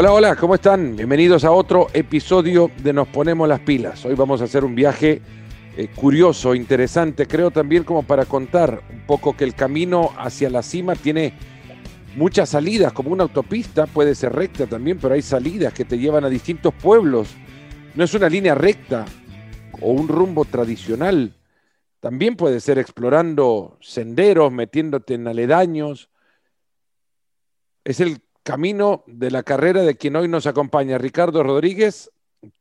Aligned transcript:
Hola, 0.00 0.12
hola, 0.12 0.36
¿cómo 0.36 0.54
están? 0.54 0.96
Bienvenidos 0.96 1.44
a 1.44 1.50
otro 1.50 1.88
episodio 1.92 2.70
de 2.82 2.94
Nos 2.94 3.06
Ponemos 3.08 3.46
las 3.46 3.60
Pilas. 3.60 4.02
Hoy 4.06 4.14
vamos 4.14 4.40
a 4.40 4.44
hacer 4.44 4.64
un 4.64 4.74
viaje 4.74 5.20
eh, 5.76 5.88
curioso, 5.94 6.54
interesante, 6.54 7.26
creo 7.26 7.50
también 7.50 7.84
como 7.84 8.02
para 8.02 8.24
contar 8.24 8.82
un 8.90 9.00
poco 9.00 9.36
que 9.36 9.44
el 9.44 9.54
camino 9.54 10.12
hacia 10.16 10.48
la 10.48 10.62
cima 10.62 10.94
tiene 10.94 11.34
muchas 12.16 12.48
salidas, 12.48 12.94
como 12.94 13.10
una 13.10 13.24
autopista, 13.24 13.86
puede 13.86 14.14
ser 14.14 14.32
recta 14.32 14.66
también, 14.66 14.96
pero 14.98 15.12
hay 15.12 15.20
salidas 15.20 15.74
que 15.74 15.84
te 15.84 15.98
llevan 15.98 16.24
a 16.24 16.30
distintos 16.30 16.72
pueblos. 16.72 17.34
No 17.94 18.02
es 18.02 18.14
una 18.14 18.30
línea 18.30 18.54
recta 18.54 19.04
o 19.82 19.90
un 19.90 20.08
rumbo 20.08 20.46
tradicional. 20.46 21.34
También 22.00 22.36
puede 22.36 22.60
ser 22.60 22.78
explorando 22.78 23.76
senderos, 23.82 24.50
metiéndote 24.50 25.12
en 25.12 25.28
aledaños. 25.28 26.08
Es 27.84 28.00
el 28.00 28.22
camino 28.42 29.04
de 29.06 29.30
la 29.30 29.42
carrera 29.42 29.82
de 29.82 29.96
quien 29.96 30.16
hoy 30.16 30.28
nos 30.28 30.46
acompaña, 30.46 30.98
Ricardo 30.98 31.42
Rodríguez, 31.42 32.10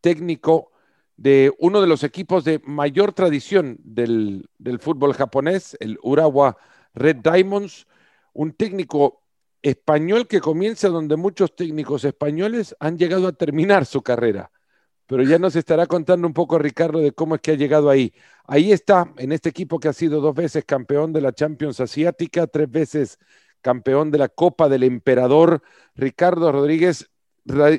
técnico 0.02 0.72
de 1.18 1.54
uno 1.60 1.82
de 1.82 1.88
los 1.88 2.04
equipos 2.04 2.46
de 2.46 2.62
mayor 2.66 3.12
tradición 3.12 3.78
del, 3.84 4.48
fútbol 4.80 5.14
japonés, 5.14 5.76
el 5.82 6.00
Urawa 6.02 6.58
Red 6.94 7.18
Diamonds, 7.18 7.88
un 8.34 8.54
técnico 8.54 9.22
español 9.62 10.28
que 10.28 10.40
comienza 10.40 10.88
donde 10.88 11.18
muchos 11.18 11.56
técnicos 11.56 12.06
españoles 12.06 12.73
han 12.80 12.98
llegado 12.98 13.28
a 13.28 13.34
terminar 13.34 13.86
su 13.86 14.02
carrera. 14.02 14.50
Pero 15.08 15.23
ya 15.23 15.40
nos 15.40 15.56
estará 15.56 15.88
contando 15.88 16.26
un 16.28 16.34
poco 16.34 16.58
Ricardo 16.58 17.00
de 17.00 17.12
cómo 17.12 17.36
es 17.36 17.42
que 17.42 17.52
ha 17.52 17.56
llegado 17.56 17.90
ahí. 17.90 18.14
Ahí 18.46 18.72
está, 18.72 19.12
en 19.18 19.32
este 19.34 19.50
equipo 19.50 19.80
que 19.80 19.90
ha 19.90 19.94
sido 19.94 20.22
dos 20.22 20.36
veces 20.36 20.64
campeón 20.64 21.12
de 21.12 21.20
la 21.20 21.34
Champions 21.34 21.82
Asiática, 21.82 22.48
tres 22.48 22.70
veces 22.72 23.18
campeón 23.62 24.12
de 24.12 24.18
la 24.18 24.30
Copa 24.30 24.70
del 24.70 24.84
Emperador, 24.84 25.62
Ricardo 25.96 26.52
Rodríguez. 26.52 27.10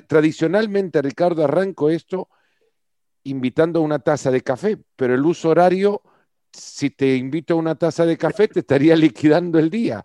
Tradicionalmente, 0.08 1.00
Ricardo, 1.00 1.44
arranco 1.44 1.90
esto 1.90 2.28
invitando 3.24 3.80
a 3.80 3.82
una 3.82 3.98
taza 3.98 4.30
de 4.30 4.40
café, 4.40 4.78
pero 4.96 5.14
el 5.14 5.24
uso 5.24 5.50
horario, 5.50 6.02
si 6.52 6.90
te 6.90 7.16
invito 7.16 7.54
a 7.54 7.56
una 7.58 7.74
taza 7.74 8.06
de 8.06 8.16
café, 8.16 8.48
te 8.48 8.60
estaría 8.60 8.96
liquidando 8.96 9.58
el 9.58 9.70
día. 9.70 10.04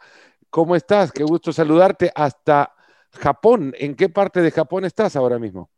¿Cómo 0.49 0.75
estás? 0.75 1.11
Qué 1.11 1.23
gusto 1.23 1.51
saludarte 1.51 2.11
hasta 2.15 2.73
Japón. 3.11 3.73
¿En 3.77 3.95
qué 3.95 4.09
parte 4.09 4.41
de 4.41 4.51
Japón 4.51 4.85
estás 4.85 5.15
ahora 5.15 5.39
mismo? 5.39 5.69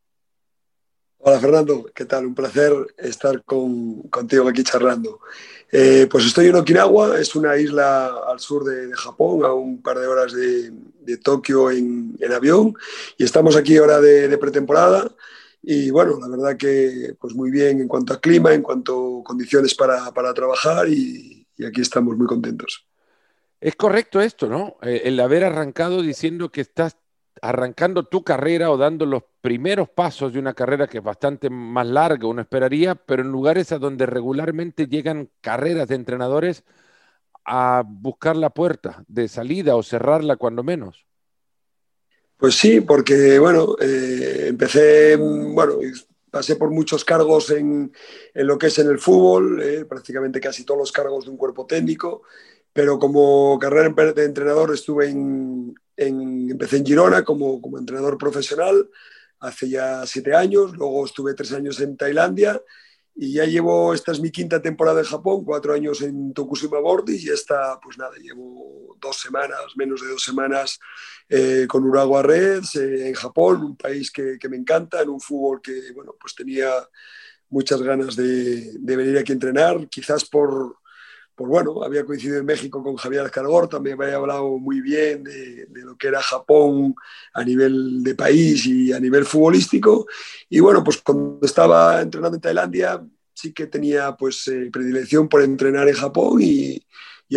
Hola 1.20 1.40
Fernando, 1.40 1.90
¿qué 1.96 2.06
tal? 2.06 2.28
Un 2.28 2.36
placer 2.36 2.72
estar 2.98 3.44
contigo 3.44 4.48
aquí 4.48 4.64
charlando. 4.64 5.20
Eh, 5.72 6.08
pues 6.10 6.26
estoy 6.26 6.48
en 6.48 6.56
Okinawa, 6.56 7.20
es 7.20 7.36
una 7.36 7.58
isla 7.58 8.22
al 8.28 8.40
sur 8.40 8.64
de, 8.64 8.94
Japón, 8.94 9.44
a 9.44 9.52
un 9.52 9.82
par 9.82 9.98
de 10.00 10.08
horas 10.08 10.32
de, 10.34 11.18
Tokio 11.18 11.72
en, 11.72 12.18
avión, 12.34 12.76
y 13.18 13.24
estamos 13.24 13.56
aquí 13.56 13.78
ahora 13.78 14.00
de, 14.00 14.38
pretemporada. 14.38 15.12
Y 15.64 15.90
bueno, 15.90 16.20
la 16.20 16.28
verdad 16.28 16.56
que 16.56 17.16
pues 17.20 17.34
muy 17.34 17.50
bien 17.50 17.82
en 17.82 17.88
cuanto 17.88 18.14
a 18.14 18.22
clima, 18.22 18.54
en 18.54 18.62
cuanto 18.62 19.22
a 19.22 19.24
condiciones 19.24 19.74
para, 19.74 20.34
trabajar, 20.34 20.88
y, 20.88 21.48
aquí 21.68 21.82
estamos 21.82 22.16
muy 22.16 22.28
contentos. 22.28 22.86
Es 23.60 23.76
correcto 23.76 24.22
esto, 24.22 24.48
¿no? 24.48 24.78
Eh, 24.84 25.02
el 25.06 25.20
haber 25.20 25.44
arrancado 25.44 26.04
diciendo 26.04 26.52
que 26.52 26.62
estás 26.62 26.96
arrancando 27.42 28.04
tu 28.04 28.24
carrera 28.24 28.72
o 28.72 28.78
dando 28.78 29.06
los 29.06 29.24
primeros 29.42 29.90
pasos 29.90 30.34
de 30.34 30.40
una 30.40 30.54
carrera 30.54 30.88
que 30.88 31.00
es 31.00 31.04
bastante 31.04 31.50
más 31.50 31.88
larga, 31.88 32.28
uno 32.28 32.42
esperaría, 32.42 32.96
pero 32.96 33.22
en 33.22 33.32
lugares 33.32 33.72
a 33.72 33.80
donde 33.80 34.06
regularmente 34.06 34.88
llegan 34.88 35.30
carreras 35.42 35.88
de 35.88 35.96
entrenadores 35.96 36.64
a 37.46 37.84
buscar 37.86 38.36
la 38.36 38.50
puerta 38.50 39.04
de 39.08 39.28
salida 39.28 39.76
o 39.76 39.84
cerrarla 39.84 40.36
cuando 40.36 40.64
menos. 40.64 41.06
Pues 42.38 42.56
sí, 42.56 42.82
porque 42.82 43.40
bueno, 43.40 43.76
eh, 43.80 44.46
empecé, 44.50 45.16
bueno, 45.16 45.76
pasé 46.30 46.56
por 46.56 46.70
muchos 46.70 47.04
cargos 47.04 47.50
en, 47.50 47.92
lo 48.36 48.58
que 48.58 48.68
es 48.68 48.78
en 48.80 48.90
el 48.90 49.00
fútbol, 49.00 49.62
eh, 49.64 49.86
prácticamente 49.86 50.40
casi 50.40 50.64
todos 50.64 50.80
los 50.80 50.92
cargos 50.92 51.26
de 51.26 51.32
un 51.32 51.38
cuerpo 51.38 51.66
técnico, 51.66 52.24
pero 52.74 53.00
como 53.00 53.58
carrera 53.58 53.90
de 54.14 54.26
entrenador 54.26 54.72
estuve 54.72 55.10
en, 55.10 55.74
empecé 55.98 56.78
en 56.78 56.86
Girona 56.86 57.24
como, 57.24 57.62
como 57.62 57.78
entrenador 57.78 58.18
profesional 58.18 58.90
hace 59.40 59.70
ya 59.70 60.06
siete 60.06 60.36
años, 60.36 60.76
luego 60.76 61.06
estuve 61.06 61.34
tres 61.34 61.52
años 61.54 61.80
en 61.80 61.98
Tailandia 61.98 62.62
y 63.20 63.34
ya 63.34 63.46
llevo, 63.46 63.96
esta 63.96 64.12
es 64.12 64.20
mi 64.20 64.30
quinta 64.30 64.62
temporada 64.62 65.00
en 65.00 65.06
Japón, 65.06 65.44
cuatro 65.44 65.74
años 65.74 66.02
en 66.02 66.34
Tokushima 66.34 66.80
Bordis 66.80 67.24
y 67.24 67.30
esta, 67.30 67.80
pues 67.82 67.98
nada, 67.98 68.16
llevo 68.22 68.96
dos 69.02 69.18
semanas, 69.18 69.60
menos 69.76 70.02
de 70.02 70.10
dos 70.10 70.24
semanas 70.24 70.80
eh, 71.28 71.66
con 71.68 71.84
Urawa 71.84 72.22
Reds 72.22 72.76
eh, 72.76 73.08
en 73.08 73.16
Japón, 73.16 73.64
un 73.64 73.76
país 73.76 74.12
que, 74.12 74.38
que, 74.40 74.50
me 74.50 74.58
encanta, 74.58 75.02
en 75.02 75.10
un 75.10 75.20
fútbol 75.20 75.62
que, 75.64 75.92
bueno, 75.96 76.16
pues 76.20 76.36
tenía 76.36 76.70
muchas 77.50 77.82
ganas 77.82 78.16
de, 78.16 78.74
de 78.78 78.96
venir 78.96 79.18
aquí 79.18 79.32
a 79.32 79.34
entrenar, 79.34 79.88
quizás 79.90 80.26
por, 80.26 80.78
pues 81.38 81.50
bueno, 81.50 81.84
había 81.84 82.04
coincidido 82.04 82.40
en 82.40 82.48
México 82.48 82.82
con 82.82 82.96
Javier 82.96 83.24
Escargor, 83.24 83.70
también 83.70 83.96
me 83.96 84.06
había 84.06 84.18
hablado 84.18 84.58
muy 84.58 84.82
bien 84.82 85.24
de, 85.24 85.68
lo 85.70 85.96
que 85.96 86.08
era 86.08 86.20
Japón 86.20 86.96
a 87.32 87.44
nivel 87.44 88.02
de 88.02 88.16
país 88.16 88.66
y 88.66 88.92
a 88.92 89.00
nivel 89.00 89.24
futbolístico. 89.24 90.08
Y 90.50 90.60
bueno, 90.62 90.84
pues 90.84 90.98
cuando 90.98 91.40
estaba 91.44 92.02
entrenando 92.02 92.38
en 92.38 92.42
Tailandia, 92.42 93.06
sí 93.36 93.54
que 93.54 93.68
tenía 93.68 94.16
pues 94.16 94.48
eh, 94.48 94.72
predilección 94.74 95.30
por 95.30 95.44
entrenar 95.44 95.88
en 95.88 95.94
Japón 95.94 96.40
y, 96.42 96.82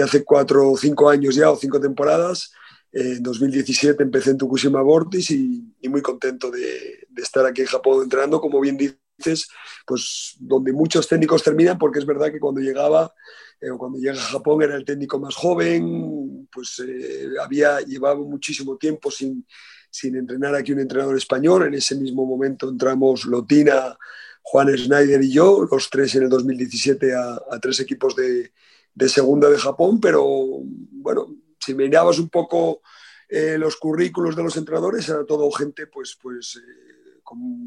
hace 0.02 0.24
cuatro 0.24 0.70
o 0.70 0.78
cinco 0.78 1.10
años 1.10 1.34
ya, 1.34 1.50
o 1.50 1.56
cinco 1.56 1.78
temporadas, 1.78 2.52
en 2.92 3.22
2017 3.22 4.02
empecé 4.02 4.30
en 4.30 4.38
Tokushima 4.38 4.80
Vortis 4.80 5.30
y, 5.30 5.74
muy 5.90 6.00
contento 6.00 6.50
de, 6.50 7.06
de, 7.06 7.22
estar 7.22 7.44
aquí 7.44 7.60
en 7.60 7.66
Japón 7.66 8.04
entrenando, 8.04 8.40
como 8.40 8.60
bien 8.60 8.78
dices, 8.78 9.50
pues 9.86 10.36
donde 10.38 10.72
muchos 10.72 11.06
técnicos 11.06 11.42
terminan, 11.42 11.76
porque 11.76 11.98
es 11.98 12.06
verdad 12.06 12.32
que 12.32 12.40
cuando 12.40 12.62
llegaba 12.62 13.12
eh, 13.60 13.68
cuando 13.76 13.98
llega 13.98 14.14
a 14.14 14.24
Japón 14.32 14.62
era 14.62 14.74
el 14.74 14.84
técnico 14.84 15.18
más 15.18 15.34
joven, 15.34 16.48
pues 16.50 16.82
eh, 16.86 17.28
había 17.42 17.80
llevado 17.80 18.24
muchísimo 18.24 18.76
tiempo 18.78 19.10
sin, 19.10 19.46
sin 19.90 20.16
entrenar 20.16 20.54
aquí 20.54 20.72
un 20.72 20.80
entrenador 20.80 21.16
español. 21.16 21.66
En 21.66 21.74
ese 21.74 21.94
mismo 21.94 22.24
momento 22.24 22.68
entramos 22.68 23.26
Lotina, 23.26 23.98
Juan 24.42 24.74
Schneider 24.76 25.22
y 25.22 25.30
yo, 25.30 25.68
los 25.70 25.90
tres 25.90 26.14
en 26.14 26.24
el 26.24 26.28
2017 26.30 27.14
a, 27.14 27.60
tres 27.60 27.80
equipos 27.80 28.16
de, 28.16 28.52
de, 28.94 29.08
segunda 29.08 29.50
de 29.50 29.58
Japón, 29.58 30.00
pero 30.00 30.24
bueno, 30.24 31.36
si 31.58 31.74
mirabas 31.74 32.18
un 32.18 32.30
poco 32.30 32.80
eh, 33.28 33.58
los 33.58 33.76
currículos 33.76 34.34
de 34.34 34.42
los 34.42 34.56
entrenadores, 34.56 35.08
era 35.08 35.24
todo 35.26 35.50
gente 35.50 35.86
pues, 35.86 36.18
pues 36.20 36.58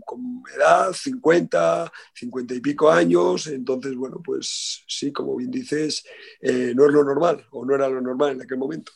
con, 0.05 0.43
edad, 0.55 0.91
50, 0.93 1.91
50 2.13 2.53
y 2.53 2.59
pico 2.59 2.91
años, 2.91 3.47
entonces, 3.47 3.95
bueno, 3.95 4.21
pues 4.23 4.83
sí, 4.87 5.11
como 5.11 5.35
bien 5.35 5.51
dices, 5.51 6.03
eh, 6.41 6.73
no 6.75 6.85
es 6.85 6.91
lo 6.91 7.03
normal 7.03 7.45
o 7.51 7.65
no 7.65 7.75
era 7.75 7.87
lo 7.87 8.01
normal 8.01 8.33
en 8.33 8.41
aquel 8.41 8.57
momento. 8.57 8.91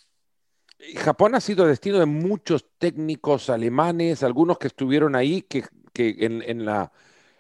Japón 0.98 1.36
ha 1.36 1.42
sido 1.42 1.66
destino 1.66 2.00
de 2.00 2.06
muchos 2.06 2.66
técnicos 2.78 3.50
alemanes, 3.50 4.24
algunos 4.24 4.60
que 4.60 4.68
estuvieron 4.68 5.16
ahí, 5.16 5.42
que, 5.42 5.64
en, 5.96 6.66
la, 6.66 6.92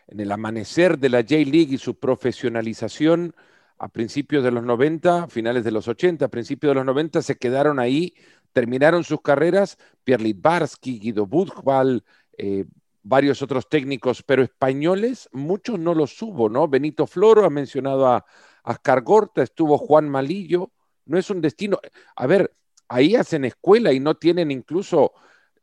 en 0.07 0.19
el 0.19 0.31
amanecer 0.31 0.97
de 0.97 1.09
la 1.09 1.21
J-League 1.21 1.75
y 1.75 1.77
su 1.77 1.99
profesionalización 1.99 3.35
a 3.77 3.89
principios 3.89 4.43
de 4.43 4.49
los 4.49 4.63
90, 4.63 5.27
finales 5.27 5.63
de 5.63 5.71
los 5.71 5.87
80, 5.87 6.27
principios 6.29 6.71
de 6.71 6.75
los 6.75 6.85
90, 6.85 7.21
se 7.21 7.35
quedaron 7.35 7.79
ahí, 7.79 8.16
terminaron 8.53 9.03
sus 9.03 9.21
carreras, 9.21 9.77
Pierre 10.03 10.23
Litvarsky, 10.23 10.97
Guido 10.97 11.27
Buchwald, 11.27 12.01
eh, 12.37 12.66
varios 13.07 13.41
otros 13.41 13.69
técnicos, 13.69 14.22
pero 14.23 14.44
españoles, 14.44 15.29
muchos 15.31 15.79
no 15.79 15.94
los 15.94 16.22
hubo, 16.22 16.50
¿no? 16.50 16.68
Benito 16.68 17.07
Floro 17.07 17.45
ha 17.45 17.50
mencionado 17.50 18.07
a 18.07 18.25
Ascar 18.63 19.01
Gorta, 19.01 19.44
estuvo 19.44 19.78
Juan 19.78 20.09
Malillo, 20.09 20.72
no 21.05 21.17
es 21.17 21.29
un 21.29 21.40
destino. 21.40 21.79
A 22.16 22.28
ver, 22.28 22.53
ahí 22.90 23.16
hacen 23.16 23.46
escuela 23.46 23.93
y 23.93 24.02
no 24.02 24.16
tienen 24.16 24.52
incluso, 24.52 25.14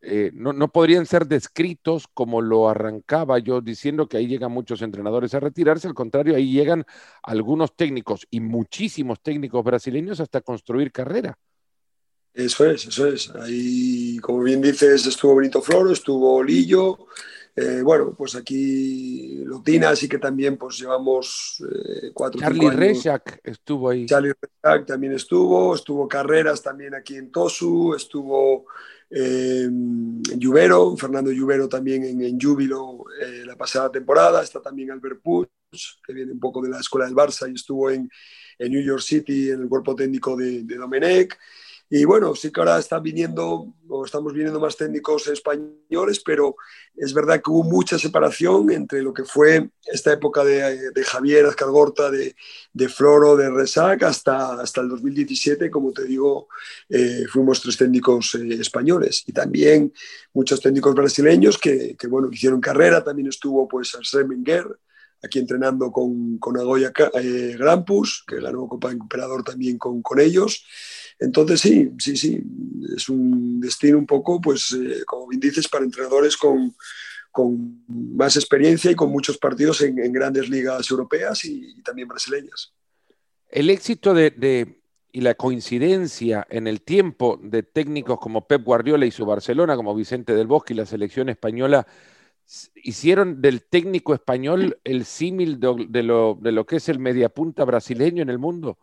eh, 0.00 0.30
no, 0.32 0.68
podrían 0.68 1.04
ser 1.04 1.26
descritos 1.26 2.08
como 2.12 2.40
lo 2.40 2.68
arrancaba 2.68 3.38
yo 3.38 3.60
diciendo 3.60 4.08
que 4.08 4.16
ahí 4.16 4.26
llegan 4.26 4.52
muchos 4.52 4.80
entrenadores 4.80 5.34
a 5.34 5.40
retirarse, 5.40 5.86
al 5.86 5.94
contrario, 5.94 6.34
ahí 6.34 6.50
llegan 6.50 6.86
algunos 7.22 7.76
técnicos 7.76 8.26
y 8.30 8.40
muchísimos 8.40 9.20
técnicos 9.20 9.62
brasileños 9.62 10.18
hasta 10.20 10.40
construir 10.40 10.90
carrera. 10.92 11.38
Eso 12.32 12.64
es, 12.68 12.86
eso 12.86 13.06
es. 13.06 13.30
Ahí, 13.36 14.18
como 14.18 14.42
bien 14.42 14.60
dices, 14.60 15.06
estuvo 15.06 15.36
Benito 15.36 15.62
Floro, 15.62 15.92
estuvo 15.92 16.42
Lillo. 16.42 17.06
Eh, 17.56 17.82
bueno, 17.84 18.14
pues 18.18 18.34
aquí 18.34 19.44
Lotina, 19.44 19.90
así 19.90 20.08
que 20.08 20.18
también 20.18 20.56
pues 20.56 20.76
llevamos 20.76 21.62
eh, 21.62 22.10
cuatro 22.12 22.40
Charlie 22.40 22.68
Reshak 22.68 23.40
estuvo 23.44 23.90
ahí. 23.90 24.06
Charlie 24.06 24.32
Reshak 24.32 24.86
también 24.86 25.12
estuvo, 25.12 25.72
estuvo 25.72 26.08
Carreras 26.08 26.60
también 26.62 26.96
aquí 26.96 27.14
en 27.14 27.30
Tosu, 27.30 27.94
estuvo 27.94 28.66
eh, 29.08 29.68
Lluvero, 30.36 30.96
Fernando 30.96 31.30
Lluvero 31.30 31.68
también 31.68 32.02
en, 32.02 32.22
en 32.22 32.40
Júbilo 32.40 33.04
eh, 33.22 33.44
la 33.46 33.54
pasada 33.54 33.88
temporada, 33.92 34.42
está 34.42 34.60
también 34.60 34.90
Albert 34.90 35.20
Puig, 35.22 35.48
que 36.04 36.12
viene 36.12 36.32
un 36.32 36.40
poco 36.40 36.60
de 36.60 36.70
la 36.70 36.80
escuela 36.80 37.06
del 37.06 37.14
Barça 37.14 37.48
y 37.48 37.54
estuvo 37.54 37.88
en, 37.88 38.10
en 38.58 38.72
New 38.72 38.82
York 38.82 39.02
City 39.02 39.50
en 39.50 39.62
el 39.62 39.68
cuerpo 39.68 39.94
técnico 39.94 40.36
de, 40.36 40.64
de 40.64 40.76
Domenech. 40.76 41.38
Y 41.96 42.04
bueno, 42.06 42.34
sí 42.34 42.50
que 42.50 42.60
ahora 42.60 42.80
están 42.80 43.04
viniendo, 43.04 43.72
o 43.88 44.04
estamos 44.04 44.32
viniendo 44.32 44.58
más 44.58 44.76
técnicos 44.76 45.28
españoles, 45.28 46.20
pero 46.26 46.56
es 46.96 47.14
verdad 47.14 47.40
que 47.40 47.52
hubo 47.52 47.62
mucha 47.62 48.00
separación 48.00 48.72
entre 48.72 49.00
lo 49.00 49.14
que 49.14 49.22
fue 49.22 49.70
esta 49.86 50.12
época 50.12 50.42
de, 50.42 50.90
de 50.90 51.04
Javier 51.04 51.46
Azcargorta, 51.46 52.10
de, 52.10 52.34
de, 52.72 52.88
Floro, 52.88 53.36
de 53.36 53.48
Resac, 53.48 54.02
hasta, 54.02 54.60
hasta 54.60 54.80
el 54.80 54.88
2017, 54.88 55.70
como 55.70 55.92
te 55.92 56.02
digo, 56.02 56.48
eh, 56.88 57.26
fuimos 57.30 57.62
tres 57.62 57.76
técnicos 57.76 58.34
eh, 58.34 58.54
españoles. 58.54 59.22
Y 59.28 59.32
también 59.32 59.92
muchos 60.32 60.60
técnicos 60.60 60.96
brasileños 60.96 61.58
que, 61.58 61.94
que, 61.96 62.08
bueno, 62.08 62.28
hicieron 62.28 62.60
carrera. 62.60 63.04
También 63.04 63.28
estuvo 63.28 63.68
pues 63.68 63.94
Arsène 63.94 64.34
aquí 65.22 65.38
entrenando 65.38 65.90
con, 65.90 66.38
con 66.38 66.58
Agoya 66.58 66.92
eh, 67.22 67.56
Grampus, 67.56 68.24
que 68.26 68.40
ganó 68.40 68.66
Copa 68.66 68.90
Emperador 68.90 69.44
también 69.44 69.78
con, 69.78 70.02
con 70.02 70.18
ellos. 70.18 70.64
Entonces 71.18 71.60
sí, 71.60 71.92
sí, 71.98 72.16
sí, 72.16 72.42
es 72.96 73.08
un 73.08 73.60
destino 73.60 73.98
un 73.98 74.06
poco, 74.06 74.40
pues, 74.40 74.72
eh, 74.72 75.04
como 75.06 75.28
bien 75.28 75.40
dices, 75.40 75.68
para 75.68 75.84
entrenadores 75.84 76.36
con, 76.36 76.74
con, 77.30 77.84
más 77.88 78.36
experiencia 78.36 78.90
y 78.90 78.94
con 78.94 79.10
muchos 79.10 79.38
partidos 79.38 79.80
en, 79.82 79.98
en 79.98 80.12
grandes 80.12 80.48
ligas 80.48 80.90
europeas 80.90 81.44
y, 81.44 81.78
y, 81.78 81.82
también 81.82 82.08
brasileñas. 82.08 82.72
El 83.48 83.70
éxito 83.70 84.12
de, 84.12 84.30
de, 84.30 84.80
y 85.12 85.20
la 85.20 85.34
coincidencia 85.34 86.46
en 86.50 86.66
el 86.66 86.82
tiempo 86.82 87.38
de 87.40 87.62
técnicos 87.62 88.18
como 88.18 88.46
Pep 88.48 88.64
Guardiola 88.64 89.06
y 89.06 89.12
su 89.12 89.24
Barcelona, 89.24 89.76
como 89.76 89.94
Vicente 89.94 90.34
del 90.34 90.48
Bosque 90.48 90.74
y 90.74 90.76
la 90.76 90.86
selección 90.86 91.28
española, 91.28 91.86
hicieron 92.74 93.40
del 93.40 93.64
técnico 93.64 94.14
español 94.14 94.78
el 94.84 95.04
símil 95.04 95.60
de, 95.60 95.86
de, 95.88 96.02
lo, 96.02 96.38
de 96.40 96.52
lo 96.52 96.66
que 96.66 96.76
es 96.76 96.88
el 96.88 96.98
mediapunta 96.98 97.64
brasileño 97.64 98.22
en 98.22 98.30
el 98.30 98.38
mundo. 98.38 98.78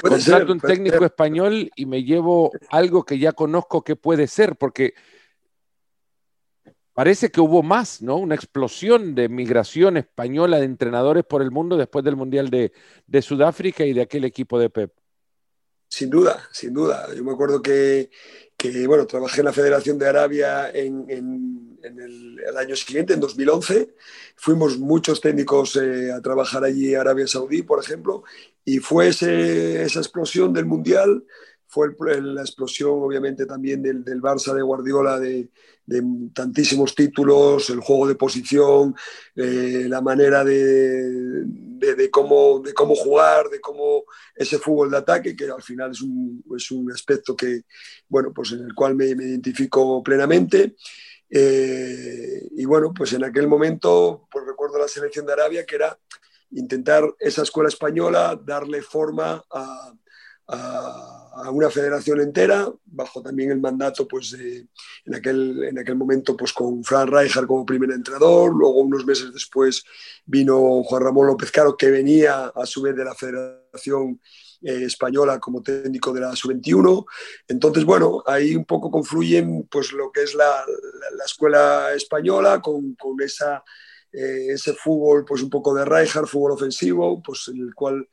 Contrato 0.00 0.52
un 0.52 0.60
técnico 0.60 0.96
ser. 0.96 1.04
español 1.04 1.70
y 1.74 1.86
me 1.86 2.04
llevo 2.04 2.52
algo 2.70 3.04
que 3.04 3.18
ya 3.18 3.32
conozco 3.32 3.82
que 3.82 3.96
puede 3.96 4.26
ser, 4.26 4.56
porque 4.56 4.94
parece 6.92 7.30
que 7.30 7.40
hubo 7.40 7.62
más, 7.62 8.02
¿no? 8.02 8.16
Una 8.16 8.34
explosión 8.34 9.14
de 9.14 9.28
migración 9.28 9.96
española 9.96 10.58
de 10.58 10.66
entrenadores 10.66 11.24
por 11.24 11.42
el 11.42 11.50
mundo 11.50 11.76
después 11.76 12.04
del 12.04 12.16
Mundial 12.16 12.50
de, 12.50 12.72
de 13.06 13.22
Sudáfrica 13.22 13.84
y 13.84 13.92
de 13.92 14.02
aquel 14.02 14.24
equipo 14.24 14.58
de 14.58 14.70
Pep. 14.70 14.92
Sin 15.88 16.10
duda, 16.10 16.48
sin 16.52 16.72
duda. 16.72 17.08
Yo 17.14 17.22
me 17.24 17.32
acuerdo 17.32 17.62
que, 17.62 18.10
que 18.56 18.86
bueno, 18.86 19.06
trabajé 19.06 19.40
en 19.40 19.46
la 19.46 19.52
Federación 19.52 19.98
de 19.98 20.08
Arabia 20.08 20.70
en, 20.70 21.06
el, 21.08 22.56
año 22.56 22.74
siguiente, 22.74 23.14
en 23.14 23.20
2011. 23.20 23.94
Fuimos 24.36 24.78
muchos 24.78 25.20
técnicos 25.20 25.76
eh, 25.76 26.10
a 26.12 26.20
trabajar 26.20 26.64
allí 26.64 26.94
Arabia 26.94 27.26
Saudí, 27.26 27.62
por 27.62 27.82
ejemplo, 27.82 28.24
y 28.64 28.78
fue 28.78 29.08
esa 29.08 29.98
explosión 30.00 30.52
del 30.52 30.66
Mundial, 30.66 31.24
fue 31.68 31.88
el, 32.12 32.34
la 32.34 32.42
explosión 32.42 33.02
obviamente 33.02 33.46
también 33.46 33.82
del, 33.82 34.04
del 34.04 34.22
Barça 34.22 34.54
de 34.54 34.62
Guardiola, 34.62 35.18
de, 35.18 35.48
de, 35.84 36.02
tantísimos 36.32 36.94
títulos, 36.94 37.70
el 37.70 37.80
juego 37.80 38.06
de 38.06 38.14
posición, 38.14 38.94
eh, 39.34 39.86
la 39.88 40.00
manera 40.00 40.44
de, 40.44 41.44
de, 41.44 42.10
cómo, 42.10 42.60
de 42.60 42.72
cómo 42.72 42.94
jugar, 42.94 43.48
de 43.48 43.60
cómo 43.60 44.04
ese 44.34 44.58
fútbol 44.58 44.90
de 44.90 44.98
ataque, 44.98 45.36
que 45.36 45.44
al 45.44 45.62
final 45.62 45.90
es 45.90 46.00
un, 46.02 46.42
es 46.56 46.70
un 46.70 46.90
aspecto 46.92 47.36
que, 47.36 47.62
bueno, 48.08 48.32
pues 48.32 48.52
en 48.52 48.64
el 48.64 48.74
cual 48.74 48.94
me, 48.94 49.14
me 49.14 49.24
identifico 49.24 50.02
plenamente. 50.02 50.76
Eh, 51.28 52.48
y 52.56 52.64
bueno, 52.64 52.92
pues 52.94 53.12
en 53.12 53.24
aquel 53.24 53.48
momento, 53.48 54.28
pues 54.30 54.46
recuerdo 54.46 54.78
la 54.78 54.88
selección 54.88 55.26
de 55.26 55.32
Arabia, 55.32 55.66
que 55.66 55.74
era 55.74 55.98
intentar 56.52 57.02
esa 57.18 57.42
escuela 57.42 57.68
española 57.68 58.40
darle 58.42 58.80
forma 58.82 59.44
a, 59.50 59.92
a, 60.48 61.50
una 61.52 61.70
federación 61.70 62.20
entera, 62.20 62.66
bajo 62.86 63.22
también 63.22 63.50
el 63.50 63.60
mandato, 63.60 64.08
pues, 64.08 64.32
en, 64.32 65.14
aquel, 65.14 65.64
en 65.64 65.78
aquel 65.78 65.94
momento, 65.94 66.36
pues, 66.36 66.52
con 66.52 66.82
Fran 66.82 67.08
Rijkaard 67.08 67.46
como 67.46 67.66
primer 67.66 67.90
entrenador, 67.90 68.54
luego 68.54 68.80
unos 68.80 69.04
meses 69.04 69.32
después 69.32 69.84
vino 70.24 70.82
Juan 70.82 71.02
Ramón 71.02 71.26
López 71.26 71.50
Caro, 71.50 71.76
que 71.76 71.90
venía 71.90 72.46
a 72.46 72.66
su 72.66 72.82
vez 72.82 72.96
de 72.96 73.04
la 73.04 73.14
federación 73.14 74.20
eh, 74.62 74.84
española 74.84 75.38
como 75.38 75.62
técnico 75.62 76.12
de 76.12 76.20
la 76.20 76.34
sub-21. 76.34 77.04
Entonces, 77.48 77.84
bueno, 77.84 78.22
ahí 78.26 78.56
un 78.56 78.64
poco 78.64 78.90
confluyen, 78.90 79.68
pues, 79.70 79.92
lo 79.92 80.10
que 80.10 80.22
es 80.22 80.34
la, 80.34 80.46
la, 80.46 81.16
la 81.18 81.24
escuela 81.24 81.92
española 81.94 82.62
con, 82.62 82.94
con 82.94 83.20
esa 83.20 83.62
eh, 84.16 84.54
ese 84.54 84.72
fútbol, 84.72 85.26
pues 85.26 85.42
un 85.42 85.50
poco 85.50 85.74
de 85.74 85.84
Rijkaard, 85.84 86.26
fútbol 86.26 86.52
ofensivo, 86.52 87.22
pues 87.22 87.48
el 87.48 87.74
cual 87.74 88.08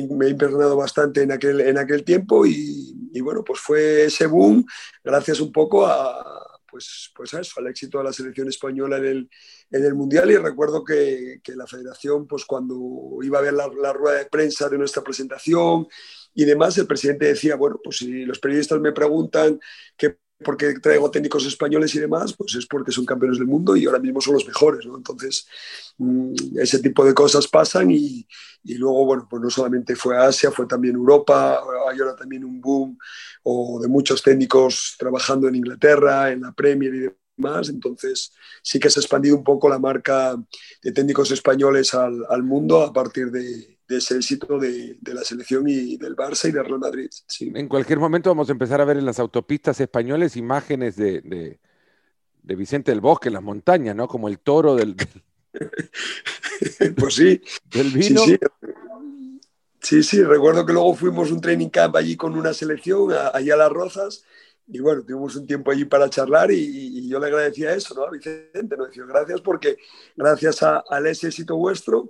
me, 0.00 0.26
he 0.26 0.30
impregnado 0.30 0.76
bastante 0.76 1.22
en 1.22 1.32
aquel, 1.32 1.60
en 1.60 1.78
aquel 1.78 2.04
tiempo 2.04 2.46
y, 2.46 2.94
y, 3.12 3.20
bueno, 3.20 3.44
pues 3.44 3.60
fue 3.60 4.04
ese 4.04 4.26
boom 4.26 4.64
gracias 5.04 5.40
un 5.40 5.52
poco 5.52 5.86
a, 5.86 6.42
pues, 6.72 7.12
pues 7.14 7.34
a 7.34 7.40
eso, 7.40 7.60
al 7.60 7.66
éxito 7.66 7.98
de 7.98 8.04
la 8.04 8.12
selección 8.12 8.48
española 8.48 8.96
en 8.96 9.04
el, 9.04 9.30
en 9.70 9.84
el 9.84 9.94
Mundial. 9.94 10.30
Y 10.30 10.36
recuerdo 10.36 10.82
que, 10.82 11.40
que, 11.44 11.54
la 11.54 11.66
federación, 11.66 12.26
pues 12.26 12.46
cuando 12.46 13.18
iba 13.22 13.38
a 13.38 13.42
ver 13.42 13.52
la, 13.52 13.68
la 13.80 13.92
rueda 13.92 14.18
de 14.18 14.26
prensa 14.26 14.68
de 14.70 14.78
nuestra 14.78 15.02
presentación 15.02 15.86
y 16.34 16.44
demás, 16.46 16.78
el 16.78 16.86
presidente 16.86 17.26
decía, 17.26 17.56
bueno, 17.56 17.78
pues 17.84 17.98
si 17.98 18.24
los 18.24 18.38
periodistas 18.38 18.80
me 18.80 18.92
preguntan 18.92 19.60
qué 19.96 20.16
porque 20.42 20.74
traigo 20.80 21.10
técnicos 21.10 21.46
españoles 21.46 21.94
y 21.94 22.00
demás, 22.00 22.34
pues 22.34 22.54
es 22.54 22.66
porque 22.66 22.92
son 22.92 23.06
campeones 23.06 23.38
del 23.38 23.46
mundo 23.46 23.76
y 23.76 23.86
ahora 23.86 23.98
mismo 23.98 24.20
son 24.20 24.34
los 24.34 24.46
mejores, 24.46 24.84
¿no? 24.86 24.96
Entonces, 24.96 25.46
mmm, 25.98 26.32
ese 26.58 26.78
tipo 26.80 27.04
de 27.04 27.14
cosas 27.14 27.48
pasan 27.48 27.90
y, 27.90 28.26
y, 28.64 28.74
luego, 28.74 29.06
bueno, 29.06 29.26
pues 29.28 29.42
no 29.42 29.50
solamente 29.50 29.96
fue 29.96 30.16
Asia, 30.16 30.50
fue 30.50 30.66
también 30.66 30.94
Europa, 30.94 31.60
hay 31.90 31.98
ahora 31.98 32.16
también 32.16 32.44
un 32.44 32.60
boom 32.60 32.98
o 33.44 33.80
de 33.80 33.88
muchos 33.88 34.22
técnicos 34.22 34.96
trabajando 34.98 35.48
en 35.48 35.56
Inglaterra, 35.56 36.30
en 36.30 36.42
la 36.42 36.52
Premier 36.52 36.94
y 36.94 37.08
demás, 37.36 37.68
entonces 37.68 38.32
sí 38.62 38.78
que 38.78 38.90
se 38.90 39.00
ha 39.00 39.02
expandido 39.02 39.36
un 39.36 39.44
poco 39.44 39.68
la 39.68 39.78
marca 39.78 40.36
de 40.82 40.92
técnicos 40.92 41.30
españoles 41.30 41.94
al, 41.94 42.24
al 42.28 42.42
mundo 42.42 42.82
a 42.82 42.92
partir 42.92 43.30
de, 43.30 43.78
de 43.92 43.98
ese 43.98 44.16
éxito 44.16 44.58
de, 44.58 44.96
de, 45.00 45.14
la 45.14 45.22
selección 45.22 45.68
y 45.68 45.96
del 45.96 46.16
Barça 46.16 46.48
y 46.48 46.52
del 46.52 46.64
Real 46.64 46.78
Madrid. 46.78 47.10
Sí. 47.26 47.52
En 47.54 47.68
cualquier 47.68 47.98
momento 47.98 48.30
vamos 48.30 48.48
a 48.48 48.52
empezar 48.52 48.80
a 48.80 48.84
ver 48.84 48.96
en 48.96 49.04
las 49.04 49.18
autopistas 49.18 49.78
españoles 49.80 50.36
imágenes 50.36 50.96
de, 50.96 51.20
de, 51.20 51.60
de 52.42 52.56
Vicente 52.56 52.90
del 52.90 53.00
Bosque, 53.00 53.28
en 53.28 53.34
las 53.34 53.42
montañas, 53.42 53.94
¿no? 53.94 54.08
Como 54.08 54.28
el 54.28 54.38
toro 54.38 54.74
del... 54.74 54.96
pues 56.96 57.14
sí. 57.14 57.42
Del 57.70 57.90
vino. 57.90 58.22
Sí, 58.24 58.38
sí. 58.38 58.38
sí, 59.80 60.02
sí, 60.02 60.22
recuerdo 60.22 60.64
que 60.64 60.72
luego 60.72 60.94
fuimos 60.94 61.30
un 61.30 61.40
training 61.40 61.68
camp 61.68 61.96
allí 61.96 62.16
con 62.16 62.36
una 62.36 62.54
selección, 62.54 63.12
allá 63.12 63.54
a 63.54 63.58
Las 63.58 63.70
Rozas, 63.70 64.24
y 64.68 64.80
bueno, 64.80 65.02
tuvimos 65.02 65.36
un 65.36 65.46
tiempo 65.46 65.70
allí 65.70 65.84
para 65.84 66.08
charlar 66.08 66.50
y, 66.50 66.56
y, 66.56 67.08
yo 67.08 67.18
le 67.18 67.26
agradecía 67.26 67.74
eso, 67.74 67.94
¿no? 67.94 68.04
A 68.04 68.10
Vicente, 68.10 68.76
¿no? 68.76 68.86
Decía, 68.86 69.04
gracias 69.06 69.40
porque 69.40 69.76
gracias 70.16 70.62
a, 70.62 70.82
a, 70.88 71.00
ese 71.00 71.26
éxito 71.26 71.56
vuestro, 71.56 72.08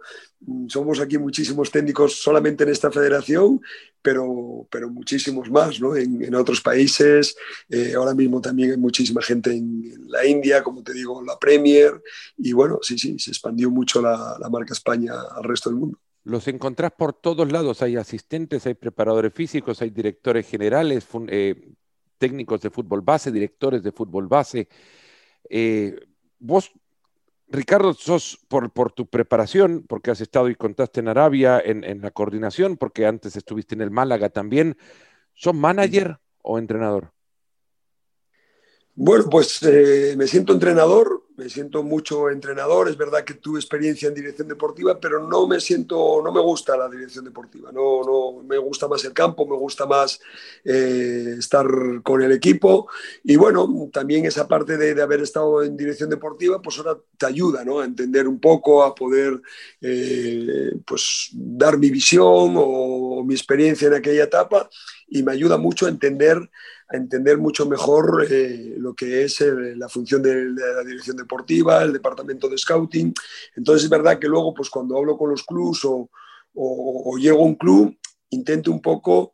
somos 0.68 1.00
aquí 1.00 1.18
muchísimos 1.18 1.70
técnicos 1.70 2.20
solamente 2.20 2.64
en 2.64 2.70
esta 2.70 2.90
federación, 2.90 3.60
pero, 4.00 4.66
pero 4.70 4.90
muchísimos 4.90 5.50
más, 5.50 5.80
¿no? 5.80 5.94
En, 5.96 6.34
otros 6.34 6.60
países, 6.60 7.36
eh, 7.68 7.94
ahora 7.96 8.14
mismo 8.14 8.40
también 8.40 8.72
hay 8.72 8.76
muchísima 8.76 9.22
gente 9.22 9.52
en, 9.52 9.82
la 10.08 10.26
India, 10.26 10.62
como 10.62 10.82
te 10.82 10.92
digo, 10.92 11.22
la 11.22 11.38
Premier, 11.38 12.02
y 12.36 12.52
bueno, 12.52 12.78
sí, 12.82 12.98
sí, 12.98 13.18
se 13.18 13.30
expandió 13.30 13.70
mucho 13.70 14.02
la, 14.02 14.36
la 14.40 14.48
marca 14.50 14.74
España 14.74 15.12
al 15.36 15.44
resto 15.44 15.70
del 15.70 15.78
mundo. 15.78 15.98
Los 16.24 16.46
encontrás 16.46 16.92
por 16.92 17.14
todos 17.14 17.50
lados, 17.50 17.82
hay 17.82 17.96
asistentes, 17.96 18.66
hay 18.66 18.74
preparadores 18.74 19.32
físicos, 19.34 19.82
hay 19.82 19.90
directores 19.90 20.48
generales, 20.48 21.06
eh, 21.28 21.72
técnicos 22.16 22.60
de 22.60 22.70
fútbol 22.70 23.00
base, 23.00 23.32
directores 23.32 23.82
de 23.82 23.90
fútbol 23.90 24.28
base. 24.28 24.68
Eh, 25.50 25.98
vos, 26.38 26.70
Ricardo, 27.52 27.92
sos 27.92 28.38
por, 28.48 28.72
por, 28.72 28.92
tu 28.92 29.06
preparación, 29.06 29.84
porque 29.86 30.10
has 30.10 30.20
estado 30.20 30.48
y 30.48 30.54
contaste 30.54 31.00
en 31.00 31.08
Arabia, 31.08 31.60
en, 31.62 31.84
en, 31.84 32.00
la 32.00 32.10
coordinación, 32.10 32.78
porque 32.78 33.06
antes 33.06 33.36
estuviste 33.36 33.74
en 33.74 33.82
el 33.82 33.90
Málaga 33.90 34.30
también. 34.30 34.76
¿Sos 35.34 35.54
manager 35.54 36.18
o 36.42 36.58
entrenador? 36.58 37.12
Bueno, 38.94 39.24
pues 39.30 39.62
eh, 39.62 40.14
me 40.16 40.26
siento 40.26 40.52
entrenador, 40.52 41.21
me 41.42 41.48
siento 41.48 41.82
mucho 41.82 42.30
entrenador. 42.30 42.88
Es 42.88 42.96
verdad 42.96 43.24
que 43.24 43.34
tuve 43.34 43.58
experiencia 43.58 44.08
en 44.08 44.14
dirección 44.14 44.46
deportiva, 44.48 44.98
pero 45.00 45.26
no 45.26 45.46
me 45.46 45.60
siento, 45.60 46.20
no 46.22 46.32
me 46.32 46.40
gusta 46.40 46.76
la 46.76 46.88
dirección 46.88 47.24
deportiva. 47.24 47.72
No, 47.72 48.02
no 48.04 48.42
me 48.44 48.58
gusta 48.58 48.86
más 48.86 49.04
el 49.04 49.12
campo, 49.12 49.46
me 49.46 49.56
gusta 49.56 49.86
más 49.86 50.20
eh, 50.64 51.34
estar 51.38 51.66
con 52.02 52.22
el 52.22 52.32
equipo. 52.32 52.88
Y 53.24 53.36
bueno, 53.36 53.90
también 53.92 54.24
esa 54.24 54.46
parte 54.46 54.76
de, 54.76 54.94
de, 54.94 55.02
haber 55.02 55.20
estado 55.20 55.62
en 55.62 55.76
dirección 55.76 56.10
deportiva, 56.10 56.62
pues 56.62 56.78
ahora 56.78 56.96
te 57.18 57.26
ayuda, 57.26 57.64
¿no? 57.64 57.80
A 57.80 57.84
entender 57.84 58.28
un 58.28 58.38
poco, 58.38 58.84
a 58.84 58.94
poder, 58.94 59.40
eh, 59.80 60.72
pues, 60.86 61.30
dar 61.32 61.76
mi 61.76 61.90
visión 61.90 62.54
o 62.56 63.24
mi 63.24 63.34
experiencia 63.34 63.88
en 63.88 63.94
aquella 63.94 64.24
etapa 64.24 64.70
y 65.12 65.22
me 65.22 65.32
ayuda 65.32 65.58
mucho 65.58 65.86
a 65.86 65.90
entender 65.90 66.50
a 66.88 66.96
entender 66.96 67.38
mucho 67.38 67.66
mejor 67.66 68.26
eh, 68.30 68.74
lo 68.76 68.94
que 68.94 69.24
es 69.24 69.40
el, 69.40 69.78
la 69.78 69.88
función 69.88 70.22
de, 70.22 70.50
la 70.50 70.84
dirección 70.84 71.16
deportiva, 71.16 71.82
el 71.82 71.92
departamento 71.92 72.48
de 72.48 72.58
scouting. 72.58 73.14
Entonces 73.56 73.84
es 73.84 73.90
verdad 73.90 74.18
que 74.18 74.28
luego, 74.28 74.52
pues 74.52 74.68
cuando 74.68 74.98
hablo 74.98 75.16
con 75.16 75.30
los 75.30 75.42
clubs 75.42 75.86
o, 75.86 76.10
o, 76.54 77.12
o 77.12 77.16
llego 77.16 77.40
a 77.40 77.46
un 77.46 77.54
club, 77.54 77.96
intento 78.28 78.70
un 78.70 78.82
poco 78.82 79.32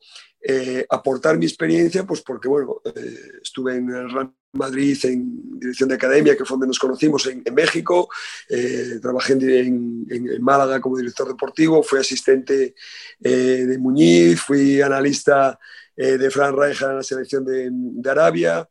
eh, 0.51 0.87
aportar 0.89 1.37
mi 1.37 1.45
experiencia, 1.45 2.05
pues 2.05 2.23
porque, 2.23 2.49
bueno, 2.49 2.81
eh, 2.83 3.33
estuve 3.43 3.77
en 3.77 3.91
el 3.91 4.11
Real 4.11 4.33
Madrid 4.55 4.99
en 5.03 5.59
dirección 5.61 5.91
de 5.91 5.97
academia, 5.97 6.35
que 6.35 6.47
fue 6.47 6.55
donde 6.55 6.69
nos 6.69 6.79
conocimos 6.79 7.27
en, 7.27 7.45
México, 7.53 8.09
eh, 8.49 8.99
trabajé 9.03 9.35
en, 9.35 10.07
en, 10.09 10.43
Málaga 10.43 10.81
como 10.81 10.97
director 10.97 11.29
deportivo, 11.29 11.83
fui 11.83 11.99
asistente 11.99 12.75
de 13.19 13.77
Muñiz, 13.79 14.41
fui 14.41 14.81
analista 14.81 15.59
de 15.95 16.31
Fran 16.31 16.57
Rijkaard 16.57 16.93
en 16.93 16.97
la 16.97 17.03
selección 17.03 17.45
de, 17.45 18.11
Arabia, 18.11 18.67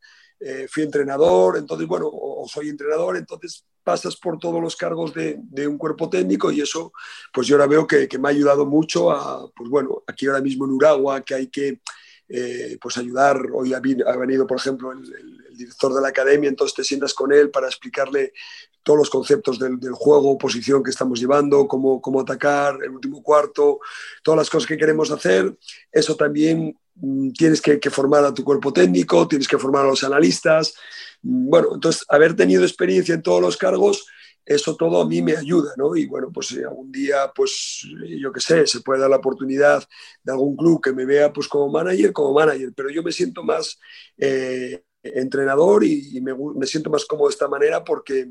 fui 0.69 0.81
entrenador, 0.81 1.57
entonces, 1.57 1.87
bueno, 1.87 2.09
o 2.11 2.47
soy 2.47 2.69
entrenador, 2.69 3.17
entonces 3.17 3.63
pasas 3.87 4.17
por 4.17 4.37
todos 4.37 4.61
los 4.61 4.75
cargos 4.75 5.13
de, 5.13 5.65
un 5.65 5.77
cuerpo 5.77 6.09
técnico 6.09 6.51
y 6.51 6.59
eso, 6.59 6.91
pues 7.31 7.47
yo 7.47 7.55
ahora 7.55 7.67
veo 7.67 7.87
que, 7.87 8.09
me 8.19 8.27
ha 8.27 8.31
ayudado 8.31 8.65
mucho 8.65 9.11
a, 9.11 9.49
pues 9.55 9.69
bueno, 9.69 10.03
aquí 10.05 10.27
ahora 10.27 10.41
mismo 10.41 10.65
en 10.65 10.71
Uragua, 10.71 11.21
que 11.21 11.35
hay 11.35 11.47
que 11.47 11.79
eh, 12.27 12.77
pues 12.81 12.97
ayudar, 12.97 13.39
hoy 13.53 13.73
ha, 13.73 13.79
venido, 13.79 14.45
por 14.45 14.57
ejemplo, 14.57 14.91
el, 14.91 15.36
director 15.57 15.93
de 15.93 16.01
la 16.01 16.09
academia, 16.09 16.49
entonces 16.49 16.75
te 16.75 16.83
sientas 16.83 17.13
con 17.13 17.33
él 17.33 17.49
para 17.49 17.67
explicarle 17.67 18.33
todos 18.83 18.99
los 18.99 19.09
conceptos 19.09 19.59
del, 19.59 19.79
juego, 19.91 20.37
posición 20.37 20.81
que 20.81 20.91
estamos 20.91 21.19
llevando, 21.19 21.67
cómo, 21.67 22.01
cómo 22.01 22.21
atacar, 22.21 22.77
el 22.81 22.91
último 22.91 23.21
cuarto, 23.21 23.79
todas 24.23 24.37
las 24.37 24.49
cosas 24.49 24.67
que 24.67 24.77
queremos 24.77 25.11
hacer, 25.11 25.57
eso 25.91 26.15
también 26.15 26.77
mm, 26.95 27.31
tienes 27.31 27.61
que, 27.61 27.79
que 27.79 27.89
formar 27.89 28.23
a 28.23 28.33
tu 28.33 28.45
cuerpo 28.45 28.71
técnico, 28.71 29.27
tienes 29.27 29.47
que 29.47 29.57
formar 29.57 29.83
a 29.83 29.89
los 29.89 30.05
analistas, 30.05 30.73
bueno, 31.21 31.69
entonces, 31.73 32.05
haber 32.09 32.35
tenido 32.35 32.63
experiencia 32.63 33.15
en 33.15 33.21
todos 33.21 33.41
los 33.41 33.57
cargos, 33.57 34.05
eso 34.45 34.77
todo 34.77 35.01
a 35.01 35.07
mí 35.07 35.21
me 35.21 35.35
ayuda, 35.35 35.73
¿no? 35.75 35.95
Y 35.95 36.05
bueno, 36.05 36.31
pues 36.33 36.47
si 36.47 36.63
algún 36.63 36.89
día, 36.89 37.31
pues 37.35 37.85
yo 38.17 38.31
qué 38.31 38.39
sé, 38.39 38.65
se 38.65 38.79
puede 38.79 39.01
dar 39.01 39.09
la 39.09 39.17
oportunidad 39.17 39.83
de 40.23 40.31
algún 40.31 40.55
club 40.55 40.81
que 40.81 40.93
me 40.93 41.05
vea 41.05 41.33
pues 41.33 41.49
como 41.49 41.69
manager, 41.69 42.13
como 42.13 42.33
manager, 42.33 42.71
pero 42.73 42.89
yo 42.89 43.03
me 43.03 43.11
siento 43.11 43.43
más 43.43 43.77
eh, 44.17 44.83
entrenador 45.03 45.83
y, 45.83 46.19
me, 46.21 46.33
me, 46.33 46.65
siento 46.65 46.89
más 46.89 47.05
cómodo 47.05 47.27
de 47.27 47.33
esta 47.33 47.47
manera 47.47 47.83
porque, 47.83 48.29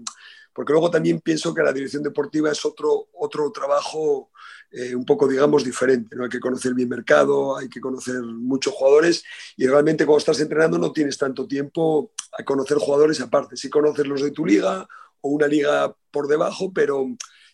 porque 0.53 0.73
luego 0.73 0.91
también 0.91 1.21
pienso 1.21 1.55
que 1.55 1.63
la 1.63 1.73
dirección 1.73 2.03
deportiva 2.03 2.51
es 2.51 2.65
otro, 2.65 3.09
otro 3.15 3.51
trabajo 3.51 4.31
eh, 4.71 4.95
un 4.95 5.05
poco, 5.05 5.29
digamos, 5.29 5.65
diferente. 5.65 6.17
¿no? 6.17 6.25
Hay 6.25 6.31
que 6.31 6.41
conocer 6.41 6.75
mi 6.75 6.87
mercado, 6.87 7.57
hay 7.57 7.69
que 7.69 7.81
conocer 7.81 8.21
muchos 8.23 8.75
jugadores 8.75 9.25
y 9.57 9.67
realmente 9.67 10.05
cuando 10.05 10.19
estás 10.19 10.41
entrenando 10.41 10.79
no 10.79 10.93
tienes 10.93 11.17
tanto 11.17 11.47
tiempo 11.47 12.13
a 12.39 12.45
conocer 12.45 12.79
jugadores 12.79 13.21
aparte. 13.21 13.57
Sí 13.57 13.71
conoces 13.71 14.07
los 14.07 14.23
de 14.23 14.33
tu 14.33 14.45
liga 14.45 14.87
o 15.21 15.31
una 15.31 15.47
liga 15.47 15.95
por 16.11 16.27
debajo, 16.27 16.73
pero, 16.73 17.07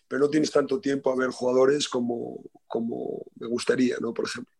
pero 0.07 0.21
no 0.21 0.29
tienes 0.29 0.51
tanto 0.51 0.79
tiempo 0.79 1.11
a 1.11 1.15
ver 1.15 1.29
jugadores 1.29 1.87
como, 1.87 2.41
como 2.67 3.23
me 3.39 3.47
gustaría, 3.47 3.97
¿no? 3.99 4.13
por 4.13 4.25
ejemplo. 4.25 4.53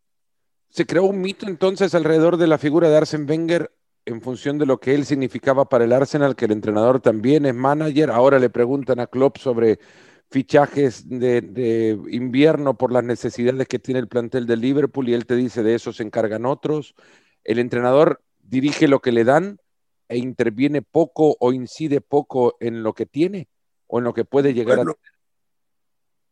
Se 0.70 0.86
creó 0.86 1.04
un 1.04 1.20
mito 1.20 1.46
entonces 1.46 1.94
alrededor 1.94 2.36
de 2.36 2.46
la 2.46 2.58
figura 2.58 2.88
de 2.88 2.96
Arsene 2.96 3.26
Wenger 3.26 3.70
en 4.06 4.20
función 4.20 4.58
de 4.58 4.66
lo 4.66 4.78
que 4.78 4.94
él 4.94 5.06
significaba 5.06 5.68
para 5.68 5.84
el 5.84 5.92
Arsenal, 5.92 6.36
que 6.36 6.44
el 6.44 6.52
entrenador 6.52 7.00
también 7.00 7.46
es 7.46 7.54
manager. 7.54 8.10
Ahora 8.10 8.38
le 8.38 8.50
preguntan 8.50 9.00
a 9.00 9.06
Klopp 9.06 9.38
sobre 9.38 9.78
fichajes 10.30 11.08
de, 11.08 11.98
invierno 12.10 12.76
por 12.76 12.92
las 12.92 13.04
necesidades 13.04 13.68
que 13.68 13.78
tiene 13.78 14.00
el 14.00 14.08
plantel 14.08 14.46
de 14.46 14.56
Liverpool 14.56 15.08
y 15.08 15.14
él 15.14 15.26
te 15.26 15.36
dice 15.36 15.62
de 15.62 15.74
eso 15.74 15.92
se 15.92 16.02
encargan 16.02 16.44
otros. 16.44 16.94
El 17.44 17.58
entrenador 17.58 18.20
dirige 18.42 18.88
lo 18.88 19.00
que 19.00 19.12
le 19.12 19.24
dan 19.24 19.58
e 20.08 20.18
interviene 20.18 20.82
poco 20.82 21.36
o 21.40 21.52
incide 21.52 22.00
poco 22.00 22.56
en 22.60 22.82
lo 22.82 22.94
que 22.94 23.06
tiene 23.06 23.48
o 23.86 23.98
en 23.98 24.04
lo 24.04 24.12
que 24.12 24.24
puede 24.24 24.54
llegar 24.54 24.80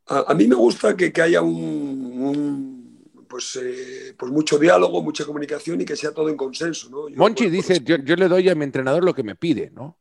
a... 0.07 0.25
a... 0.27 0.35
mí 0.35 0.47
me 0.47 0.57
gusta 0.57 0.97
que, 0.97 1.13
haya 1.23 1.41
un, 1.41 2.72
pues, 3.33 3.57
eh, 3.57 4.15
pues 4.19 4.31
mucho 4.31 4.59
diálogo, 4.59 5.03
mucha 5.03 5.25
comunicación 5.25 5.81
y 5.81 5.87
que 5.87 5.97
sea 5.97 6.13
todo 6.13 6.29
en 6.29 6.37
consenso. 6.37 6.91
¿no? 6.91 7.09
Monchi 7.17 7.49
dice, 7.49 7.81
yo, 7.83 7.97
yo, 7.97 8.15
le 8.15 8.29
doy 8.29 8.51
a 8.51 8.55
mi 8.55 8.65
entrenador 8.65 9.03
lo 9.03 9.15
que 9.15 9.23
me 9.23 9.37
pide, 9.37 9.71
¿no? 9.71 9.97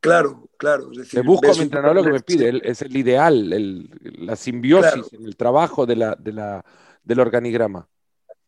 Claro, 0.00 0.50
claro. 0.58 0.92
Es 0.92 0.98
decir, 0.98 1.18
me 1.18 1.26
busco 1.26 1.50
a 1.50 1.54
mi 1.54 1.62
entrenador 1.62 1.96
lo 1.96 2.04
que 2.04 2.12
me 2.12 2.20
pide, 2.20 2.60
es 2.62 2.82
el 2.82 2.94
ideal, 2.94 3.88
la 4.18 4.36
simbiosis 4.36 5.14
en 5.14 5.24
el 5.24 5.34
trabajo 5.34 5.86
de 5.86 5.96
la, 5.96 6.62
del 7.02 7.20
organigrama. 7.20 7.88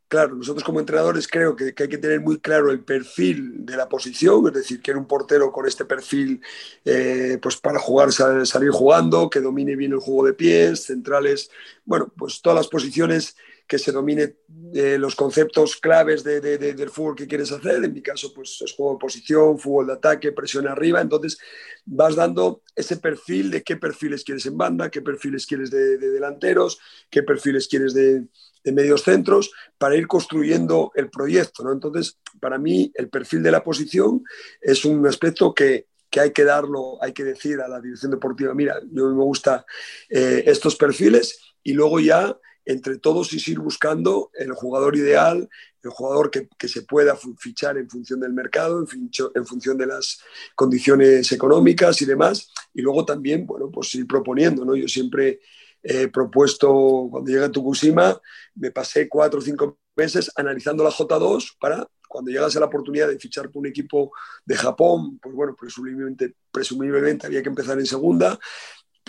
Claro, 0.07 0.35
nosotros 0.35 0.65
como 0.65 0.81
entrenadores 0.81 1.27
creo 1.27 1.57
que, 1.57 1.73
hay 1.75 1.89
que 1.89 1.97
tener 1.97 2.21
muy 2.21 2.41
claro 2.41 2.71
el 2.71 2.81
perfil 2.81 3.65
de 3.65 3.77
la 3.79 3.89
posición, 3.89 4.47
es 4.49 4.53
decir, 4.53 4.83
que 4.83 4.91
era 4.91 5.01
un 5.01 5.07
portero 5.07 5.51
con 5.51 5.67
este 5.67 5.87
perfil 5.87 6.43
eh, 6.85 7.39
pues 7.41 7.57
para 7.57 7.79
jugar, 7.79 8.13
salir 8.13 8.71
jugando, 8.71 9.31
que 9.31 9.41
domine 9.41 9.77
bien 9.77 9.93
el 9.93 10.01
juego 10.01 10.27
de 10.27 10.35
pies, 10.35 10.85
centrales, 10.85 11.51
bueno, 11.87 12.13
pues 12.19 12.43
todas 12.43 12.59
las 12.59 12.69
posiciones 12.69 13.35
que 13.71 13.79
se 13.79 13.93
domine 13.93 14.35
eh, 14.75 14.99
los 14.99 15.15
conceptos 15.15 15.77
claves 15.77 16.25
de, 16.25 16.41
del 16.41 16.91
fútbol 16.91 17.15
que 17.15 17.29
quieres 17.29 17.53
hacer. 17.53 17.85
En 17.85 17.93
mi 17.93 18.03
caso, 18.03 18.35
pues 18.35 18.61
es 18.63 18.73
juego 18.73 18.95
de 18.95 18.99
posición, 18.99 19.61
fútbol 19.61 19.87
de 19.87 19.93
ataque, 19.93 20.33
presión 20.33 20.67
arriba. 20.67 21.01
Entonces 21.01 21.39
vas 21.87 22.17
dando 22.17 22.63
ese 22.75 22.97
perfil 22.97 23.49
de 23.49 23.63
qué 23.63 23.77
perfiles 23.77 24.25
quieres 24.25 24.45
en 24.47 24.59
banda, 24.59 24.91
qué 24.91 25.03
perfiles 25.03 25.47
quieres 25.47 25.71
de, 25.71 25.99
delanteros, 25.99 26.81
qué 27.09 27.23
perfiles 27.23 27.69
quieres 27.69 27.95
de, 27.95 28.27
medios 28.65 29.05
centros, 29.05 29.53
para 29.79 29.95
ir 29.95 30.09
construyendo 30.09 30.91
el 30.97 31.09
proyecto. 31.09 31.63
¿no? 31.63 31.73
Entonces, 31.73 32.19
para 32.41 32.59
mí, 32.59 32.91
el 32.97 33.09
perfil 33.09 33.41
de 33.45 33.53
la 33.53 33.63
posición 33.63 34.25
es 34.61 34.85
un 34.85 35.07
aspecto 35.07 35.55
que, 35.55 35.87
que 36.11 36.19
hay 36.19 36.33
que 36.33 36.43
darlo, 36.43 37.01
hay 37.01 37.13
que 37.13 37.23
decir 37.23 37.61
a 37.61 37.69
la 37.69 37.81
dirección 37.81 38.11
deportiva, 38.11 38.53
mira, 38.53 38.81
yo 38.91 39.15
me 39.15 39.23
gusta 39.23 39.65
eh, 40.09 40.43
estos 40.47 40.75
perfiles 40.75 41.39
y 41.63 41.73
luego 41.73 42.01
ya 42.01 42.37
entre 42.71 42.99
todos 42.99 43.33
y 43.33 43.51
ir 43.51 43.59
buscando 43.59 44.31
el 44.35 44.53
jugador 44.53 44.97
ideal, 44.97 45.49
el 45.83 45.91
jugador 45.91 46.31
que, 46.31 46.49
se 46.69 46.83
pueda 46.83 47.17
fichar 47.39 47.79
en 47.79 47.89
función 47.89 48.21
del 48.21 48.33
mercado, 48.33 48.81
en, 48.81 49.47
función 49.47 49.79
de 49.79 49.87
las 49.87 50.21
condiciones 50.55 51.33
económicas 51.33 52.01
y 52.03 52.05
demás. 52.05 52.53
Y 52.75 52.83
luego 52.83 53.05
también, 53.05 53.47
bueno, 53.47 53.71
pues 53.71 53.95
ir 53.95 54.07
proponiendo, 54.07 54.65
¿no? 54.65 54.77
Yo 54.77 54.89
siempre 54.89 55.41
he 55.83 56.09
propuesto, 56.09 57.09
cuando 57.11 57.31
llegué 57.31 57.45
a 57.45 57.51
Tucumán, 57.51 58.17
me 58.55 58.71
pasé 58.71 59.09
cuatro 59.09 59.39
o 59.39 59.43
cinco 59.43 59.79
meses 59.97 60.31
analizando 60.37 60.85
la 60.85 60.91
J2 60.91 61.57
para 61.59 61.89
cuando 62.07 62.31
llegase 62.31 62.59
la 62.59 62.67
oportunidad 62.67 63.09
de 63.09 63.19
fichar 63.19 63.51
por 63.51 63.61
un 63.61 63.67
equipo 63.67 64.13
de 64.45 64.57
Japón, 64.57 65.19
pues 65.21 65.33
bueno, 65.33 65.55
presumiblemente, 65.55 66.35
presumiblemente 66.51 67.27
había 67.27 67.41
que 67.41 67.49
empezar 67.49 67.79
en 67.79 67.87
segunda 67.87 68.39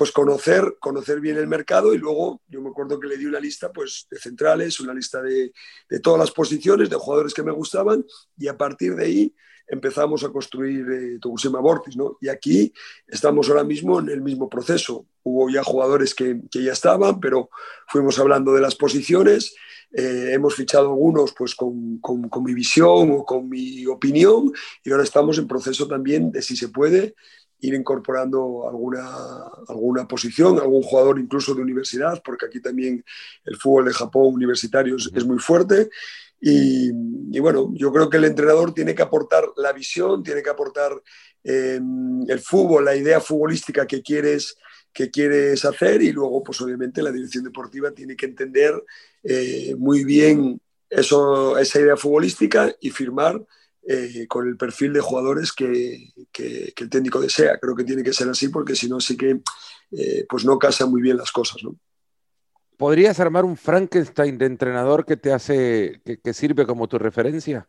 pues 0.01 0.11
conocer, 0.11 0.77
conocer 0.79 1.19
bien 1.19 1.37
el 1.37 1.45
mercado 1.45 1.93
y 1.93 1.99
luego 1.99 2.41
yo 2.47 2.59
me 2.59 2.69
acuerdo 2.69 2.99
que 2.99 3.05
le 3.05 3.17
di 3.17 3.27
una 3.27 3.39
lista 3.39 3.71
pues, 3.71 4.07
de 4.09 4.17
centrales, 4.17 4.79
una 4.79 4.95
lista 4.95 5.21
de, 5.21 5.53
todas 6.01 6.19
las 6.19 6.31
posiciones, 6.31 6.89
de 6.89 6.95
jugadores 6.95 7.35
que 7.35 7.43
me 7.43 7.51
gustaban 7.51 8.03
y 8.35 8.47
a 8.47 8.57
partir 8.57 8.95
de 8.95 9.05
ahí 9.05 9.35
empezamos 9.67 10.23
a 10.23 10.29
construir 10.29 10.87
eh, 10.91 11.19
Tokusima 11.21 11.61
¿no? 11.95 12.17
Y 12.19 12.29
aquí 12.29 12.73
estamos 13.05 13.47
ahora 13.47 13.63
mismo 13.63 13.99
en 13.99 14.09
el 14.09 14.21
mismo 14.21 14.49
proceso. 14.49 15.05
Hubo 15.21 15.51
ya 15.51 15.63
jugadores 15.63 16.15
que, 16.15 16.41
ya 16.51 16.71
estaban, 16.71 17.19
pero 17.19 17.51
fuimos 17.87 18.17
hablando 18.17 18.53
de 18.53 18.61
las 18.61 18.73
posiciones. 18.73 19.53
Eh, 19.93 20.31
hemos 20.33 20.55
fichado 20.55 20.87
algunos 20.87 21.31
pues 21.37 21.53
con, 21.53 21.99
con, 21.99 22.43
mi 22.43 22.55
visión 22.55 23.11
o 23.11 23.23
con 23.23 23.47
mi 23.47 23.85
opinión 23.85 24.51
y 24.83 24.89
ahora 24.89 25.03
estamos 25.03 25.37
en 25.37 25.47
proceso 25.47 25.87
también 25.87 26.31
de 26.31 26.41
si 26.41 26.57
se 26.57 26.69
puede 26.69 27.13
ir 27.61 27.73
incorporando 27.75 28.67
alguna, 28.67 29.05
alguna 29.67 30.07
posición, 30.07 30.59
algún 30.59 30.81
jugador 30.81 31.19
incluso 31.19 31.53
de 31.53 31.61
universidad, 31.61 32.21
porque 32.25 32.47
aquí 32.47 32.59
también 32.59 33.05
el 33.45 33.55
fútbol 33.57 33.85
de 33.85 33.93
Japón 33.93 34.33
universitario 34.33 34.95
es, 34.95 35.25
muy 35.25 35.37
fuerte. 35.37 35.89
Y, 36.39 36.91
bueno, 37.39 37.71
yo 37.75 37.93
creo 37.93 38.09
que 38.09 38.17
el 38.17 38.25
entrenador 38.25 38.73
tiene 38.73 38.95
que 38.95 39.03
aportar 39.03 39.45
la 39.57 39.71
visión, 39.73 40.23
tiene 40.23 40.41
que 40.41 40.49
aportar 40.49 40.91
em, 41.43 42.23
el 42.27 42.39
fútbol, 42.39 42.83
la 42.83 42.95
idea 42.95 43.21
futbolística 43.21 43.85
que 43.85 44.01
quieres, 44.01 44.57
que 44.91 45.11
quieres 45.11 45.63
hacer 45.63 46.01
y 46.01 46.11
luego, 46.11 46.43
pues 46.43 46.59
obviamente, 46.61 47.03
la 47.03 47.11
dirección 47.11 47.43
deportiva 47.43 47.91
tiene 47.91 48.15
que 48.15 48.25
entender 48.25 48.73
eh, 49.23 49.75
muy 49.77 50.03
bien 50.03 50.59
eso, 50.89 51.59
esa 51.59 51.79
idea 51.79 51.95
futbolística 51.95 52.75
y 52.81 52.89
firmar 52.89 53.39
eh, 53.83 54.27
con 54.27 54.47
el 54.47 54.57
perfil 54.57 54.93
de 54.93 54.99
jugadores 54.99 55.51
que, 55.51 56.13
el 56.37 56.89
técnico 56.89 57.19
desea. 57.19 57.57
Creo 57.57 57.75
que 57.75 57.83
tiene 57.83 58.03
que 58.03 58.13
ser 58.13 58.29
así 58.29 58.49
porque 58.49 58.75
si 58.75 58.87
no, 58.87 58.99
sí 58.99 59.17
que 59.17 59.41
eh, 59.91 60.25
pues 60.29 60.45
no 60.45 60.59
casan 60.59 60.91
muy 60.91 61.01
bien 61.01 61.17
las 61.17 61.31
cosas. 61.31 61.63
¿no? 61.63 61.75
¿Podrías 62.77 63.19
armar 63.19 63.43
un 63.43 63.57
Frankenstein 63.57 64.37
de 64.37 64.45
entrenador 64.45 65.05
que 65.05 65.17
te 65.17 65.33
hace, 65.33 66.01
que, 66.03 66.33
sirve 66.33 66.65
como 66.65 66.87
tu 66.87 66.99
referencia? 66.99 67.67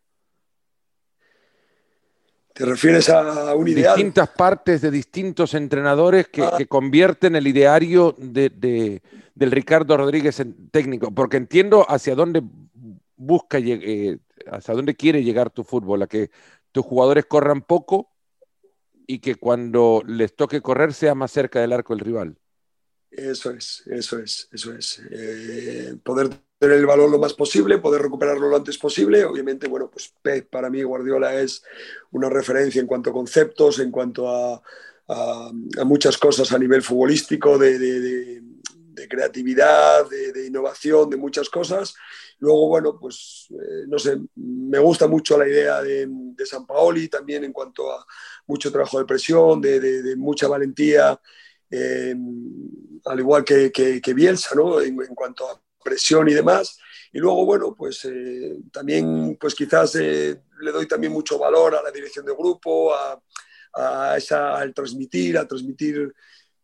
¿Te 2.53 2.67
refieres 2.67 3.09
a 3.09 3.55
un 3.55 3.69
ideal? 3.69 3.97
Distintas 3.97 4.29
partes 4.29 4.83
de 4.83 4.91
distintos 4.91 5.55
entrenadores 5.55 6.29
que, 6.29 6.43
ah. 6.43 6.59
convierten 6.69 7.37
el 7.37 7.47
ideario 7.47 8.15
de, 8.19 9.01
del 9.35 9.51
Ricardo 9.51 9.97
Rodríguez 9.97 10.41
en 10.41 10.69
técnico, 10.69 11.11
porque 11.11 11.39
entiendo 11.39 11.87
hacia 11.89 12.15
dónde 12.15 12.43
busca 13.17 13.59
eh, 13.59 14.19
hasta 14.51 14.73
dónde 14.73 14.95
quiere 14.95 15.23
llegar 15.23 15.51
tu 15.51 15.65
fútbol, 15.65 16.03
a 16.03 16.07
que 16.07 16.31
tus 16.71 16.85
jugadores 16.85 17.27
corran 17.27 17.63
poco 17.63 18.11
y 19.07 19.19
que 19.19 19.35
cuando 19.35 20.03
les 20.07 20.35
toque 20.35 20.61
correr 20.61 20.95
sea 20.95 21.15
más 21.15 21.31
cerca 21.31 21.61
del 21.61 21.73
arco 21.73 21.95
del 21.95 22.05
rival. 22.05 22.39
Eso 23.11 23.51
es, 23.51 23.83
eso 23.87 24.19
es, 24.19 24.49
eso 24.53 24.73
es. 24.75 25.03
Eh, 25.11 25.97
poder 26.03 26.31
el 26.71 26.87
balón 26.87 27.11
lo 27.11 27.19
más 27.19 27.35
posible, 27.35 27.79
poder 27.79 28.03
recuperarlo 28.03 28.49
lo 28.49 28.57
antes 28.57 28.79
posible. 28.79 29.25
Obviamente, 29.25 29.69
bueno, 29.69 29.91
pues 29.91 30.13
Pep 30.23 30.49
para 30.49 30.71
mí 30.71 30.83
Guardiola 30.83 31.35
es 31.41 31.63
una 32.13 32.29
referencia 32.29 32.81
en 32.81 32.87
cuanto 32.87 33.11
a 33.11 33.13
conceptos, 33.13 33.81
en 33.81 33.91
cuanto 33.91 34.29
a, 34.29 34.63
muchas 35.85 36.17
cosas 36.17 36.53
a 36.53 36.59
nivel 36.59 36.83
futbolístico, 36.83 37.59
de, 37.59 38.41
creatividad, 39.09 40.09
de, 40.09 40.47
innovación, 40.47 41.11
de 41.11 41.17
muchas 41.17 41.49
cosas. 41.49 41.95
Luego, 42.39 42.69
bueno, 42.69 42.99
pues 42.99 43.47
eh, 43.51 43.87
no 43.89 43.99
sé, 43.99 44.19
me 44.37 44.79
gusta 44.79 45.07
mucho 45.07 45.39
la 45.39 45.49
idea 45.49 45.83
de, 45.83 46.09
San 46.45 46.67
Paoli 46.67 47.09
también 47.09 47.45
en 47.45 47.53
cuanto 47.53 47.93
a 47.93 48.05
mucho 48.47 48.73
trabajo 48.73 48.99
de 48.99 49.05
presión, 49.05 49.61
de, 49.61 50.15
mucha 50.17 50.49
valentía, 50.49 51.19
eh, 51.71 52.17
al 53.05 53.19
igual 53.19 53.45
que, 53.45 53.71
que, 53.71 54.15
Bielsa, 54.15 54.55
¿no? 54.57 54.81
en 54.81 54.97
cuanto 55.15 55.49
a 55.49 55.61
presión 55.83 56.29
y 56.29 56.35
demás. 56.35 56.79
Y 57.13 57.19
luego, 57.19 57.45
bueno, 57.45 57.75
pues 57.75 58.05
eh, 58.07 58.57
también, 58.73 59.37
pues 59.41 59.55
quizás 59.55 59.95
le 59.95 60.73
doy 60.73 60.87
también 60.89 61.13
mucho 61.13 61.39
valor 61.39 61.77
a 61.77 61.83
la 61.83 61.91
dirección 61.91 62.25
de 62.25 62.33
grupo, 62.33 62.95
a, 62.95 63.23
a 63.75 64.17
esa, 64.17 64.57
al 64.59 64.75
transmitir, 64.75 65.39
a 65.39 65.47
transmitir 65.47 66.13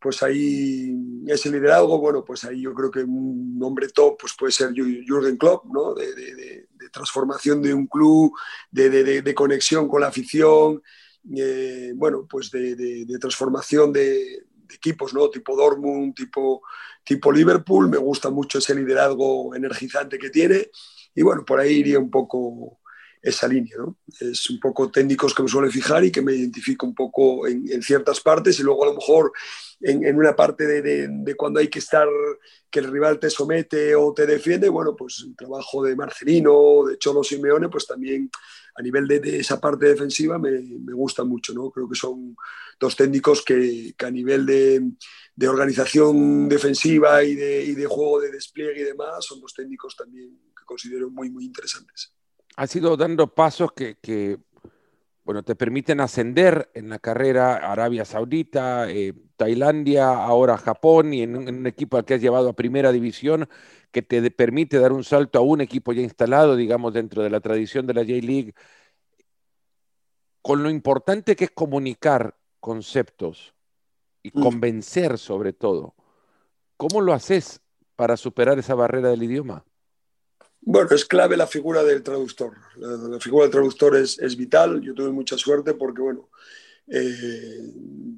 pues 0.01 0.23
ahí 0.23 0.95
ese 1.27 1.51
liderazgo, 1.51 1.99
bueno, 1.99 2.25
pues 2.25 2.45
ahí 2.45 2.63
yo 2.63 2.73
creo 2.75 2.91
que 2.91 3.03
un 3.03 3.59
nombre 3.59 3.89
top 3.89 4.17
pues 4.21 4.35
puede 4.39 4.53
ser 4.53 4.73
Jürgen 4.73 5.37
Klopp, 5.37 5.67
¿no? 5.67 5.95
De, 5.95 6.15
de, 6.15 6.69
transformación 6.91 7.61
de 7.61 7.75
un 7.75 7.87
club, 7.87 8.33
de, 8.71 9.35
conexión 9.35 9.89
con 9.89 10.01
la 10.01 10.07
afición, 10.07 10.83
eh, 11.37 11.93
bueno, 11.95 12.27
pues 12.29 12.51
de, 12.51 13.07
transformación 13.21 13.93
de, 13.93 14.47
equipos, 14.71 15.13
¿no? 15.13 15.29
Tipo 15.31 15.57
Dortmund, 15.57 16.15
tipo 16.15 16.63
tipo 17.05 17.33
Liverpool, 17.33 17.89
me 17.89 17.97
gusta 17.97 18.29
mucho 18.29 18.59
ese 18.59 18.75
liderazgo 18.75 19.55
energizante 19.55 20.19
que 20.19 20.29
tiene 20.29 20.69
y 21.15 21.23
bueno, 21.23 21.43
por 21.45 21.59
ahí 21.59 21.77
iría 21.77 21.99
un 21.99 22.11
poco 22.11 22.81
esa 23.29 23.49
línea, 23.49 23.77
¿no? 23.79 23.99
Es 24.21 24.49
un 24.51 24.61
poco 24.61 24.91
técnicos 24.91 25.35
que 25.35 25.43
me 25.43 25.49
suele 25.49 25.71
fijar 25.71 26.05
y 26.05 26.11
que 26.11 26.23
me 26.23 26.35
identifico 26.35 26.87
un 26.87 26.95
poco 26.95 27.47
en, 27.47 27.83
ciertas 27.83 28.21
partes 28.21 28.59
y 28.59 28.63
luego 28.63 28.85
a 28.85 28.89
lo 28.89 28.95
mejor 28.95 29.33
en, 29.81 30.17
una 30.17 30.35
parte 30.35 30.67
de, 30.67 31.37
cuando 31.37 31.61
hay 31.61 31.69
que 31.69 31.79
estar, 31.79 32.09
que 32.71 32.81
el 32.81 32.91
rival 32.91 33.19
te 33.19 33.31
somete 33.31 33.95
o 33.95 34.13
te 34.13 34.27
defiende, 34.27 34.69
bueno, 34.69 34.97
pues 34.97 35.25
el 35.27 35.37
trabajo 35.37 35.85
de 35.85 35.95
Marcelino, 35.95 36.85
de 36.89 36.99
Cholo 36.99 37.23
Simeone, 37.23 37.69
pues 37.69 37.87
también 37.87 38.31
a 38.75 38.83
nivel 38.83 39.07
de, 39.07 39.39
esa 39.39 39.61
parte 39.61 39.87
defensiva 39.87 40.39
me, 40.39 40.61
gusta 40.93 41.25
mucho, 41.25 41.53
¿no? 41.53 41.71
Creo 41.71 41.89
que 41.89 41.97
son 41.97 42.37
dos 42.79 42.97
técnicos 42.97 43.43
que, 43.43 43.95
a 43.99 44.11
nivel 44.11 44.47
de, 44.47 44.83
de 45.35 45.49
organización 45.49 46.49
defensiva 46.49 47.23
y 47.23 47.35
de, 47.35 47.65
y 47.65 47.75
de, 47.75 47.87
juego 47.87 48.21
de 48.21 48.33
despliegue 48.33 48.81
y 48.81 48.85
demás, 48.85 49.25
son 49.25 49.41
dos 49.41 49.55
técnicos 49.55 49.97
también 49.97 50.39
que 50.57 50.65
considero 50.65 51.11
muy, 51.11 51.31
muy 51.31 51.45
interesantes. 51.45 52.13
Ha 52.61 52.67
ido 52.75 52.97
dando 52.97 53.33
pasos 53.35 53.71
que, 53.71 53.99
que 54.01 54.39
bueno, 55.29 55.43
te 55.43 55.55
permiten 55.55 56.01
ascender 56.01 56.71
en 56.73 56.89
la 56.89 56.99
carrera 56.99 57.57
Arabia 57.71 58.07
Saudita, 58.07 58.91
eh, 58.91 59.13
Tailandia, 59.37 60.09
ahora 60.25 60.57
Japón 60.57 61.13
y 61.13 61.21
en 61.21 61.37
un, 61.37 61.67
equipo 61.67 61.99
al 61.99 62.07
que 62.07 62.15
has 62.15 62.21
llevado 62.23 62.49
a 62.49 62.55
primera 62.55 62.93
división 62.93 63.47
que 63.93 64.01
te 64.01 64.31
permite 64.31 64.79
dar 64.79 64.91
un 64.91 65.05
salto 65.05 65.39
a 65.39 65.43
un 65.43 65.61
equipo 65.61 65.93
ya 65.93 66.01
instalado, 66.01 66.57
digamos, 66.57 66.95
dentro 66.95 67.23
de 67.23 67.29
la 67.29 67.41
tradición 67.41 67.87
de 67.87 67.93
la 67.93 68.01
J-League, 68.01 68.55
con 70.41 70.63
lo 70.63 70.71
importante 70.71 71.37
que 71.37 71.45
es 71.45 71.51
comunicar 71.51 72.35
conceptos 72.59 73.55
y 74.23 74.31
mm. 74.31 74.43
convencer 74.43 75.19
sobre 75.19 75.53
todo. 75.53 75.95
¿Cómo 76.79 77.03
lo 77.03 77.13
haces 77.13 77.61
para 77.97 78.17
superar 78.17 78.59
esa 78.59 78.75
barrera 78.75 79.11
del 79.11 79.23
idioma? 79.23 79.65
Bueno, 80.71 80.91
es 80.91 81.07
clave 81.07 81.35
la 81.35 81.47
figura 81.47 81.83
del 81.83 82.03
traductor. 82.03 82.53
La, 82.77 83.19
figura 83.19 83.45
del 83.45 83.53
traductor 83.53 83.97
es, 83.97 84.19
es, 84.19 84.37
vital. 84.37 84.83
Yo 84.83 84.93
tuve 84.93 85.11
mucha 85.11 85.39
suerte 85.39 85.73
porque, 85.73 86.03
bueno, 86.03 86.29
eh, 86.87 87.73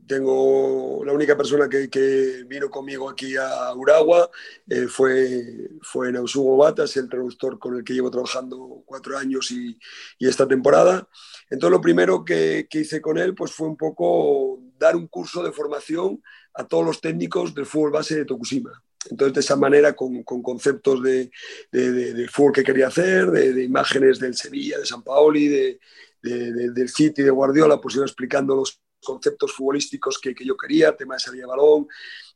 tengo 0.05 1.05
la 1.05 1.13
única 1.13 1.37
persona 1.37 1.69
que, 1.69 1.89
que, 1.89 2.43
vino 2.49 2.69
conmigo 2.69 3.09
aquí 3.09 3.37
a 3.37 3.73
Uragua 3.73 4.29
eh, 4.69 4.89
fue, 4.89 5.71
fue 5.81 6.11
Nausugo 6.11 6.57
Batas, 6.57 6.97
el 6.97 7.09
traductor 7.09 7.57
con 7.57 7.77
el 7.77 7.85
que 7.85 7.93
llevo 7.93 8.11
trabajando 8.11 8.83
cuatro 8.85 9.17
años 9.17 9.53
y, 9.53 9.79
y 10.19 10.27
esta 10.27 10.49
temporada. 10.49 11.09
Entonces, 11.51 11.71
lo 11.71 11.81
primero 11.81 12.25
que, 12.25 12.67
que, 12.69 12.81
hice 12.81 13.01
con 13.01 13.17
él 13.17 13.33
pues, 13.37 13.53
fue 13.53 13.69
un 13.69 13.77
poco 13.77 14.59
dar 14.77 14.97
un 14.97 15.07
curso 15.07 15.45
de 15.45 15.53
formación 15.53 16.21
a 16.55 16.67
todos 16.67 16.85
los 16.85 17.01
técnicos 17.01 17.55
del 17.55 17.67
fútbol 17.67 17.93
base 17.93 18.17
de 18.17 18.25
Tokushima. 18.25 18.83
Entonces, 19.09 19.35
de 19.35 19.41
esa 19.41 19.57
manera, 19.57 19.95
con, 19.95 20.23
con 20.25 20.43
conceptos 20.43 21.03
de, 21.03 21.31
de, 21.73 22.13
del 22.13 22.29
fútbol 22.29 22.53
que 22.53 22.65
quería 22.65 22.89
hacer, 22.89 23.31
de, 23.31 23.65
imágenes 23.65 24.19
del 24.19 24.35
Sevilla, 24.35 24.79
de 24.79 24.85
San 24.85 25.03
Paoli, 25.03 25.79
del 26.23 26.89
City, 26.89 27.23
de 27.23 27.31
Guardiola, 27.31 27.81
pues 27.81 27.95
iba 27.95 28.05
explicando 28.05 28.55
los 28.55 28.81
conceptos 29.03 29.53
futbolísticos 29.55 30.19
que, 30.19 30.35
que 30.35 30.45
yo 30.45 30.57
quería, 30.57 30.95
tema 30.95 31.15
de 31.15 31.21
salida 31.21 31.43
de 31.45 31.49
balón, 31.49 31.89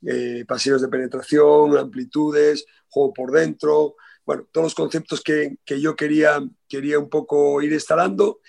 eh, 0.06 0.44
pasillos 0.48 0.80
de 0.80 0.88
penetración, 0.88 1.76
amplitudes, 1.76 2.64
juego 2.88 3.12
por 3.12 3.30
dentro, 3.30 3.96
bueno, 4.24 4.48
todos 4.50 4.66
los 4.66 4.74
conceptos 4.74 5.20
que, 5.20 5.58
que 5.64 5.80
yo 5.80 5.94
quería, 5.94 6.42
quería 6.66 6.98
un 6.98 7.10
poco 7.10 7.60
ir 7.60 7.72
instalando 7.72 8.40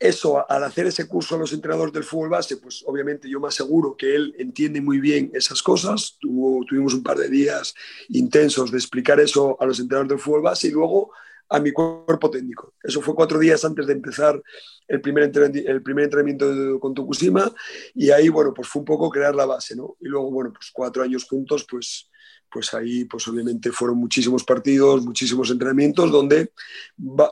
eso, 0.00 0.50
al 0.50 0.64
hacer 0.64 0.86
ese 0.86 1.06
curso 1.06 1.34
a 1.34 1.38
los 1.38 1.52
entrenadores 1.52 1.92
del 1.92 2.04
fútbol 2.04 2.30
base, 2.30 2.56
pues 2.56 2.82
obviamente 2.86 3.28
yo 3.28 3.38
me 3.38 3.48
aseguro 3.48 3.94
que 3.98 4.14
él 4.14 4.34
entiende 4.38 4.80
muy 4.80 4.98
bien 4.98 5.30
esas 5.34 5.62
cosas. 5.62 6.16
tuvimos 6.18 6.94
un 6.94 7.02
par 7.02 7.18
de 7.18 7.28
días 7.28 7.74
intensos 8.08 8.70
de 8.70 8.78
explicar 8.78 9.20
eso 9.20 9.58
a 9.60 9.66
los 9.66 9.78
entrenadores 9.78 10.08
del 10.08 10.18
fútbol 10.18 10.40
base 10.40 10.68
y 10.68 10.70
luego 10.70 11.12
a 11.50 11.60
mi 11.60 11.70
cuerpo 11.70 12.30
técnico. 12.30 12.72
Eso 12.82 13.02
fue 13.02 13.14
cuatro 13.14 13.38
días 13.38 13.62
antes 13.62 13.86
de 13.86 13.92
empezar 13.92 14.42
el 14.88 15.02
primer, 15.02 15.30
el 15.34 15.82
primer 15.82 16.04
entrenamiento 16.04 16.80
con 16.80 16.94
Tokusima 16.94 17.52
y 17.94 18.10
ahí, 18.10 18.30
bueno, 18.30 18.54
pues 18.54 18.68
fue 18.68 18.80
un 18.80 18.86
poco 18.86 19.10
crear 19.10 19.34
la 19.34 19.44
base, 19.44 19.76
¿no? 19.76 19.96
Y 20.00 20.08
luego, 20.08 20.30
bueno, 20.30 20.50
pues 20.50 20.70
cuatro 20.72 21.02
años 21.02 21.24
juntos, 21.24 21.66
pues 21.68 22.08
pues 22.50 22.74
ahí 22.74 23.04
pues 23.04 23.26
obviamente 23.28 23.70
fueron 23.72 23.98
muchísimos 23.98 24.44
partidos, 24.44 25.04
muchísimos 25.04 25.50
entrenamientos 25.50 26.10
donde 26.10 26.52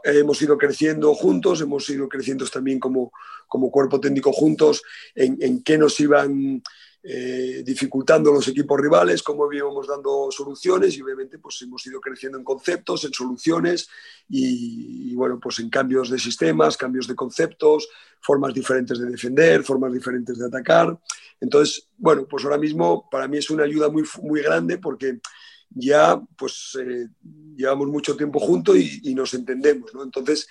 hemos 0.04 0.40
ido 0.42 0.56
creciendo 0.56 1.14
juntos, 1.14 1.60
hemos 1.60 1.88
ido 1.90 2.08
creciendo 2.08 2.46
también 2.46 2.78
como, 2.78 3.12
como 3.46 3.70
cuerpo 3.70 4.00
técnico 4.00 4.32
juntos, 4.32 4.82
en, 5.14 5.36
en 5.40 5.62
qué 5.62 5.76
nos 5.78 5.98
iban 6.00 6.62
eh, 7.10 7.62
dificultando 7.64 8.30
los 8.30 8.46
equipos 8.48 8.78
rivales, 8.78 9.22
cómo 9.22 9.50
íbamos 9.50 9.86
dando 9.86 10.28
soluciones 10.30 10.94
y 10.94 11.00
obviamente 11.00 11.38
pues 11.38 11.62
hemos 11.62 11.86
ido 11.86 12.02
creciendo 12.02 12.36
en 12.36 12.44
conceptos, 12.44 13.02
en 13.06 13.14
soluciones 13.14 13.88
y, 14.28 15.14
bueno, 15.14 15.40
pues 15.40 15.58
en 15.60 15.70
cambios 15.70 16.10
de 16.10 16.18
sistemas, 16.18 16.76
cambios 16.76 17.06
de 17.06 17.14
conceptos, 17.14 17.88
formas 18.20 18.52
diferentes 18.52 18.98
de 18.98 19.08
defender, 19.08 19.64
formas 19.64 19.94
diferentes 19.94 20.36
de 20.36 20.48
atacar. 20.48 20.98
Entonces, 21.40 21.88
bueno, 21.96 22.26
pues 22.28 22.44
ahora 22.44 22.58
mismo 22.58 23.08
para 23.10 23.26
mí 23.26 23.38
es 23.38 23.48
una 23.48 23.64
ayuda 23.64 23.88
muy, 23.88 24.04
muy 24.20 24.42
grande 24.42 24.76
porque 24.76 25.18
ya 25.70 26.20
pues 26.36 26.76
eh, 26.78 27.08
llevamos 27.56 27.88
mucho 27.88 28.18
tiempo 28.18 28.38
juntos 28.38 28.76
y, 28.76 29.00
y 29.04 29.14
nos 29.14 29.32
entendemos, 29.32 29.94
¿no? 29.94 30.02
Entonces, 30.02 30.46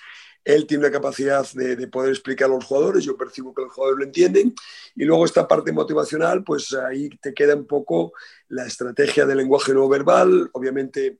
él 0.48 0.66
tiene 0.66 0.84
la 0.84 0.90
capacidad 0.90 1.46
de, 1.52 1.86
poder 1.88 2.10
explicar 2.10 2.46
a 2.48 2.54
los 2.54 2.64
jugadores, 2.64 3.04
yo 3.04 3.18
percibo 3.18 3.52
que 3.52 3.62
los 3.62 3.72
jugadores 3.72 3.98
lo 3.98 4.04
entienden, 4.06 4.54
y 4.96 5.04
luego 5.04 5.26
esta 5.26 5.46
parte 5.46 5.72
motivacional, 5.72 6.42
pues 6.42 6.72
ahí 6.72 7.10
te 7.20 7.34
queda 7.34 7.54
un 7.54 7.66
poco 7.66 8.14
la 8.48 8.66
estrategia 8.66 9.26
del 9.26 9.36
lenguaje 9.36 9.74
no 9.74 9.86
verbal, 9.90 10.48
obviamente 10.54 11.18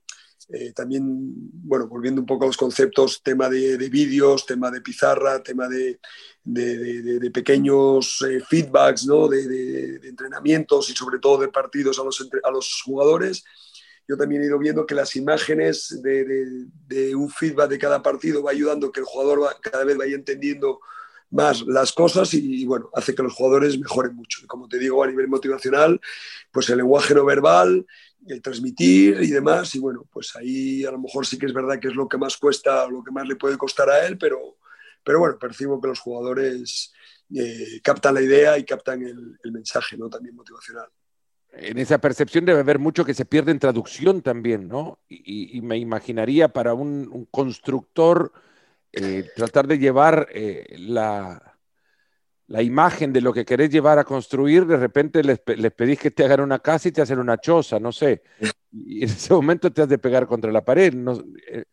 eh, 0.48 0.72
también, 0.72 1.04
bueno, 1.04 1.86
volviendo 1.88 2.22
un 2.22 2.26
poco 2.26 2.44
a 2.44 2.46
los 2.46 2.56
conceptos, 2.56 3.22
tema 3.22 3.50
de, 3.50 3.76
vídeos, 3.90 4.46
tema 4.46 4.70
de 4.70 4.80
pizarra, 4.80 5.42
tema 5.42 5.68
de, 5.68 6.00
pequeños 7.30 8.24
eh, 8.26 8.40
feedbacks, 8.40 9.04
¿no? 9.04 9.28
de, 9.28 10.00
entrenamientos 10.04 10.88
y 10.88 10.94
sobre 10.94 11.18
todo 11.18 11.42
de 11.42 11.48
partidos 11.48 11.98
a 11.98 12.04
los, 12.04 12.26
a 12.42 12.50
los 12.50 12.80
jugadores 12.82 13.44
yo 14.08 14.16
también 14.16 14.42
he 14.42 14.46
ido 14.46 14.58
viendo 14.58 14.86
que 14.86 14.94
las 14.94 15.14
imágenes 15.16 16.00
de, 16.02 17.14
un 17.14 17.30
feedback 17.30 17.68
de 17.68 17.78
cada 17.78 18.02
partido 18.02 18.42
va 18.42 18.52
ayudando 18.52 18.90
que 18.90 19.00
el 19.00 19.06
jugador 19.06 19.54
cada 19.60 19.84
vez 19.84 19.98
vaya 19.98 20.14
entendiendo 20.14 20.80
más 21.30 21.60
las 21.66 21.92
cosas 21.92 22.32
y, 22.32 22.64
bueno, 22.64 22.88
hace 22.94 23.14
que 23.14 23.22
los 23.22 23.34
jugadores 23.34 23.78
mejoren 23.78 24.14
mucho. 24.14 24.40
Y 24.42 24.46
como 24.46 24.66
te 24.66 24.78
digo, 24.78 25.04
a 25.04 25.06
nivel 25.06 25.28
motivacional, 25.28 26.00
pues 26.50 26.70
el 26.70 26.78
lenguaje 26.78 27.14
no 27.14 27.26
verbal, 27.26 27.86
el 28.26 28.40
transmitir 28.40 29.22
y 29.22 29.28
demás, 29.28 29.74
y 29.74 29.78
bueno, 29.78 30.08
pues 30.10 30.34
ahí 30.36 30.86
a 30.86 30.90
lo 30.90 30.98
mejor 30.98 31.26
sí 31.26 31.38
que 31.38 31.44
es 31.44 31.52
verdad 31.52 31.78
que 31.78 31.88
es 31.88 31.94
lo 31.94 32.08
que 32.08 32.16
más 32.16 32.38
cuesta, 32.38 32.88
lo 32.88 33.04
que 33.04 33.10
más 33.10 33.28
le 33.28 33.36
puede 33.36 33.58
costar 33.58 33.90
a 33.90 34.06
él, 34.06 34.16
pero, 34.16 34.56
pero 35.04 35.18
bueno, 35.18 35.38
percibo 35.38 35.78
que 35.82 35.88
los 35.88 36.00
jugadores 36.00 36.94
eh, 37.34 37.80
captan 37.82 38.14
la 38.14 38.22
idea 38.22 38.56
y 38.56 38.64
captan 38.64 39.02
el, 39.02 39.38
el 39.44 39.52
mensaje, 39.52 39.98
¿no? 39.98 40.08
También 40.08 40.34
motivacional 40.34 40.88
en 41.52 41.78
esa 41.78 41.98
percepción 41.98 42.44
debe 42.44 42.60
haber 42.60 42.78
mucho 42.78 43.04
que 43.04 43.14
se 43.14 43.24
pierde 43.24 43.50
en 43.50 43.58
traducción 43.58 44.22
también, 44.22 44.68
¿no? 44.68 44.98
Y, 45.08 45.60
me 45.62 45.76
imaginaría 45.76 46.48
para 46.48 46.74
un, 46.74 47.26
constructor 47.30 48.32
eh, 48.92 49.28
tratar 49.34 49.66
de 49.66 49.78
llevar 49.78 50.28
eh, 50.32 50.76
la, 50.78 51.58
la, 52.46 52.62
imagen 52.62 53.12
de 53.12 53.20
lo 53.20 53.32
que 53.32 53.44
querés 53.44 53.70
llevar 53.70 53.98
a 53.98 54.04
construir, 54.04 54.66
de 54.66 54.76
repente 54.76 55.22
les, 55.22 55.40
pedís 55.40 55.98
que 55.98 56.10
te 56.10 56.24
hagan 56.24 56.40
una 56.40 56.60
casa 56.60 56.88
y 56.88 56.92
te 56.92 57.02
hacen 57.02 57.18
una 57.18 57.38
choza, 57.38 57.80
no 57.80 57.92
sé. 57.92 58.22
y 58.72 59.04
en 59.04 59.10
ese 59.10 59.34
momento 59.34 59.72
te 59.72 59.82
has 59.82 59.88
de 59.88 59.98
pegar 59.98 60.26
contra 60.26 60.52
la 60.52 60.64
pared. 60.64 60.94
No, 60.94 61.22
eh, 61.48 61.64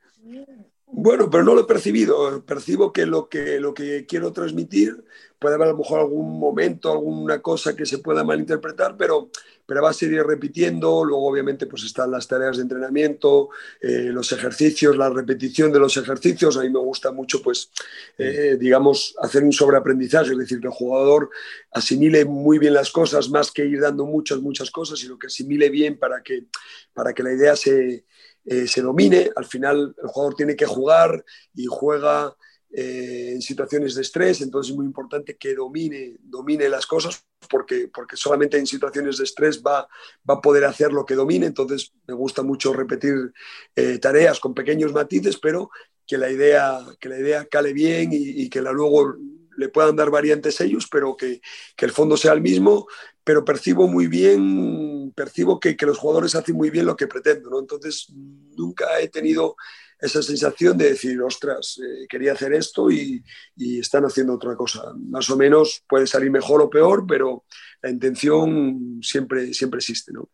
bueno, 0.98 1.30
pero 1.30 1.44
no 1.44 1.54
lo 1.54 1.62
he 1.62 1.66
percibido. 1.66 2.42
Percibo 2.46 2.94
que 2.94 3.06
lo 3.06 3.28
que, 3.28 3.60
lo 3.60 3.74
que 3.74 4.06
quiero 4.06 4.32
transmitir 4.32 5.04
puede 5.38 5.56
haber 5.56 5.68
a 5.68 5.72
lo 5.72 5.78
mejor 5.78 6.00
algún 6.00 6.40
momento, 6.40 6.90
alguna 6.90 7.42
cosa 7.42 7.76
que 7.76 7.86
se 7.86 7.98
pueda 7.98 8.24
malinterpretar, 8.24 8.96
pero, 8.96 9.30
pero 9.66 9.82
va 9.84 9.90
a 9.90 9.94
seguir 9.94 10.24
repitiendo. 10.24 11.04
Luego, 11.04 11.28
obviamente, 11.28 11.68
pues 11.68 11.84
están 11.84 12.12
las 12.12 12.30
tareas 12.30 12.56
de 12.56 12.64
entrenamiento, 12.64 13.50
eh, 13.82 14.10
los 14.14 14.32
ejercicios, 14.32 14.96
la 14.96 15.10
repetición 15.10 15.74
de 15.74 15.80
los 15.80 15.98
ejercicios. 15.98 16.56
A 16.56 16.62
mí 16.62 16.70
me 16.70 16.80
gusta 16.80 17.12
mucho, 17.12 17.42
pues, 17.42 17.72
eh, 18.18 18.56
digamos, 18.58 19.16
hacer 19.22 19.44
un 19.44 19.52
sobreaprendizaje, 19.52 20.32
es 20.32 20.38
decir, 20.38 20.62
que 20.62 20.68
el 20.68 20.74
jugador 20.74 21.30
asimile 21.72 22.24
muy 22.24 22.58
bien 22.58 22.74
las 22.74 22.90
cosas, 22.90 23.30
más 23.30 23.52
que 23.52 23.66
ir 23.66 23.82
dando 23.82 24.06
muchas, 24.06 24.40
muchas 24.40 24.72
cosas, 24.72 24.98
sino 24.98 25.20
que 25.20 25.28
asimile 25.28 25.70
bien 25.70 26.00
para 26.00 26.24
que, 26.24 26.46
para 26.94 27.14
que 27.14 27.22
la 27.22 27.34
idea 27.34 27.58
se 27.58 28.06
eh, 28.46 28.68
se 28.68 28.82
domine. 28.82 29.32
Al 29.36 29.46
final 29.46 29.96
el 30.02 30.08
jugador 30.08 30.36
tiene 30.36 30.56
que 30.56 30.66
jugar 30.66 31.24
y 31.54 31.66
juega 31.66 32.36
eh, 32.72 33.32
en 33.34 33.42
situaciones 33.42 33.96
de 33.96 34.02
estrés, 34.02 34.42
entonces 34.42 34.72
es 34.72 34.76
muy 34.76 34.86
importante 34.86 35.38
que 35.38 35.56
domine, 35.56 36.18
domine 36.22 36.68
las 36.68 36.86
cosas 36.86 37.24
porque, 37.50 37.90
porque 37.94 38.18
solamente 38.18 38.58
en 38.58 38.68
situaciones 38.68 39.18
de 39.18 39.24
estrés 39.24 39.64
va, 39.64 39.88
va 40.30 40.34
a 40.34 40.42
poder 40.42 40.66
hacer 40.66 40.92
lo 40.92 41.06
que 41.06 41.16
domine. 41.16 41.46
Entonces 41.46 41.94
me 42.06 42.14
gusta 42.14 42.44
mucho 42.44 42.74
repetir 42.74 43.32
eh, 43.76 43.98
tareas 44.00 44.40
con 44.40 44.54
pequeños 44.54 44.92
matices, 44.92 45.38
pero 45.38 45.70
que 46.06 46.18
la 46.18 46.30
idea, 46.30 46.80
que 47.00 47.10
la 47.10 47.18
idea 47.18 47.46
cale 47.46 47.72
bien 47.72 48.12
y, 48.12 48.44
y 48.44 48.50
que 48.50 48.62
la 48.62 48.72
luego 48.72 49.16
le 49.58 49.70
puedan 49.70 49.96
dar 49.96 50.10
variantes 50.10 50.62
ellos, 50.62 50.88
pero 50.92 51.16
que, 51.16 51.42
que, 51.76 51.86
el 51.86 51.92
fondo 51.92 52.18
sea 52.18 52.34
el 52.34 52.42
mismo, 52.42 52.88
pero 53.24 53.46
percibo 53.46 53.88
muy 53.88 54.08
bien, 54.08 55.12
percibo 55.16 55.60
que, 55.60 55.76
que, 55.76 55.86
los 55.86 55.98
jugadores 55.98 56.36
hacen 56.36 56.56
muy 56.56 56.70
bien 56.70 56.86
lo 56.86 56.96
que 56.96 57.08
pretendo, 57.08 57.50
¿no? 57.50 57.60
Entonces, 57.60 58.08
nunca 58.56 59.00
he 59.00 59.10
tenido 59.10 59.56
esa 60.00 60.22
sensación 60.22 60.78
de 60.78 60.90
decir, 60.90 61.22
ostras, 61.22 61.80
eh, 61.80 62.06
quería 62.08 62.34
hacer 62.34 62.54
esto 62.54 62.92
y, 62.92 63.24
y, 63.56 63.80
están 63.80 64.04
haciendo 64.06 64.34
otra 64.34 64.56
cosa. 64.56 64.94
Más 64.96 65.30
o 65.30 65.38
menos 65.38 65.84
puede 65.88 66.06
salir 66.06 66.30
mejor 66.30 66.62
o 66.62 66.70
peor, 66.70 67.06
pero 67.08 67.46
la 67.82 67.90
intención 67.90 69.00
siempre, 69.02 69.54
siempre 69.54 69.78
existe, 69.78 70.12
¿no? 70.12 70.30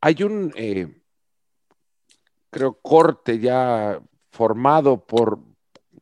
Hay 0.00 0.22
un, 0.22 0.52
eh, 0.54 1.02
creo, 2.50 2.74
corte 2.74 3.38
ya 3.38 4.00
formado 4.30 5.04
por 5.04 5.40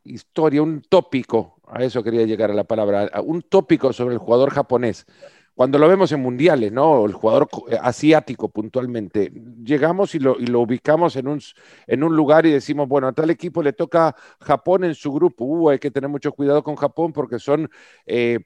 historia, 0.05 0.63
un 0.63 0.83
tópico, 0.83 1.54
a 1.75 1.83
eso 1.85 2.03
quería 2.03 2.25
llegar 2.25 2.51
a 2.51 2.55
la 2.55 2.65
palabra, 2.65 3.11
un 3.25 3.43
tópico 3.43 3.93
sobre 3.93 4.15
el 4.15 4.19
jugador 4.19 4.51
japonés 4.51 5.07
cuando 5.55 5.79
lo 5.79 5.89
vemos 5.89 6.11
en 6.13 6.21
mundiales, 6.21 6.73
¿no? 6.73 7.07
El 7.07 7.13
jugador 7.13 7.49
eh, 7.71 7.79
asiático 7.81 8.49
puntualmente, 8.49 9.33
llegamos 9.65 10.15
y 10.15 10.19
lo, 10.19 10.39
y 10.39 10.47
lo 10.47 10.61
ubicamos 10.61 11.17
en 11.17 11.29
un, 11.29 11.41
en 11.87 12.03
un, 12.03 12.17
lugar 12.17 12.45
y 12.47 12.51
decimos, 12.51 12.89
bueno, 12.89 13.09
a 13.09 13.13
tal 13.13 13.31
equipo 13.31 13.63
le 13.63 13.73
toca 13.73 14.15
Japón 14.41 14.85
en 14.85 14.95
su 14.95 15.13
grupo. 15.13 15.45
Uh, 15.45 15.71
hay 15.71 15.79
que 15.79 15.91
tener 15.91 16.11
mucho 16.11 16.33
cuidado 16.33 16.63
con 16.65 16.75
Japón 16.77 17.13
porque 17.13 17.39
son 17.39 17.71
eh, 18.07 18.41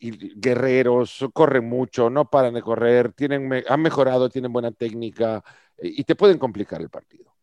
guerreros, 0.00 1.24
corren 1.32 1.68
mucho, 1.68 2.10
no 2.10 2.28
paran 2.28 2.54
de 2.54 2.62
correr, 2.62 3.12
tienen, 3.12 3.64
han 3.66 3.80
mejorado, 3.80 4.28
tienen 4.28 4.52
buena 4.52 4.72
técnica 4.72 5.42
eh, 5.78 5.90
y 5.96 6.04
te 6.04 6.14
pueden 6.14 6.38
complicar 6.38 6.82
el 6.82 6.90
partido. 6.90 7.33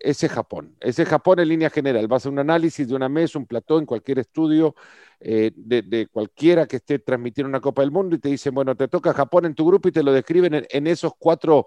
Ese 0.00 0.28
Japón, 0.28 0.76
ese 0.80 1.04
Japón 1.04 1.40
en 1.40 1.48
línea 1.48 1.70
general. 1.70 2.06
Vas 2.06 2.26
a 2.26 2.28
un 2.28 2.38
análisis 2.38 2.86
de 2.86 2.94
una 2.94 3.08
mesa, 3.08 3.38
un 3.38 3.46
plató 3.46 3.78
en 3.78 3.86
cualquier 3.86 4.20
estudio 4.20 4.74
eh, 5.18 5.52
de, 5.54 6.08
cualquiera 6.08 6.66
que 6.66 6.76
esté 6.76 6.98
transmitiendo 6.98 7.48
una 7.48 7.60
Copa 7.60 7.82
del 7.82 7.90
Mundo 7.90 8.16
y 8.16 8.18
te 8.18 8.28
dicen, 8.28 8.54
bueno, 8.54 8.76
te 8.76 8.88
toca 8.88 9.12
Japón 9.12 9.44
en 9.44 9.54
tu 9.54 9.66
grupo 9.66 9.88
y 9.88 9.92
te 9.92 10.02
lo 10.02 10.12
describen 10.12 10.66
en, 10.68 10.86
esos 10.86 11.12
cuatro 11.18 11.66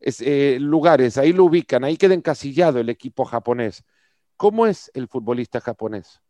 eh, 0.00 0.58
lugares, 0.60 1.16
ahí 1.16 1.32
lo 1.32 1.44
ubican, 1.44 1.84
ahí 1.84 1.96
queda 1.96 2.14
encasillado 2.14 2.80
el 2.80 2.88
equipo 2.88 3.24
japonés. 3.24 3.84
¿Cómo 4.36 4.66
es 4.66 4.90
el 4.94 5.08
futbolista 5.08 5.60
japonés? 5.60 6.20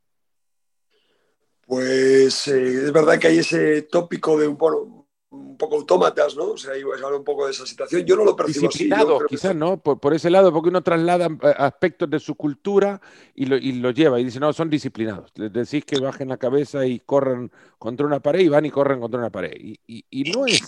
Pues 1.66 2.46
eh, 2.48 2.84
es 2.84 2.92
verdad 2.92 3.18
que 3.18 3.28
hay 3.28 3.38
ese 3.38 3.82
tópico 3.82 4.38
de 4.38 4.46
un, 4.46 4.56
bueno, 4.56 5.05
un 5.36 5.56
poco 5.56 5.76
autómatas, 5.76 6.36
¿no? 6.36 6.52
O 6.52 6.56
sea, 6.56 6.76
iba 6.76 6.92
a 6.92 6.96
hablar 6.96 7.14
un 7.14 7.24
poco 7.24 7.46
de 7.46 7.52
esa 7.52 7.66
situación. 7.66 8.04
Yo 8.04 8.16
no 8.16 8.24
lo 8.24 8.34
percibo 8.34 8.68
Disciplinados, 8.68 9.22
quizás, 9.28 9.54
¿no? 9.54 9.78
Por, 9.78 10.14
ese 10.14 10.30
lado, 10.30 10.52
porque 10.52 10.68
uno 10.68 10.82
traslada 10.82 11.26
eh, 11.26 11.54
aspectos 11.56 12.10
de 12.10 12.20
su 12.20 12.34
cultura 12.34 13.00
y 13.34 13.46
lo, 13.46 13.56
y 13.56 13.72
lo, 13.72 13.90
lleva 13.90 14.20
y 14.20 14.24
dice, 14.24 14.40
no, 14.40 14.52
son 14.52 14.70
disciplinados. 14.70 15.32
Les 15.36 15.52
decís 15.52 15.84
que 15.84 16.00
bajen 16.00 16.28
la 16.28 16.36
cabeza 16.36 16.86
y 16.86 17.00
corran 17.00 17.50
contra 17.78 18.06
una 18.06 18.20
pared 18.20 18.40
y 18.40 18.48
van 18.48 18.66
y 18.66 18.70
corren 18.70 19.00
contra 19.00 19.20
una 19.20 19.30
pared. 19.30 19.52
Y, 19.56 19.78
y, 19.86 20.30
no 20.30 20.46
es 20.46 20.62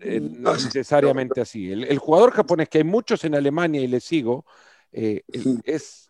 eh, 0.00 0.20
necesariamente 0.20 1.40
así. 1.40 1.72
El, 1.72 1.98
jugador 1.98 2.32
japonés, 2.32 2.68
que 2.68 2.78
hay 2.78 2.84
muchos 2.84 3.24
en 3.24 3.34
Alemania 3.34 3.80
y 3.80 3.88
le 3.88 4.00
sigo, 4.00 4.44
eh, 4.92 5.22
es 5.64 6.08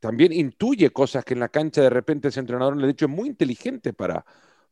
también 0.00 0.32
intuye 0.32 0.90
cosas 0.90 1.24
que 1.24 1.34
en 1.34 1.40
la 1.40 1.48
cancha 1.48 1.82
de 1.82 1.90
repente 1.90 2.28
ese 2.28 2.40
entrenador 2.40 2.76
le 2.76 2.84
ha 2.84 2.86
dicho 2.86 3.04
es 3.04 3.10
muy 3.10 3.28
inteligente 3.28 3.92
para, 3.92 4.24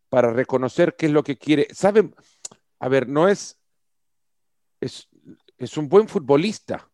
para 0.09 0.33
reconocer 0.33 0.95
qué 0.97 1.07
es 1.07 1.13
lo 1.13 1.25
que 1.25 1.37
quiere. 1.37 1.69
Saben, 1.73 2.15
a 2.79 2.89
ver, 2.89 3.09
no 3.09 3.29
es, 3.29 3.59
es, 4.81 5.09
es 5.59 5.77
un 5.77 5.89
buen 5.89 6.09
futbolista. 6.09 6.89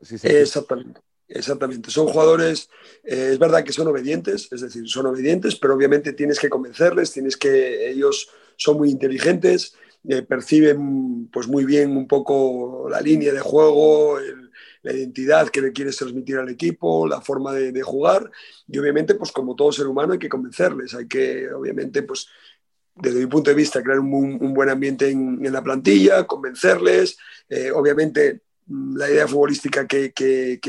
Exactamente. 0.00 1.00
Exactamente, 1.34 1.90
son 1.90 2.08
jugadores, 2.08 2.68
eh, 3.04 3.30
es 3.32 3.38
verdad 3.38 3.64
que 3.64 3.72
son 3.72 3.88
obedientes, 3.88 4.48
es 4.52 4.60
decir, 4.60 4.86
son 4.86 5.06
obedientes, 5.06 5.56
pero 5.56 5.74
obviamente 5.74 6.12
tienes 6.12 6.38
que 6.38 6.50
convencerles, 6.50 7.10
tienes 7.10 7.38
que, 7.38 7.88
ellos 7.88 8.28
son 8.56 8.76
muy 8.76 8.90
inteligentes, 8.90 9.74
eh, 10.06 10.20
perciben 10.20 11.28
pues 11.28 11.48
muy 11.48 11.64
bien 11.64 11.96
un 11.96 12.06
poco 12.06 12.86
la 12.90 13.00
línea 13.00 13.32
de 13.32 13.40
juego, 13.40 14.18
el, 14.18 14.41
la 14.82 14.92
identidad 14.92 15.48
que 15.48 15.60
le 15.60 15.72
quieres 15.72 15.96
transmitir 15.96 16.36
al 16.38 16.48
equipo, 16.48 17.06
la 17.06 17.20
forma 17.20 17.52
de, 17.52 17.82
jugar. 17.82 18.30
Y 18.68 18.78
obviamente 18.78 19.14
pues 19.14 19.32
como 19.32 19.56
todo 19.56 19.72
ser 19.72 19.86
humano 19.86 20.12
hay 20.12 20.18
que 20.18 20.28
convencerles, 20.28 20.94
hay 20.94 21.06
que 21.06 21.52
obviamente 21.52 22.02
pues 22.02 22.28
desde 22.94 23.20
mi 23.20 23.26
punto 23.26 23.50
de 23.50 23.56
vista 23.56 23.82
crear 23.82 24.00
un, 24.00 24.52
buen 24.52 24.68
ambiente 24.68 25.08
en, 25.08 25.52
la 25.52 25.62
plantilla, 25.62 26.26
convencerles, 26.26 27.16
eh, 27.48 27.70
obviamente 27.70 28.42
mm, 28.66 28.96
la 28.96 29.10
idea 29.10 29.26
futbolística 29.26 29.86
que, 29.86 30.12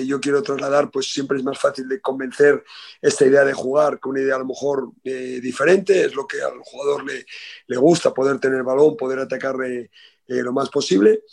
yo 0.06 0.22
quiero 0.22 0.42
trasladar, 0.42 0.90
pues 0.90 1.12
siempre 1.12 1.38
es 1.38 1.44
más 1.44 1.60
fácil 1.60 1.90
de 1.90 2.00
convencer 2.00 2.64
esta 3.02 3.26
idea 3.26 3.44
de 3.44 3.54
jugar 3.54 4.00
con 4.00 4.12
una 4.12 4.22
idea 4.22 4.36
a 4.36 4.40
lo 4.40 4.46
mejor 4.46 4.92
eh, 5.04 5.40
diferente, 5.42 6.06
es 6.06 6.16
lo 6.16 6.26
que 6.26 6.42
al 6.42 6.60
jugador 6.60 7.04
le, 7.04 7.26
le 7.68 7.78
gusta, 7.78 8.14
poder 8.14 8.40
tener 8.40 8.64
balón, 8.64 8.96
poder 8.96 9.20
atacar 9.20 9.56
eh, 9.66 9.90
lo 10.28 10.54
más 10.54 10.70
posible 10.70 11.24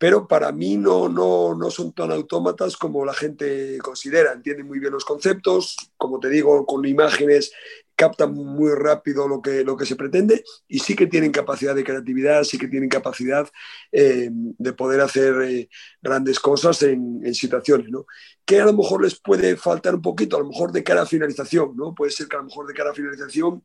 pero 0.00 0.26
para 0.26 0.50
mí 0.50 0.78
no, 0.78 1.10
no, 1.10 1.54
no 1.54 1.70
son 1.70 1.92
tan 1.92 2.10
autómatas 2.10 2.74
como 2.78 3.04
la 3.04 3.12
gente 3.12 3.76
considera. 3.82 4.32
Entienden 4.32 4.66
muy 4.66 4.78
bien 4.78 4.94
los 4.94 5.04
conceptos, 5.04 5.76
como 5.98 6.18
te 6.18 6.30
digo, 6.30 6.64
con 6.64 6.86
imágenes 6.86 7.52
captan 7.94 8.32
muy 8.32 8.72
rápido 8.72 9.28
lo 9.28 9.42
que, 9.42 9.62
lo 9.62 9.76
que 9.76 9.84
se 9.84 9.96
pretende 9.96 10.42
y 10.66 10.78
sí 10.78 10.96
que 10.96 11.06
tienen 11.06 11.32
capacidad 11.32 11.74
de 11.74 11.84
creatividad, 11.84 12.44
sí 12.44 12.56
que 12.56 12.68
tienen 12.68 12.88
capacidad 12.88 13.46
eh, 13.92 14.30
de 14.32 14.72
poder 14.72 15.02
hacer 15.02 15.34
eh, 15.42 15.68
grandes 16.00 16.40
cosas 16.40 16.82
en, 16.82 17.34
situaciones, 17.34 17.90
¿no? 17.90 18.06
Que 18.46 18.58
a 18.58 18.64
lo 18.64 18.72
mejor 18.72 19.02
les 19.02 19.20
puede 19.20 19.54
faltar 19.58 19.96
un 19.96 20.00
poquito, 20.00 20.38
a 20.38 20.40
lo 20.40 20.48
mejor 20.48 20.72
de 20.72 20.82
cara 20.82 21.02
a 21.02 21.06
finalización, 21.06 21.76
¿no? 21.76 21.94
Puede 21.94 22.10
ser 22.10 22.26
que 22.26 22.36
a 22.36 22.38
lo 22.38 22.46
mejor 22.46 22.66
de 22.66 22.72
cara 22.72 22.92
a 22.92 22.94
finalización 22.94 23.62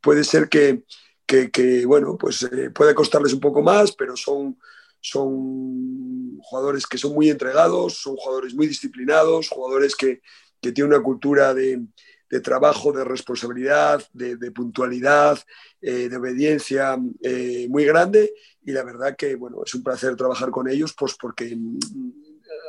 puede 0.00 0.24
ser 0.24 0.48
que, 0.48 0.84
que, 1.26 1.50
que 1.50 1.84
bueno, 1.84 2.16
pues 2.16 2.42
eh, 2.44 2.70
puede 2.70 2.94
costarles 2.94 3.34
un 3.34 3.40
poco 3.40 3.60
más, 3.60 3.92
pero 3.92 4.16
son 4.16 4.56
son 5.04 6.38
jugadores 6.40 6.86
que 6.86 6.96
son 6.96 7.12
muy 7.14 7.28
entregados, 7.28 7.98
son 7.98 8.16
jugadores 8.16 8.54
muy 8.54 8.66
disciplinados, 8.66 9.50
jugadores 9.50 9.94
que, 9.94 10.22
que 10.62 10.72
tienen 10.72 10.94
una 10.94 11.02
cultura 11.02 11.52
de, 11.52 11.82
de, 12.30 12.40
trabajo, 12.40 12.90
de 12.90 13.04
responsabilidad, 13.04 14.02
de, 14.14 14.50
puntualidad, 14.50 15.38
eh, 15.82 16.08
de 16.08 16.16
obediencia 16.16 16.98
eh, 17.22 17.66
muy 17.68 17.84
grande. 17.84 18.32
Y 18.64 18.72
la 18.72 18.82
verdad 18.82 19.14
que 19.14 19.34
bueno, 19.34 19.58
es 19.66 19.74
un 19.74 19.82
placer 19.82 20.16
trabajar 20.16 20.50
con 20.50 20.70
ellos 20.70 20.94
pues 20.98 21.14
porque 21.20 21.54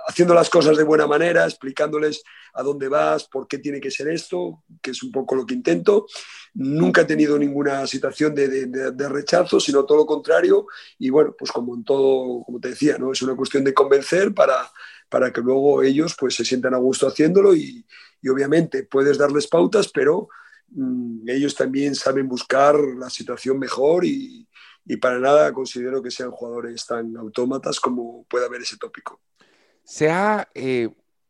haciendo 0.08 0.34
las 0.34 0.50
cosas 0.50 0.78
de 0.78 0.84
buena 0.84 1.08
manera, 1.08 1.46
explicándoles 1.46 2.24
a 2.54 2.64
dónde 2.64 2.88
vas, 2.88 3.26
por 3.26 3.48
qué 3.48 3.58
tiene 3.58 3.82
que 3.82 3.92
ser 3.92 4.08
esto, 4.08 4.64
que 4.82 4.92
es 4.92 5.04
un 5.04 5.12
poco 5.12 5.36
lo 5.36 5.46
que 5.46 5.56
intento. 5.56 6.06
Nunca 6.54 7.02
he 7.02 7.06
tenido 7.06 7.38
ninguna 7.38 7.86
situación 7.88 8.36
de, 8.36 8.48
de, 8.48 8.92
de, 8.92 9.10
rechazo, 9.10 9.60
sino 9.60 9.84
todo 9.84 10.00
lo 10.00 10.06
contrario. 10.06 10.68
Y 11.00 11.10
bueno, 11.10 11.36
pues 11.38 11.52
como 11.52 11.76
en 11.76 11.84
todo, 11.84 12.44
como 12.44 12.60
te 12.60 12.70
decía, 12.70 12.98
¿no? 12.98 13.12
es 13.12 13.22
una 13.22 13.36
cuestión 13.36 13.64
de 13.64 13.74
convencer 13.74 14.34
para, 14.34 14.72
para 15.10 15.34
que 15.34 15.42
luego 15.42 15.82
ellos 15.82 16.16
pues, 16.18 16.36
se 16.36 16.46
sientan 16.46 16.74
a 16.74 16.78
gusto 16.78 17.08
haciéndolo 17.08 17.56
y, 17.56 17.86
obviamente 18.28 18.82
puedes 18.82 19.20
darles 19.20 19.46
pautas, 19.46 19.90
pero 19.94 20.30
mmm, 20.70 21.30
ellos 21.30 21.54
también 21.54 21.94
saben 21.94 22.28
buscar 22.28 22.76
la 22.76 23.08
situación 23.08 23.60
mejor 23.60 24.04
y, 24.04 24.48
y 24.84 24.98
para 24.98 25.20
nada 25.20 25.54
considero 25.54 26.02
que 26.02 26.10
sean 26.10 26.32
jugadores 26.32 26.88
tan 26.88 27.16
autómatas 27.18 27.80
como 27.80 28.26
puede 28.28 28.48
haber 28.48 28.64
ese 28.64 28.78
tópico 28.78 29.22
se 29.86 30.10
ha 30.10 30.50
eh, 30.56 30.90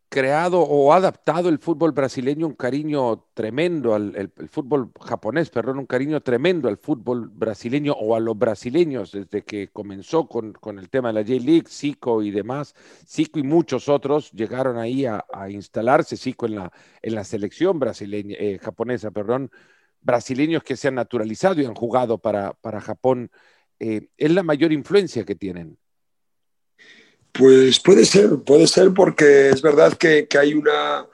creado 0.10 0.62
o 0.62 0.94
adaptado 0.94 1.50
el 1.50 1.60
fútbol 1.60 1.92
brasileño 1.92 2.48
un 2.48 2.54
cariño 2.54 3.26
tremendo 3.34 3.94
al 3.94 4.16
el, 4.16 4.50
fútbol 4.50 4.92
japonés, 5.02 5.50
perdón, 5.50 5.80
un 5.80 5.86
cariño 5.86 6.22
tremendo 6.22 6.70
al 6.70 6.78
fútbol 6.78 7.28
brasileño 7.30 7.94
o 7.94 8.16
a 8.16 8.20
los 8.22 8.38
brasileños 8.38 9.12
desde 9.12 9.44
que 9.44 9.68
comenzó 9.70 10.28
con, 10.28 10.54
con 10.54 10.80
el 10.80 10.90
tema 10.90 11.10
de 11.10 11.16
la 11.16 11.22
J-League, 11.22 11.68
Zico 11.68 12.24
y 12.24 12.32
demás. 12.32 12.76
Zico 13.06 13.40
y 13.40 13.44
muchos 13.44 13.90
otros 13.90 14.32
llegaron 14.32 14.78
ahí 14.78 15.06
a, 15.06 15.26
instalarse, 15.50 16.16
Zico 16.18 16.46
en 16.46 16.56
la, 16.56 16.72
en 17.02 17.16
la 17.16 17.24
selección 17.26 17.78
brasileña, 17.80 18.38
eh, 18.40 18.58
japonesa, 18.60 19.12
perdón, 19.12 19.52
brasileños 20.02 20.64
que 20.64 20.78
se 20.78 20.88
han 20.88 20.96
naturalizado 20.96 21.62
y 21.62 21.66
han 21.66 21.76
jugado 21.76 22.20
para, 22.20 22.54
para 22.54 22.80
Japón. 22.80 23.32
Eh, 23.80 24.08
es 24.18 24.32
la 24.32 24.44
mayor 24.44 24.72
influencia 24.72 25.26
que 25.26 25.36
tienen. 25.36 25.78
Pues 27.38 27.82
puede 27.82 28.06
ser, 28.06 28.38
puede 28.46 28.66
ser 28.66 28.94
porque 28.94 29.50
es 29.50 29.62
verdad 29.62 29.94
que, 29.94 30.26
hay 30.40 30.54
una, 30.54 31.06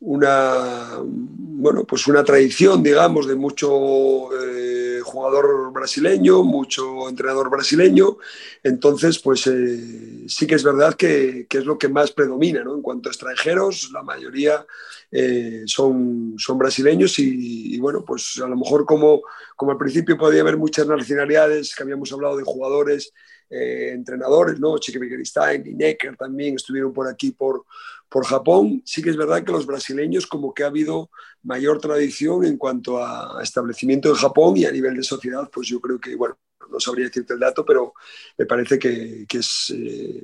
una, 0.00 0.98
bueno, 1.04 1.84
pues 1.84 2.08
una 2.08 2.24
tradición, 2.24 2.82
digamos, 2.82 3.28
de 3.28 3.36
mucho 3.36 4.28
eh, 4.42 4.98
jugador 5.04 5.72
brasileño, 5.72 6.42
mucho 6.42 7.08
entrenador 7.08 7.48
brasileño. 7.48 8.16
Entonces, 8.64 9.20
pues 9.20 9.46
eh, 9.46 10.24
sí 10.26 10.48
que 10.48 10.56
es 10.56 10.64
verdad 10.64 10.94
que, 10.94 11.46
es 11.48 11.64
lo 11.64 11.78
que 11.78 11.88
más 11.88 12.10
predomina, 12.10 12.64
¿no? 12.64 12.74
En 12.74 12.82
cuanto 12.82 13.08
a 13.08 13.12
extranjeros, 13.12 13.90
la 13.92 14.02
mayoría 14.02 14.66
eh, 15.12 15.62
son, 15.66 16.34
son 16.38 16.58
brasileños 16.58 17.20
y, 17.20 17.76
y, 17.76 17.78
bueno, 17.78 18.04
pues 18.04 18.40
a 18.42 18.48
lo 18.48 18.56
mejor 18.56 18.84
como, 18.84 19.22
como 19.54 19.70
al 19.70 19.78
principio 19.78 20.18
podía 20.18 20.40
haber 20.40 20.56
muchas 20.56 20.88
nacionalidades, 20.88 21.72
que 21.72 21.84
habíamos 21.84 22.12
hablado 22.12 22.36
de 22.36 22.42
jugadores 22.42 23.12
eh, 23.50 23.92
entrenadores, 23.94 24.60
¿no? 24.60 24.76
Chique 24.76 24.98
Begeristain 24.98 25.66
y 25.66 25.72
Necker 25.72 26.16
también 26.16 26.56
estuvieron 26.56 26.92
por 26.92 27.08
aquí, 27.08 27.30
por, 27.30 27.64
por 28.08 28.26
Japón. 28.26 28.82
Sí 28.84 29.02
que 29.02 29.08
es 29.08 29.16
verdad 29.16 29.42
que 29.42 29.52
los 29.52 29.64
brasileños 29.64 30.26
como 30.26 30.52
que 30.52 30.64
ha 30.64 30.66
habido 30.66 31.10
mayor 31.42 31.80
tradición 31.80 32.44
en 32.44 32.58
cuanto 32.58 33.02
a 33.02 33.42
establecimiento 33.42 34.10
en 34.10 34.16
Japón 34.16 34.56
y 34.58 34.66
a 34.66 34.70
nivel 34.70 34.96
de 34.96 35.02
sociedad, 35.02 35.48
pues 35.50 35.66
yo 35.66 35.80
creo 35.80 35.98
que, 35.98 36.14
bueno, 36.14 36.38
no 36.70 36.78
sabría 36.78 37.06
decirte 37.06 37.32
el 37.32 37.40
dato, 37.40 37.64
pero 37.64 37.94
me 38.36 38.44
parece 38.44 38.78
que, 38.78 39.24
que 39.26 39.38
es 39.38 39.72
eh, 39.74 40.22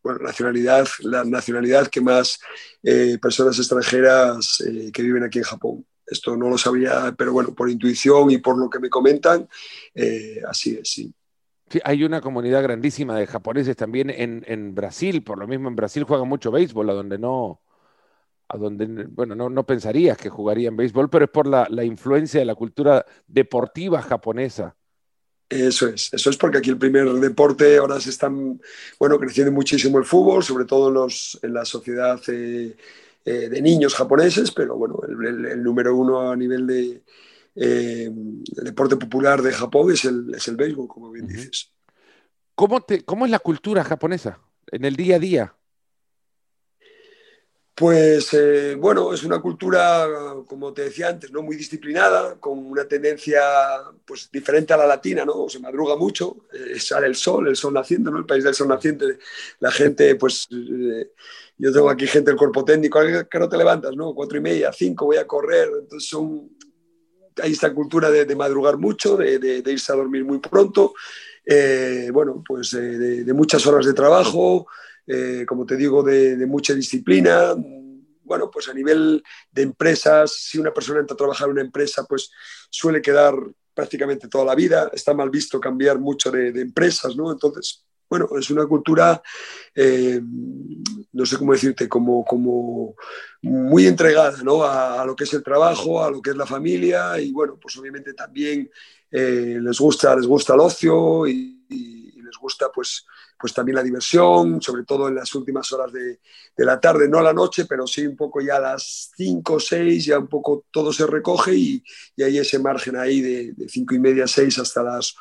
bueno, 0.00 0.20
nacionalidad, 0.20 0.86
la 1.00 1.24
nacionalidad 1.24 1.88
que 1.88 2.00
más 2.00 2.38
eh, 2.84 3.18
personas 3.20 3.58
extranjeras 3.58 4.62
que 4.92 5.02
viven 5.02 5.24
aquí 5.24 5.38
en 5.38 5.44
Japón. 5.44 5.84
Esto 6.06 6.36
no 6.36 6.48
lo 6.48 6.58
sabía, 6.58 7.12
pero 7.18 7.32
bueno, 7.32 7.52
por 7.52 7.68
intuición 7.68 8.30
y 8.30 8.38
por 8.38 8.56
lo 8.56 8.70
que 8.70 8.78
me 8.78 8.88
comentan, 8.90 9.48
así 10.48 10.78
es, 10.80 10.88
sí 10.88 11.12
hay 11.84 12.04
una 12.04 12.20
comunidad 12.20 12.62
grandísima 12.62 13.16
de 13.16 13.26
japoneses 13.26 13.76
también 13.76 14.10
en, 14.10 14.74
Brasil, 14.74 15.22
por 15.22 15.38
lo 15.38 15.46
mismo 15.46 15.68
en 15.68 15.76
Brasil 15.76 16.04
juegan 16.04 16.28
mucho 16.28 16.50
béisbol, 16.50 16.90
a 16.90 16.94
donde 16.94 17.18
no, 17.18 17.60
a 18.48 18.56
donde, 18.56 19.06
bueno, 19.06 19.34
no, 19.34 19.48
no 19.48 19.64
pensarías 19.64 20.18
que 20.18 20.28
jugarían 20.28 20.76
béisbol, 20.76 21.08
pero 21.08 21.26
es 21.26 21.30
por 21.30 21.46
la, 21.46 21.84
influencia 21.84 22.40
de 22.40 22.46
la 22.46 22.54
cultura 22.54 23.04
deportiva 23.26 24.02
japonesa. 24.02 24.74
Eso 25.48 25.88
es, 25.88 26.12
eso 26.12 26.30
es 26.30 26.36
porque 26.36 26.58
aquí 26.58 26.70
el 26.70 26.78
primer 26.78 27.08
deporte 27.08 27.78
ahora 27.78 28.00
se 28.00 28.10
están, 28.10 28.60
bueno, 28.98 29.18
creciendo 29.18 29.52
muchísimo 29.52 29.98
el 29.98 30.04
fútbol, 30.04 30.44
sobre 30.44 30.64
todo 30.64 30.88
en, 30.88 30.94
los, 30.94 31.38
en 31.42 31.54
la 31.54 31.64
sociedad 31.64 32.20
eh, 32.28 32.76
eh, 33.24 33.48
de 33.48 33.62
niños 33.62 33.94
japoneses, 33.94 34.52
pero 34.52 34.76
bueno, 34.76 35.00
el 35.08 35.62
número 35.62 35.96
uno 35.96 36.30
a 36.30 36.36
nivel 36.36 36.66
de, 36.66 37.02
eh, 37.54 38.04
el 38.04 38.64
deporte 38.64 38.96
popular 38.96 39.42
de 39.42 39.52
Japón 39.52 39.92
es 39.92 40.04
el, 40.04 40.34
es 40.34 40.46
el 40.48 40.56
béisbol, 40.56 40.88
como 40.88 41.10
bien 41.10 41.26
dices. 41.26 41.72
¿Cómo, 42.54 42.80
te, 42.82 43.04
¿Cómo 43.04 43.24
es 43.24 43.30
la 43.30 43.38
cultura 43.38 43.84
japonesa 43.84 44.38
en 44.70 44.84
el 44.84 44.96
día 44.96 45.16
a 45.16 45.18
día? 45.18 45.54
Pues 47.74 48.34
eh, 48.34 48.74
bueno, 48.74 49.14
es 49.14 49.24
una 49.24 49.40
cultura, 49.40 50.06
como 50.46 50.70
te 50.74 50.82
decía 50.82 51.08
antes, 51.08 51.32
¿no? 51.32 51.42
muy 51.42 51.56
disciplinada, 51.56 52.38
con 52.38 52.58
una 52.58 52.84
tendencia 52.84 53.40
pues, 54.04 54.30
diferente 54.30 54.74
a 54.74 54.76
la 54.76 54.86
latina, 54.86 55.24
¿no? 55.24 55.48
Se 55.48 55.58
madruga 55.58 55.96
mucho, 55.96 56.44
eh, 56.52 56.78
sale 56.78 57.06
el 57.06 57.14
sol, 57.14 57.48
el 57.48 57.56
sol 57.56 57.72
naciendo, 57.72 58.10
¿no? 58.10 58.18
El 58.18 58.26
país 58.26 58.44
del 58.44 58.52
sol 58.52 58.68
naciente, 58.68 59.18
la 59.60 59.70
gente, 59.70 60.14
pues 60.16 60.46
yo 60.50 61.72
tengo 61.72 61.88
aquí 61.88 62.06
gente 62.06 62.30
del 62.30 62.38
cuerpo 62.38 62.66
técnico, 62.66 63.00
que 63.30 63.38
no 63.38 63.48
te 63.48 63.56
levantas, 63.56 63.96
¿no? 63.96 64.14
Cuatro 64.14 64.36
y 64.36 64.42
media, 64.42 64.70
cinco, 64.74 65.06
voy 65.06 65.16
a 65.16 65.26
correr, 65.26 65.70
entonces 65.80 66.06
son 66.06 66.50
hay 67.42 67.52
esta 67.52 67.72
cultura 67.74 68.10
de, 68.10 68.36
madrugar 68.36 68.78
mucho, 68.78 69.16
de, 69.16 69.62
irse 69.66 69.92
a 69.92 69.96
dormir 69.96 70.24
muy 70.24 70.38
pronto, 70.38 70.94
eh, 71.44 72.10
bueno, 72.12 72.42
pues 72.46 72.72
eh, 72.74 73.24
de, 73.24 73.32
muchas 73.32 73.66
horas 73.66 73.86
de 73.86 73.92
trabajo, 73.92 74.66
eh, 75.06 75.44
como 75.46 75.66
te 75.66 75.76
digo, 75.76 76.02
de, 76.02 76.46
mucha 76.46 76.74
disciplina. 76.74 77.54
Bueno, 78.24 78.50
pues 78.50 78.68
a 78.68 78.74
nivel 78.74 79.22
de 79.50 79.62
empresas, 79.62 80.32
si 80.32 80.58
una 80.58 80.72
persona 80.72 81.00
entra 81.00 81.14
a 81.14 81.16
trabajar 81.16 81.46
en 81.46 81.52
una 81.52 81.62
empresa, 81.62 82.04
pues 82.08 82.30
suele 82.70 83.02
quedar 83.02 83.34
prácticamente 83.74 84.28
toda 84.28 84.44
la 84.44 84.54
vida. 84.54 84.90
Está 84.92 85.14
mal 85.14 85.30
visto 85.30 85.58
cambiar 85.58 85.98
mucho 85.98 86.30
de, 86.30 86.48
empresas, 86.60 87.16
¿no? 87.16 87.32
Entonces, 87.32 87.84
bueno, 88.10 88.28
es 88.36 88.50
una 88.50 88.66
cultura, 88.66 89.22
eh, 89.72 90.20
no 91.12 91.24
sé 91.24 91.38
cómo 91.38 91.52
decirte, 91.52 91.88
como, 91.88 92.24
como 92.24 92.96
muy 93.42 93.86
entregada 93.86 94.42
¿no? 94.42 94.64
a, 94.64 95.04
lo 95.06 95.14
que 95.14 95.22
es 95.22 95.32
el 95.32 95.44
trabajo, 95.44 96.02
a 96.02 96.10
lo 96.10 96.20
que 96.20 96.30
es 96.30 96.36
la 96.36 96.44
familia 96.44 97.20
y 97.20 97.30
bueno, 97.30 97.56
pues 97.62 97.76
obviamente 97.76 98.12
también 98.12 98.68
eh, 99.12 99.58
les, 99.62 99.78
gusta, 99.78 100.16
les 100.16 100.26
gusta 100.26 100.54
el 100.54 100.60
ocio 100.60 101.28
y, 101.28 101.56
les 101.70 102.36
gusta 102.36 102.70
pues, 102.72 103.06
pues 103.40 103.54
también 103.54 103.76
la 103.76 103.82
diversión, 103.82 104.60
sobre 104.60 104.84
todo 104.84 105.08
en 105.08 105.14
las 105.14 105.34
últimas 105.34 105.72
horas 105.72 105.92
de, 105.92 106.18
la 106.56 106.78
tarde, 106.78 107.08
no 107.08 107.18
a 107.18 107.22
la 107.22 107.32
noche, 107.32 107.64
pero 107.64 107.86
sí 107.86 108.06
un 108.06 108.16
poco 108.16 108.40
ya 108.40 108.56
a 108.56 108.60
las 108.60 109.10
5 109.16 109.54
o 109.54 109.60
6, 109.60 110.04
ya 110.04 110.18
un 110.18 110.28
poco 110.28 110.66
todo 110.70 110.92
se 110.92 111.06
recoge 111.06 111.54
y, 111.54 111.82
y 112.16 112.22
hay 112.22 112.36
ese 112.36 112.58
margen 112.58 112.96
ahí 112.96 113.22
de, 113.22 113.52
de 113.52 113.68
5 113.68 113.94
y 113.94 113.98
media, 113.98 114.26
6 114.26 114.58
hasta 114.58 114.82
las 114.82 115.14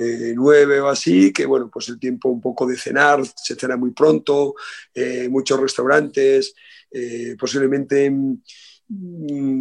eh, 0.00 0.32
nueve 0.36 0.80
o 0.80 0.88
así, 0.88 1.32
que 1.32 1.44
bueno, 1.44 1.68
pues 1.72 1.88
el 1.88 1.98
tiempo 1.98 2.28
un 2.28 2.40
poco 2.40 2.64
de 2.66 2.76
cenar, 2.76 3.20
se 3.34 3.56
cena 3.56 3.76
muy 3.76 3.90
pronto, 3.90 4.54
eh, 4.94 5.28
muchos 5.28 5.58
restaurantes, 5.58 6.54
eh, 6.88 7.34
posiblemente 7.36 8.08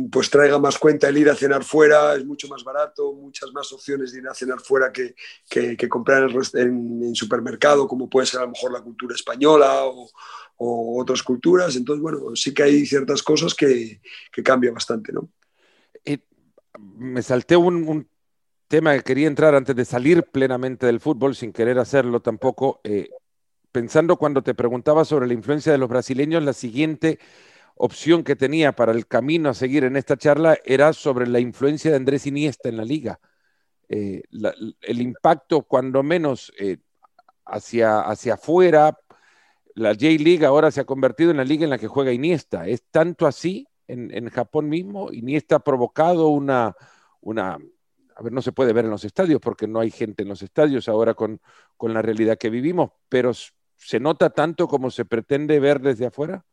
pues 0.09 0.29
traiga 0.29 0.57
más 0.57 0.77
cuenta 0.77 1.09
el 1.09 1.17
ir 1.17 1.29
a 1.29 1.35
cenar 1.35 1.63
fuera, 1.63 2.15
es 2.15 2.25
mucho 2.25 2.47
más 2.47 2.63
barato, 2.63 3.11
muchas 3.13 3.51
más 3.51 3.71
opciones 3.73 4.13
de 4.13 4.19
ir 4.19 4.27
a 4.27 4.33
cenar 4.33 4.59
fuera 4.59 4.91
que, 4.91 5.15
que, 5.49 5.89
comprar 5.89 6.29
en, 6.53 7.13
supermercado, 7.13 7.87
como 7.87 8.09
puede 8.09 8.27
ser 8.27 8.39
a 8.39 8.43
lo 8.43 8.51
mejor 8.51 8.71
la 8.71 8.81
cultura 8.81 9.15
española 9.15 9.83
o, 9.85 10.09
otras 10.99 11.21
culturas. 11.21 11.75
Entonces, 11.75 12.01
bueno, 12.01 12.35
sí 12.35 12.53
que 12.53 12.63
hay 12.63 12.85
ciertas 12.85 13.21
cosas 13.21 13.53
que, 13.53 14.01
que 14.31 14.41
cambian 14.41 14.73
bastante, 14.73 15.11
¿no? 15.11 15.29
me 16.79 17.21
salté 17.21 17.55
un, 17.57 18.07
tema 18.67 18.93
que 18.95 19.03
quería 19.03 19.27
entrar 19.27 19.55
antes 19.55 19.75
de 19.75 19.85
salir 19.85 20.23
plenamente 20.23 20.85
del 20.85 20.99
fútbol, 20.99 21.35
sin 21.35 21.53
querer 21.53 21.79
hacerlo 21.79 22.21
tampoco, 22.21 22.81
eh, 22.83 23.09
pensando 23.71 24.17
cuando 24.17 24.41
te 24.43 24.53
preguntaba 24.53 25.05
sobre 25.05 25.27
la 25.27 25.33
influencia 25.33 25.71
de 25.71 25.77
los 25.77 25.87
brasileños, 25.87 26.43
la 26.43 26.51
siguiente 26.51 27.19
opción 27.77 28.23
que 28.23 28.35
tenía 28.35 28.73
para 28.73 28.91
el 28.91 29.07
camino 29.07 29.49
a 29.49 29.53
seguir 29.53 29.83
en 29.83 29.95
esta 29.95 30.17
charla 30.17 30.57
era 30.65 30.93
sobre 30.93 31.27
la 31.27 31.39
influencia 31.39 31.91
de 31.91 31.97
Andrés 31.97 32.25
Iniesta 32.27 32.69
en 32.69 32.77
la 32.77 32.85
liga. 32.85 33.19
Eh, 33.89 34.21
el 34.81 35.01
impacto, 35.01 35.63
cuando 35.63 36.03
menos 36.03 36.51
eh, 36.59 36.77
hacia, 37.45 38.01
hacia 38.01 38.35
afuera, 38.35 38.97
la 39.75 39.91
J-League 39.91 40.45
ahora 40.45 40.71
se 40.71 40.81
ha 40.81 40.85
convertido 40.85 41.31
en 41.31 41.37
la 41.37 41.43
liga 41.43 41.63
en 41.63 41.69
la 41.69 41.77
que 41.77 41.87
juega 41.87 42.11
Iniesta. 42.11 42.67
¿Es 42.67 42.83
tanto 42.89 43.27
así 43.27 43.67
en, 43.87 44.11
en 44.13 44.29
Japón 44.29 44.69
mismo? 44.69 45.11
¿Iniesta 45.11 45.57
ha 45.57 45.59
provocado 45.59 46.29
una, 46.29 46.75
una 47.21 47.57
a 48.17 48.23
ver, 48.23 48.33
no 48.33 48.41
se 48.41 48.51
puede 48.51 48.73
ver 48.73 48.85
en 48.85 48.91
los 48.91 49.03
estadios 49.03 49.39
porque 49.39 49.67
no 49.67 49.79
hay 49.79 49.91
gente 49.91 50.23
en 50.23 50.29
los 50.29 50.41
estadios 50.41 50.89
ahora 50.89 51.13
con, 51.13 51.39
con 51.77 51.93
la 51.93 52.01
realidad 52.01 52.37
que 52.37 52.49
vivimos, 52.49 52.89
pero 53.09 53.31
¿se 53.75 53.99
nota 53.99 54.31
tanto 54.31 54.67
como 54.67 54.89
se 54.89 55.05
pretende 55.05 55.59
ver 55.59 55.79
desde 55.79 56.07
afuera? 56.07 56.43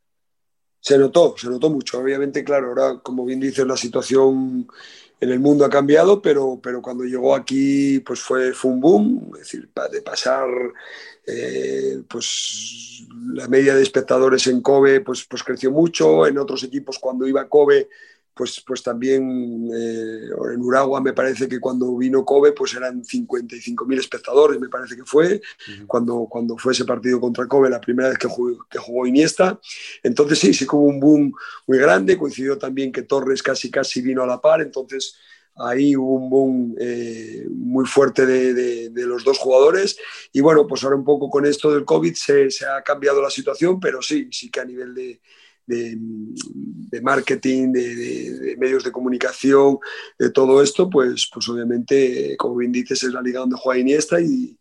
Se 0.84 0.98
notó, 0.98 1.34
se 1.38 1.48
notó 1.48 1.70
mucho. 1.70 1.98
Obviamente, 1.98 2.44
claro, 2.44 2.68
ahora, 2.68 3.00
como 3.02 3.24
bien 3.24 3.40
dices, 3.40 3.66
la 3.66 3.74
situación 3.74 4.68
en 5.18 5.30
el 5.30 5.40
mundo 5.40 5.64
ha 5.64 5.70
cambiado, 5.70 6.20
pero, 6.20 6.60
pero 6.62 6.82
cuando 6.82 7.04
llegó 7.04 7.34
aquí, 7.34 8.00
pues 8.00 8.20
fue, 8.20 8.52
fue 8.52 8.72
un 8.72 8.80
boom, 8.82 9.30
es 9.32 9.38
decir, 9.40 9.70
de 9.90 10.02
pasar, 10.02 10.46
eh, 11.26 12.02
pues 12.06 13.06
la 13.32 13.48
media 13.48 13.74
de 13.74 13.82
espectadores 13.82 14.46
en 14.46 14.60
Kobe, 14.60 15.00
pues, 15.00 15.24
pues 15.24 15.42
creció 15.42 15.70
mucho, 15.70 16.26
en 16.26 16.36
otros 16.36 16.62
equipos 16.64 16.98
cuando 16.98 17.26
iba 17.26 17.40
a 17.40 17.48
Kobe, 17.48 17.88
pues, 18.34 18.62
pues 18.66 18.82
también 18.82 19.70
eh, 19.72 20.28
en 20.54 20.60
Uragua 20.60 21.00
me 21.00 21.12
parece 21.12 21.48
que 21.48 21.60
cuando 21.60 21.96
vino 21.96 22.24
Kobe 22.24 22.52
pues 22.52 22.74
eran 22.74 23.02
55.000 23.02 23.98
espectadores, 23.98 24.60
me 24.60 24.68
parece 24.68 24.96
que 24.96 25.04
fue, 25.04 25.40
cuando, 25.86 26.26
cuando 26.28 26.58
fue 26.58 26.72
ese 26.72 26.84
partido 26.84 27.20
contra 27.20 27.46
Kobe, 27.46 27.70
la 27.70 27.80
primera 27.80 28.08
vez 28.08 28.18
que 28.18 28.28
jugó, 28.28 28.66
que 28.68 28.78
jugó 28.78 29.06
Iniesta. 29.06 29.60
Entonces 30.02 30.38
sí, 30.38 30.52
sí 30.52 30.66
que 30.66 30.74
hubo 30.74 30.86
un 30.86 31.00
boom 31.00 31.32
muy 31.66 31.78
grande, 31.78 32.18
coincidió 32.18 32.58
también 32.58 32.90
que 32.90 33.02
Torres 33.02 33.42
casi 33.42 33.70
casi 33.70 34.02
vino 34.02 34.22
a 34.22 34.26
la 34.26 34.40
par, 34.40 34.60
entonces 34.60 35.16
ahí 35.56 35.94
hubo 35.94 36.14
un 36.14 36.30
boom 36.30 36.76
eh, 36.80 37.46
muy 37.48 37.86
fuerte 37.86 38.26
de, 38.26 38.90
de, 38.90 39.06
los 39.06 39.22
dos 39.22 39.38
jugadores 39.38 39.96
y 40.32 40.40
bueno, 40.40 40.66
pues 40.66 40.82
ahora 40.82 40.96
un 40.96 41.04
poco 41.04 41.30
con 41.30 41.46
esto 41.46 41.72
del 41.72 41.84
COVID 41.84 42.14
se, 42.14 42.50
se 42.50 42.66
ha 42.66 42.82
cambiado 42.82 43.22
la 43.22 43.30
situación, 43.30 43.78
pero 43.78 44.02
sí, 44.02 44.28
sí 44.32 44.50
que 44.50 44.60
a 44.60 44.64
nivel 44.64 44.94
de 44.94 45.20
marketing, 47.02 47.72
de, 47.72 48.56
medios 48.58 48.84
de 48.84 48.92
comunicación, 48.92 49.78
de 50.18 50.30
todo 50.30 50.62
esto, 50.62 50.88
pues, 50.88 51.28
pues 51.32 51.48
obviamente, 51.48 52.36
como 52.36 52.56
bien 52.56 52.72
dices, 52.72 53.02
es 53.02 53.12
la 53.12 53.22
liga 53.22 53.40
donde 53.40 53.56
juega 53.58 53.80
Iniesta 53.80 54.20
y, 54.20 54.56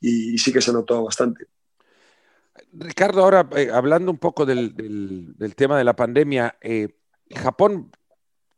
y 0.00 0.38
sí 0.38 0.52
que 0.52 0.60
se 0.60 0.70
ha 0.70 0.74
notado 0.74 1.04
bastante. 1.04 1.46
Ricardo, 2.72 3.22
ahora 3.22 3.48
eh, 3.56 3.70
hablando 3.72 4.10
un 4.10 4.18
poco 4.18 4.44
del, 4.46 4.74
tema 5.56 5.78
de 5.78 5.84
la 5.84 5.94
pandemia, 5.94 6.58
eh, 6.60 6.88
Japón 7.34 7.92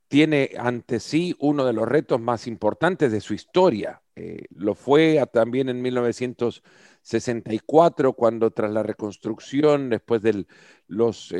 tiene 0.09 0.53
ante 0.59 1.01
sí 1.01 1.37
uno 1.39 1.67
de 1.67 1.75
los 1.75 1.87
retos 1.87 2.19
más 2.21 2.47
importantes 2.47 3.13
de 3.13 3.21
su 3.21 3.35
historia. 3.35 4.01
Eh, 4.15 4.47
lo 4.51 4.75
fue 4.75 5.23
también 5.33 5.69
en 5.69 5.83
1964, 5.83 8.15
cuando 8.15 8.51
tras 8.53 8.73
la 8.73 8.83
reconstrucción, 8.83 9.91
después 9.91 10.23
de 10.23 10.47
los 10.87 11.35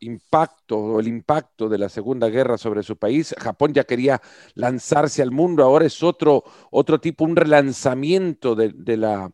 impactos 0.00 0.78
o 0.78 1.00
el 1.00 1.08
impacto 1.08 1.68
de 1.68 1.78
la 1.78 1.88
Segunda 1.88 2.28
Guerra 2.28 2.58
sobre 2.58 2.82
su 2.82 2.96
país, 2.96 3.34
Japón 3.38 3.72
ya 3.72 3.84
quería 3.84 4.20
lanzarse 4.54 5.22
al 5.22 5.30
mundo, 5.30 5.64
ahora 5.64 5.86
es 5.86 6.02
otro, 6.02 6.44
otro 6.70 7.00
tipo, 7.00 7.24
un 7.24 7.36
relanzamiento 7.36 8.54
de 8.54 8.96
la 8.96 9.32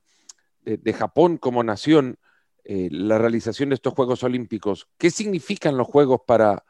de, 0.64 0.92
Japón 0.92 1.36
como 1.36 1.62
nación, 1.62 2.18
eh, 2.64 2.88
la 2.90 3.18
realización 3.18 3.68
de 3.68 3.76
estos 3.76 3.94
Juegos 3.94 4.22
Olímpicos, 4.22 4.88
¿qué 4.98 5.10
significan 5.10 5.76
los 5.76 5.86
Juegos 5.86 6.20
para, 6.26 6.64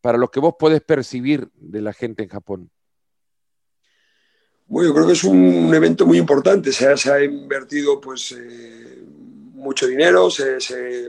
para 0.00 0.18
lo 0.18 0.28
que 0.28 0.40
vos 0.40 0.54
podés 0.58 0.80
percibir 0.80 1.50
de 1.54 1.82
la 1.82 1.92
gente 1.92 2.22
en 2.22 2.28
Japón? 2.28 2.70
Bueno, 4.66 4.88
yo 4.88 4.94
creo 4.94 5.06
que 5.06 5.12
es 5.12 5.24
un 5.24 5.74
evento 5.74 6.06
muy 6.06 6.18
importante. 6.18 6.72
Se 6.72 6.88
ha, 6.88 6.96
se 6.96 7.12
ha 7.12 7.22
invertido 7.22 8.00
pues, 8.00 8.32
eh, 8.32 9.04
mucho 9.62 9.86
dinero. 9.86 10.28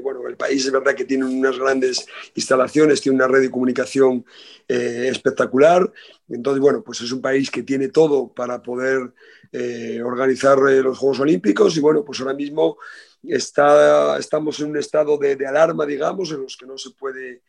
bueno, 0.01 0.27
el 0.27 0.37
país 0.37 0.65
es 0.65 0.71
verdad 0.71 0.95
que 0.95 1.05
tiene 1.05 1.25
unas 1.25 1.57
grandes 1.57 2.05
instalaciones, 2.35 3.01
tiene 3.01 3.17
una 3.17 3.27
red 3.27 3.41
de 3.41 3.51
comunicación 3.51 4.25
eh, 4.67 5.07
espectacular. 5.09 5.91
Entonces, 6.29 6.61
bueno, 6.61 6.83
pues 6.83 7.01
es 7.01 7.11
un 7.11 7.21
país 7.21 7.49
que 7.49 7.63
tiene 7.63 7.89
todo 7.89 8.31
para 8.31 8.61
poder 8.61 9.13
eh, 9.51 10.01
organizar 10.03 10.57
eh, 10.69 10.81
los 10.81 10.97
Juegos 10.97 11.19
Olímpicos 11.19 11.75
y 11.75 11.79
bueno, 11.79 12.05
pues 12.05 12.19
ahora 12.21 12.33
mismo 12.33 12.77
está, 13.23 14.17
estamos 14.17 14.59
en 14.59 14.69
un 14.69 14.77
estado 14.77 15.17
de, 15.17 15.45
alarma, 15.45 15.85
digamos, 15.85 16.31
en 16.31 16.41
los 16.43 16.55
que 16.55 16.65
no 16.65 16.77
se 16.77 16.91
puede 16.91 17.41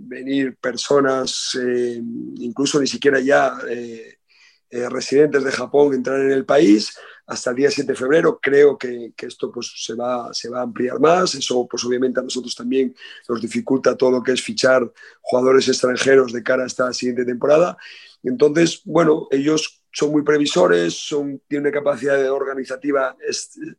venir 0.00 0.56
personas, 0.56 1.56
incluso 2.36 2.80
ni 2.80 2.86
siquiera 2.86 3.20
ya 3.20 3.56
residentes 4.70 5.44
de 5.44 5.52
Japón, 5.52 5.94
entrar 5.94 6.20
en 6.20 6.32
el 6.32 6.44
país 6.44 6.92
hasta 7.30 7.50
el 7.50 7.56
día 7.56 7.70
7 7.70 7.92
de 7.92 7.96
febrero. 7.96 8.40
Creo 8.42 8.76
que, 8.76 9.12
que, 9.16 9.26
esto 9.26 9.52
pues, 9.52 9.72
se, 9.76 9.94
va, 9.94 10.34
se 10.34 10.48
va 10.48 10.58
a 10.58 10.62
ampliar 10.62 10.98
más. 10.98 11.34
Eso 11.36 11.66
pues, 11.70 11.84
obviamente 11.84 12.18
a 12.18 12.24
nosotros 12.24 12.54
también 12.56 12.94
nos 13.28 13.40
dificulta 13.40 13.96
todo 13.96 14.10
lo 14.10 14.22
que 14.22 14.32
es 14.32 14.42
fichar 14.42 14.92
jugadores 15.20 15.68
extranjeros 15.68 16.32
de 16.32 16.42
cara 16.42 16.64
a 16.64 16.66
esta 16.66 16.92
siguiente 16.92 17.24
temporada. 17.24 17.76
Entonces, 18.24 18.82
bueno, 18.84 19.28
ellos 19.30 19.80
son 19.92 20.10
muy 20.10 20.22
previsores, 20.22 20.94
son, 20.94 21.40
tienen 21.46 21.68
una 21.68 21.72
capacidad 21.72 22.30
organizativa 22.32 23.16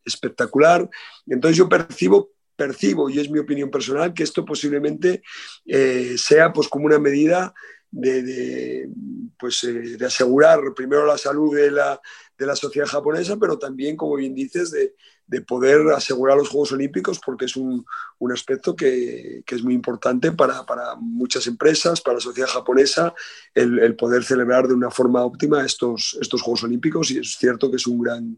espectacular. 0.06 0.90
Entonces 1.28 1.58
yo 1.58 1.68
percibo, 1.68 2.32
percibo, 2.56 3.10
y 3.10 3.20
es 3.20 3.30
mi 3.30 3.40
opinión 3.40 3.70
personal, 3.70 4.14
que 4.14 4.24
esto 4.24 4.46
posiblemente 4.46 5.24
eh, 5.66 6.16
sea 6.18 6.54
pues 6.54 6.70
como 6.70 6.86
una 6.86 7.00
medida 7.00 7.54
de, 7.91 8.89
pues, 9.38 9.63
eh, 9.65 9.97
de 9.97 10.06
asegurar 10.06 10.60
primero 10.75 11.06
la 11.06 11.17
salud 11.17 11.56
de 11.56 11.71
la, 11.71 11.99
de 12.38 12.45
la 12.45 12.56
sociedad 12.56 12.88
japonesa, 12.88 13.38
pero 13.38 13.60
también, 13.60 13.97
como 13.97 14.15
bien 14.15 14.34
dices, 14.34 14.71
de, 14.71 14.95
de 15.27 15.41
poder 15.41 15.88
asegurar 15.89 16.38
los 16.38 16.49
Juegos 16.49 16.71
Olímpicos, 16.71 17.19
porque 17.23 17.45
es 17.45 17.56
un, 17.56 17.86
un 18.19 18.32
aspecto 18.32 18.75
que, 18.75 19.43
que, 19.45 19.56
es 19.56 19.63
muy 19.63 19.73
importante 19.73 20.32
para, 20.32 20.65
para, 20.65 20.95
muchas 20.95 21.47
empresas, 21.47 22.01
para 22.01 22.15
la 22.15 22.21
sociedad 22.21 22.49
japonesa, 22.49 23.13
el, 23.54 23.80
el, 23.80 23.95
poder 23.95 24.23
celebrar 24.23 24.67
de 24.67 24.73
una 24.73 24.89
forma 24.89 25.23
óptima 25.23 25.65
estos, 25.65 26.17
estos 26.19 26.41
Juegos 26.41 26.63
Olímpicos, 26.63 27.12
y 27.12 27.19
es 27.19 27.36
cierto 27.38 27.69
que 27.69 27.77
es 27.77 27.88
un 27.88 28.01
gran, 28.01 28.38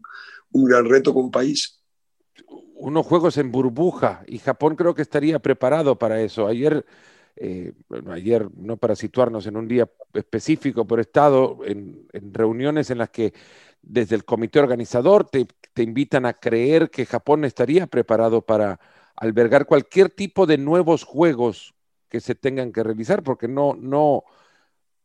un 0.52 0.64
gran 0.64 0.88
reto 0.88 1.14
como 1.14 1.30
país. 1.30 1.80
Unos 2.74 3.06
Juegos 3.06 3.38
en 3.38 3.50
burbuja, 3.50 4.22
y 4.26 4.38
Japón 4.38 4.76
creo 4.76 4.94
que 4.94 5.02
estaría 5.02 5.38
preparado 5.38 5.98
para 5.98 6.20
eso. 6.20 6.46
Ayer 6.46 6.84
eh, 7.36 7.72
ayer, 8.10 8.48
no 8.56 8.76
para 8.76 8.94
situarnos 8.94 9.46
en 9.46 9.56
un 9.56 9.66
día 9.66 9.90
específico, 10.12 10.86
pero 10.86 11.00
he 11.00 11.02
estado 11.02 11.58
en, 11.64 12.06
en, 12.12 12.32
reuniones 12.32 12.90
en 12.90 12.98
las 12.98 13.10
que 13.10 13.32
desde 13.82 14.14
el 14.16 14.24
comité 14.24 14.60
organizador 14.60 15.28
te, 15.28 15.46
invitan 15.82 16.26
a 16.26 16.34
creer 16.34 16.90
que 16.90 17.06
Japón 17.06 17.44
estaría 17.44 17.86
preparado 17.86 18.42
para 18.42 18.78
albergar 19.16 19.66
cualquier 19.66 20.10
tipo 20.10 20.46
de 20.46 20.58
nuevos 20.58 21.02
juegos 21.02 21.74
que 22.08 22.20
se 22.20 22.34
tengan 22.34 22.72
que 22.72 22.84
realizar, 22.84 23.22
porque 23.22 23.48
no, 23.48 23.74
no, 23.74 24.22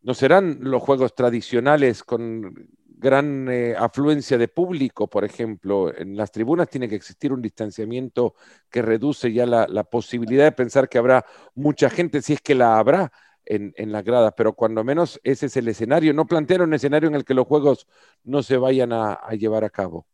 no 0.01 0.13
serán 0.13 0.59
los 0.61 0.83
juegos 0.83 1.15
tradicionales 1.15 2.03
con 2.03 2.69
gran 2.99 3.47
eh, 3.49 3.75
afluencia 3.77 4.37
de 4.37 4.49
público, 4.49 5.07
por 5.07 5.23
ejemplo. 5.23 5.95
En 5.95 6.17
las 6.17 6.31
tribunas 6.31 6.69
tiene 6.69 6.89
que 6.89 6.95
existir 6.95 7.31
un 7.31 7.41
distanciamiento 7.41 8.35
que 8.69 8.81
reduce 8.81 9.31
ya 9.31 9.45
la, 9.45 9.83
posibilidad 9.85 10.43
de 10.43 10.51
pensar 10.51 10.89
que 10.89 10.97
habrá 10.97 11.25
mucha 11.55 11.89
gente, 11.89 12.21
si 12.21 12.33
es 12.33 12.41
que 12.41 12.55
la 12.55 12.77
habrá, 12.77 13.11
en, 13.45 13.73
las 13.91 14.03
gradas, 14.03 14.33
pero 14.37 14.53
cuando 14.53 14.83
menos 14.83 15.19
ese 15.23 15.47
es 15.47 15.57
el 15.57 15.67
escenario. 15.69 16.13
No 16.13 16.27
plantear 16.27 16.61
un 16.61 16.73
escenario 16.73 17.09
en 17.09 17.15
el 17.15 17.25
que 17.25 17.33
los 17.33 17.47
juegos 17.47 17.87
no 18.23 18.43
se 18.43 18.57
vayan 18.57 18.93
a, 18.93 19.17
llevar 19.31 19.63
a 19.63 19.71
cabo. 19.71 20.05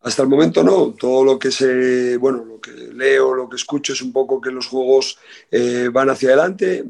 Hasta 0.00 0.22
el 0.22 0.28
momento 0.28 0.62
no. 0.62 0.92
Todo 0.92 1.24
lo 1.24 1.38
que 1.38 1.50
se, 1.50 2.18
bueno, 2.18 2.44
lo 2.44 2.60
que 2.60 2.72
leo, 2.72 3.32
lo 3.32 3.48
que 3.48 3.56
escucho 3.56 3.94
es 3.94 4.02
un 4.02 4.12
poco 4.12 4.40
que 4.40 4.50
los 4.50 4.66
juegos 4.66 5.18
eh, 5.50 5.88
van 5.90 6.10
hacia 6.10 6.30
adelante. 6.30 6.84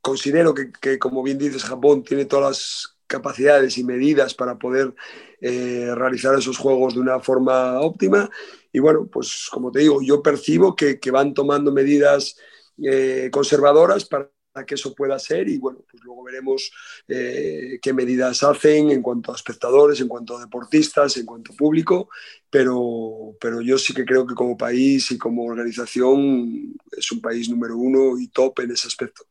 Considero 0.00 0.54
que, 0.54 0.98
como 0.98 1.24
bien 1.24 1.38
dices, 1.38 1.64
Japón 1.64 2.04
tiene 2.04 2.26
todas 2.26 2.44
las 2.44 2.93
capacidades 3.14 3.78
y 3.78 3.84
medidas 3.84 4.34
para 4.34 4.58
poder 4.58 4.92
eh, 5.40 5.92
realizar 5.94 6.36
esos 6.36 6.58
juegos 6.58 6.94
de 6.94 7.00
una 7.00 7.20
forma 7.20 7.80
óptima. 7.80 8.28
Y 8.72 8.80
bueno, 8.80 9.06
pues 9.06 9.48
como 9.52 9.70
te 9.70 9.80
digo, 9.80 10.02
yo 10.02 10.20
percibo 10.20 10.74
que, 10.74 10.98
van 11.12 11.32
tomando 11.32 11.70
medidas 11.70 12.36
eh, 12.82 13.28
conservadoras 13.30 14.04
para 14.04 14.30
que 14.66 14.74
eso 14.74 14.94
pueda 14.94 15.18
ser 15.18 15.48
y 15.48 15.58
bueno, 15.58 15.80
pues 15.88 16.02
luego 16.02 16.24
veremos 16.24 16.72
eh, 17.08 17.78
qué 17.82 17.92
medidas 17.92 18.42
hacen 18.42 18.90
en 18.90 19.02
cuanto 19.02 19.32
a 19.32 19.36
espectadores, 19.36 20.00
en 20.00 20.08
cuanto 20.08 20.36
a 20.36 20.40
deportistas, 20.40 21.16
en 21.16 21.26
cuanto 21.26 21.52
a 21.52 21.56
público, 21.56 22.08
pero, 22.50 23.36
pero 23.40 23.60
yo 23.60 23.78
sí 23.78 23.94
que 23.94 24.04
creo 24.04 24.26
que 24.26 24.34
como 24.34 24.56
país 24.56 25.10
y 25.12 25.18
como 25.18 25.44
organización 25.44 26.74
es 26.90 27.12
un 27.12 27.20
país 27.20 27.48
número 27.48 27.76
uno 27.76 28.18
y 28.18 28.28
top 28.28 28.60
en 28.60 28.72
ese 28.72 28.88
aspecto. 28.88 29.24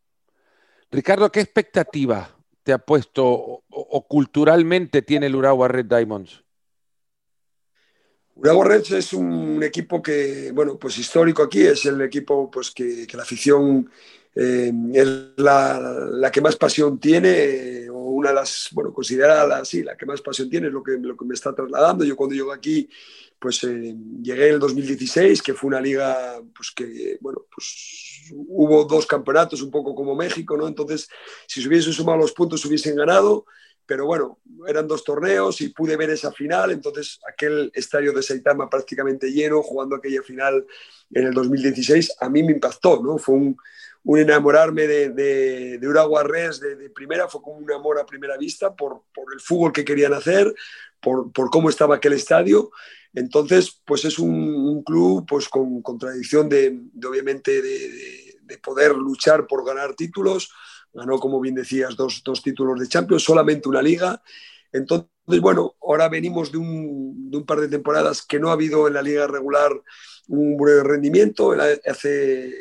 Ricardo, 0.91 1.32
¿qué 1.32 1.39
expectativa 1.41 2.42
te 2.63 2.73
ha 2.73 2.80
puesto 2.80 3.26
o, 3.69 4.08
culturalmente 4.08 5.02
tiene 5.02 5.28
el 5.28 5.36
Urawa 5.36 5.67
Red 5.67 5.86
Diamonds? 5.86 6.43
Urawa 8.36 8.65
Reds 8.65 8.91
es 8.91 9.13
un 9.13 9.62
equipo 9.62 10.02
que, 10.02 10.52
bueno, 10.54 10.80
pues 10.80 10.97
histórico 10.97 11.43
aquí, 11.43 11.62
es 11.62 11.86
el 11.86 12.02
equipo 12.02 12.49
pues 12.49 12.71
que, 12.71 13.06
que 13.06 13.15
la 13.15 13.23
afición 13.23 13.89
eh, 14.36 14.72
es 14.93 15.08
la, 15.38 15.80
la, 16.12 16.32
que 16.32 16.41
más 16.41 16.56
pasión 16.56 17.00
tiene, 17.00 17.89
o 17.89 17.98
una 17.98 18.30
de 18.30 18.36
las, 18.36 18.69
bueno, 18.72 18.91
considerada 18.93 19.60
así, 19.60 19.84
la 19.84 19.96
que 19.96 20.06
más 20.06 20.22
pasión 20.22 20.50
tiene, 20.50 20.67
es 20.67 20.74
lo 20.74 20.84
que, 20.84 20.98
lo 21.00 21.15
que 21.15 21.26
me 21.26 21.34
está 21.34 21.54
trasladando. 21.54 22.04
Yo 22.04 22.15
cuando 22.15 22.36
llego 22.36 22.52
aquí, 22.52 22.89
pues 23.38 23.63
eh, 23.63 23.96
llegué 24.22 24.48
en 24.48 24.54
el 24.56 24.60
2016, 24.60 25.41
que 25.41 25.54
fue 25.54 25.67
una 25.67 25.82
liga, 25.82 26.41
pues 26.56 26.72
que, 26.72 27.17
bueno, 27.22 27.46
pues 27.54 28.32
hubo 28.32 28.86
dos 28.86 29.06
campeonatos, 29.06 29.62
un 29.62 29.69
poco 29.69 29.93
como 29.93 30.15
México, 30.15 30.58
¿no? 30.58 30.67
Entonces, 30.67 31.08
si 31.48 31.62
se 31.62 31.67
hubiesen 31.67 31.93
sumado 31.93 32.17
los 32.17 32.32
puntos, 32.32 32.65
hubiesen 32.65 32.96
ganado 32.96 33.46
pero 33.86 34.06
bueno, 34.06 34.39
eran 34.67 34.88
dos 34.88 35.04
torneos 35.04 35.60
y 35.62 35.69
pude 35.69 35.98
ver 35.98 36.10
esa 36.10 36.32
final, 36.32 36.72
entonces 36.72 37.19
aquel 37.30 37.72
estadio 37.74 38.13
de 38.13 38.24
Saitama 38.24 38.69
prácticamente 38.69 39.32
lleno, 39.32 39.62
jugando 39.62 39.96
aquella 39.96 40.22
final 40.22 40.65
en 41.12 41.28
el 41.28 41.34
2016, 41.34 42.15
a 42.19 42.30
mí 42.30 42.43
me 42.43 42.54
impactó, 42.54 43.02
¿no? 43.04 43.17
Fue 43.17 43.36
un, 43.36 43.58
un 44.06 44.20
enamorarme 44.20 44.86
de, 44.86 45.10
de, 45.10 45.78
de 45.78 46.76
de, 46.78 46.89
primera, 46.89 47.28
fue 47.28 47.42
como 47.42 47.58
un 47.58 47.72
amor 47.72 48.00
a 48.00 48.06
primera 48.06 48.38
vista 48.38 48.76
por, 48.76 49.04
por 49.13 49.34
el 49.34 49.39
fútbol 49.39 49.72
que 49.72 49.86
querían 49.86 50.13
hacer, 50.13 50.54
por, 51.00 51.32
por, 51.32 51.50
cómo 51.50 51.69
estaba 51.69 51.96
aquel 51.96 52.13
estadio. 52.13 52.71
Entonces, 53.13 53.82
pues 53.86 54.04
es 54.06 54.19
un, 54.19 54.34
un 54.34 54.84
club 54.84 55.25
pues 55.27 55.48
con, 55.48 55.82
con 55.82 55.98
tradición 55.98 56.50
de, 56.50 56.82
obviamente 57.06 57.62
de, 57.62 58.58
poder 58.62 58.94
luchar 58.96 59.48
por 59.48 59.65
ganar 59.65 59.96
títulos. 59.96 60.52
Ganó, 60.94 61.17
como 61.17 61.40
bien 61.42 61.56
decías, 61.56 61.96
dos, 61.96 62.21
dos 62.23 62.44
títulos 62.44 62.80
de 62.80 62.88
Champions, 62.88 63.23
solamente 63.23 63.67
una 63.67 63.82
liga. 63.82 64.21
Entonces, 64.71 65.10
bueno, 65.42 65.75
ahora 65.82 66.08
venimos 66.08 66.52
de 66.52 66.60
un, 66.60 67.32
de 67.32 67.38
un, 67.38 67.46
par 67.46 67.60
de 67.62 67.67
temporadas 67.67 68.21
que 68.21 68.40
no 68.40 68.50
ha 68.50 68.54
habido 68.54 68.88
en 68.88 68.94
la 68.94 69.02
liga 69.02 69.25
regular 69.25 69.71
un 70.28 70.58
buen 70.58 70.84
rendimiento. 70.84 71.54
Hace, 71.86 72.54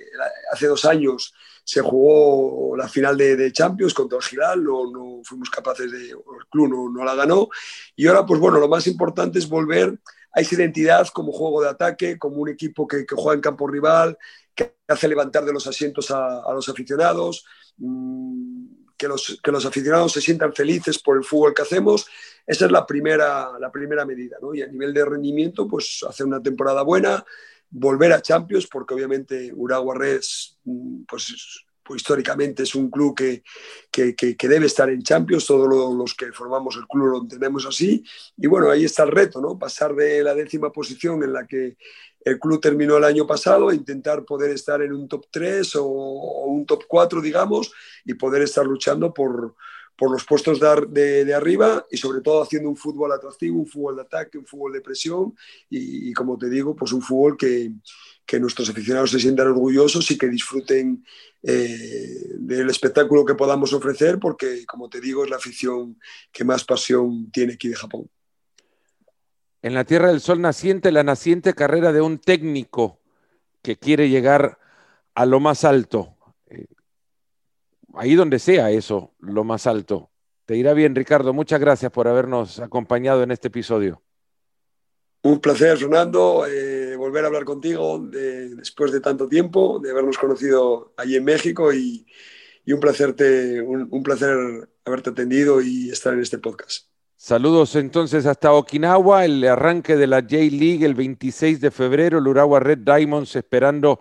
hace 0.50 0.66
dos 0.66 0.84
años 0.84 1.32
se 1.64 1.80
jugó 1.80 2.76
la 2.76 2.88
final 2.88 3.16
de, 3.16 3.36
de 3.36 3.52
Champions 3.52 3.94
contra 3.94 4.18
el 4.18 4.24
Giral, 4.24 4.64
no, 4.64 4.90
no, 4.90 5.20
fuimos 5.22 5.48
capaces 5.48 5.90
de, 5.90 6.10
el 6.10 6.46
club 6.50 6.68
no, 6.68 6.88
no, 6.90 7.04
la 7.04 7.14
ganó. 7.14 7.48
Y 7.94 8.06
ahora, 8.06 8.26
pues 8.26 8.40
bueno, 8.40 8.58
lo 8.58 8.68
más 8.68 8.86
importante 8.86 9.38
es 9.38 9.48
volver 9.48 9.98
a 10.34 10.40
esa 10.40 10.54
identidad 10.54 11.06
como 11.08 11.30
juego 11.30 11.62
de 11.62 11.68
ataque, 11.68 12.18
como 12.18 12.36
un 12.36 12.48
equipo 12.48 12.86
que, 12.86 13.06
que 13.06 13.14
juega 13.14 13.34
en 13.34 13.40
campo 13.40 13.68
rival, 13.68 14.18
que 14.54 14.76
hace 14.88 15.08
levantar 15.08 15.44
de 15.44 15.52
los 15.52 15.66
asientos 15.66 16.10
a, 16.10 16.42
los 16.52 16.68
aficionados, 16.68 17.44
mm, 17.76 18.66
que, 18.96 19.08
los, 19.08 19.40
que 19.42 19.52
los 19.52 19.64
aficionados 19.64 20.12
se 20.12 20.20
sientan 20.20 20.52
felices 20.52 20.98
por 20.98 21.16
el 21.16 21.24
fútbol 21.24 21.54
que 21.54 21.62
hacemos. 21.62 22.06
Esa 22.46 22.66
es 22.66 22.72
la 22.72 22.86
primera, 22.86 23.58
la 23.58 23.70
primera 23.70 24.04
medida. 24.04 24.36
¿no? 24.40 24.54
Y 24.54 24.62
a 24.62 24.66
nivel 24.66 24.92
de 24.92 25.04
rendimiento, 25.04 25.68
pues 25.68 26.04
hacer 26.08 26.26
una 26.26 26.42
temporada 26.42 26.82
buena, 26.82 27.24
volver 27.70 28.12
a 28.12 28.22
Champions, 28.22 28.66
porque 28.66 28.94
obviamente 28.94 29.52
Uragua 29.54 29.94
Reds 29.96 30.58
mm, 30.64 31.04
pues, 31.08 31.64
pues, 31.82 32.00
históricamente 32.00 32.62
es 32.62 32.74
un 32.74 32.90
club 32.90 33.16
que, 33.16 33.42
que, 33.90 34.48
debe 34.48 34.66
estar 34.66 34.88
en 34.90 35.02
Champions, 35.02 35.46
todos 35.46 35.68
los 35.94 36.14
que 36.14 36.32
formamos 36.32 36.76
el 36.76 36.86
club 36.86 37.06
lo 37.06 37.22
entendemos 37.22 37.66
así, 37.66 38.04
y 38.36 38.46
bueno, 38.46 38.70
ahí 38.70 38.84
está 38.84 39.02
el 39.04 39.10
reto, 39.10 39.40
¿no? 39.40 39.58
Pasar 39.58 39.94
de 39.94 40.22
la 40.22 40.34
décima 40.34 40.70
posición 40.70 41.22
en 41.22 41.32
la 41.32 41.46
que 41.46 41.76
el 42.24 42.38
club 42.38 42.60
terminó 42.60 42.98
el 42.98 43.04
año 43.04 43.26
pasado 43.26 43.68
a 43.68 43.74
intentar 43.74 44.24
poder 44.24 44.50
estar 44.50 44.80
en 44.80 44.92
un 44.92 45.08
top 45.08 45.26
3 45.30 45.74
o, 45.76 45.84
o 45.84 46.46
un 46.46 46.66
top 46.66 46.84
4, 46.86 47.20
digamos, 47.20 47.72
y 48.04 48.14
poder 48.14 48.42
estar 48.42 48.64
luchando 48.64 49.12
por, 49.12 49.56
por 50.02 50.10
los 50.10 50.24
puestos 50.24 50.58
de, 50.58 51.32
arriba 51.32 51.86
y 51.88 51.96
sobre 51.96 52.22
todo 52.22 52.42
haciendo 52.42 52.68
un 52.68 52.74
fútbol 52.74 53.12
atractivo, 53.12 53.60
un 53.60 53.68
fútbol 53.68 53.94
de 53.94 54.02
ataque, 54.02 54.36
un 54.36 54.44
fútbol 54.44 54.72
de 54.72 54.80
presión 54.80 55.32
y, 55.70 56.12
como 56.12 56.36
te 56.36 56.50
digo, 56.50 56.74
pues 56.74 56.90
un 56.90 57.00
fútbol 57.00 57.36
que, 57.36 57.70
que, 58.26 58.40
nuestros 58.40 58.68
aficionados 58.68 59.12
se 59.12 59.20
sientan 59.20 59.46
orgullosos 59.46 60.10
y 60.10 60.18
que 60.18 60.26
disfruten 60.26 61.04
eh, 61.44 62.34
del 62.36 62.68
espectáculo 62.68 63.24
que 63.24 63.36
podamos 63.36 63.72
ofrecer 63.72 64.18
porque, 64.18 64.66
como 64.66 64.88
te 64.88 65.00
digo, 65.00 65.22
es 65.22 65.30
la 65.30 65.36
afición 65.36 65.96
que 66.32 66.42
más 66.42 66.64
pasión 66.64 67.30
tiene 67.30 67.52
aquí 67.52 67.68
de 67.68 67.76
Japón. 67.76 68.10
En 69.62 69.72
la 69.72 69.84
Tierra 69.84 70.08
del 70.08 70.20
Sol 70.20 70.40
naciente, 70.40 70.90
la 70.90 71.04
naciente 71.04 71.54
carrera 71.54 71.92
de 71.92 72.00
un 72.00 72.18
técnico 72.18 72.98
que 73.62 73.76
quiere 73.76 74.08
llegar 74.08 74.58
a 75.14 75.26
lo 75.26 75.38
más 75.38 75.62
alto 75.62 76.16
ahí 77.94 78.14
donde 78.14 78.38
sea 78.38 78.70
eso, 78.70 79.14
lo 79.20 79.44
más 79.44 79.66
alto. 79.66 80.10
Te 80.46 80.56
irá 80.56 80.74
bien, 80.74 80.94
Ricardo. 80.94 81.32
Muchas 81.32 81.60
gracias 81.60 81.92
por 81.92 82.08
habernos 82.08 82.58
acompañado 82.58 83.22
en 83.22 83.30
este 83.30 83.48
episodio. 83.48 84.02
Un 85.24 85.38
placer, 85.40 85.78
Fernando, 85.78 86.44
eh, 86.46 86.96
volver 86.96 87.24
a 87.24 87.28
hablar 87.28 87.44
contigo 87.44 88.00
después 88.10 88.90
de 88.90 89.00
tanto 89.00 89.28
tiempo, 89.28 89.78
de 89.78 89.92
habernos 89.92 90.18
conocido 90.18 90.94
allí 90.96 91.14
en 91.14 91.24
México 91.24 91.72
y, 91.72 92.04
un, 92.66 92.80
placer 92.80 93.14
un, 93.64 94.02
placer 94.02 94.68
haberte 94.84 95.10
atendido 95.10 95.60
y 95.60 95.90
estar 95.90 96.12
en 96.12 96.20
este 96.20 96.38
podcast. 96.38 96.88
Saludos 97.14 97.76
entonces 97.76 98.26
hasta 98.26 98.52
Okinawa, 98.52 99.24
el 99.24 99.44
arranque 99.44 99.96
de 99.96 100.08
la 100.08 100.22
J-League 100.22 100.84
el 100.84 100.94
26 100.94 101.60
de 101.60 101.70
febrero, 101.70 102.18
el 102.18 102.26
Urawa 102.26 102.58
Red 102.58 102.78
Diamonds 102.78 103.36
esperando 103.36 104.00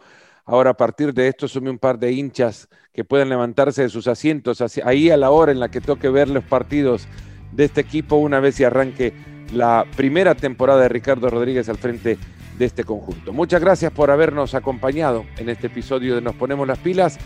Ahora, 0.52 0.72
a 0.72 0.74
partir 0.74 1.14
de 1.14 1.30
esto, 1.30 1.48
sume 1.48 1.70
un 1.70 1.80
par 1.80 1.98
de 1.98 2.12
hinchas 2.12 2.68
que 2.92 3.06
puedan 3.06 3.30
levantarse 3.30 3.84
de 3.84 3.90
sus 3.90 4.10
asientos 4.10 4.62
ahí 4.84 5.10
a 5.10 5.16
la 5.16 5.32
hora 5.32 5.54
en 5.54 5.62
la 5.62 5.72
que 5.72 5.80
toque 5.80 6.10
ver 6.10 6.28
los 6.28 6.44
partidos 6.44 7.08
de 7.54 7.64
este 7.64 7.80
equipo 7.80 8.18
una 8.18 8.42
vez 8.42 8.56
se 8.56 8.66
arranque 8.66 9.14
la 9.54 9.86
primera 9.96 10.36
temporada 10.36 10.82
de 10.82 10.90
Ricardo 10.90 11.30
Rodríguez 11.30 11.70
al 11.70 11.78
frente 11.78 12.18
de 12.60 12.66
este 12.66 12.84
conjunto. 12.84 13.32
Muchas 13.32 13.62
gracias 13.62 13.94
por 13.94 14.12
habernos 14.12 14.54
acompañado 14.54 15.24
en 15.38 15.48
este 15.48 15.68
episodio 15.68 16.16
de 16.16 16.22
Nos 16.22 16.36
Ponemos 16.36 16.68
las 16.68 16.80
Pilas. 16.80 17.18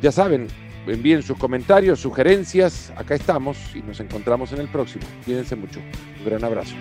Ya 0.00 0.12
saben, 0.12 0.46
envíen 0.86 1.24
sus 1.24 1.36
comentarios, 1.36 1.98
sugerencias. 1.98 2.92
Acá 2.96 3.16
estamos 3.16 3.58
y 3.74 3.82
nos 3.82 3.98
encontramos 3.98 4.52
en 4.52 4.60
el 4.60 4.68
próximo. 4.68 5.04
Cuídense 5.24 5.56
mucho. 5.56 5.80
Un 6.20 6.24
gran 6.24 6.44
abrazo. 6.44 6.76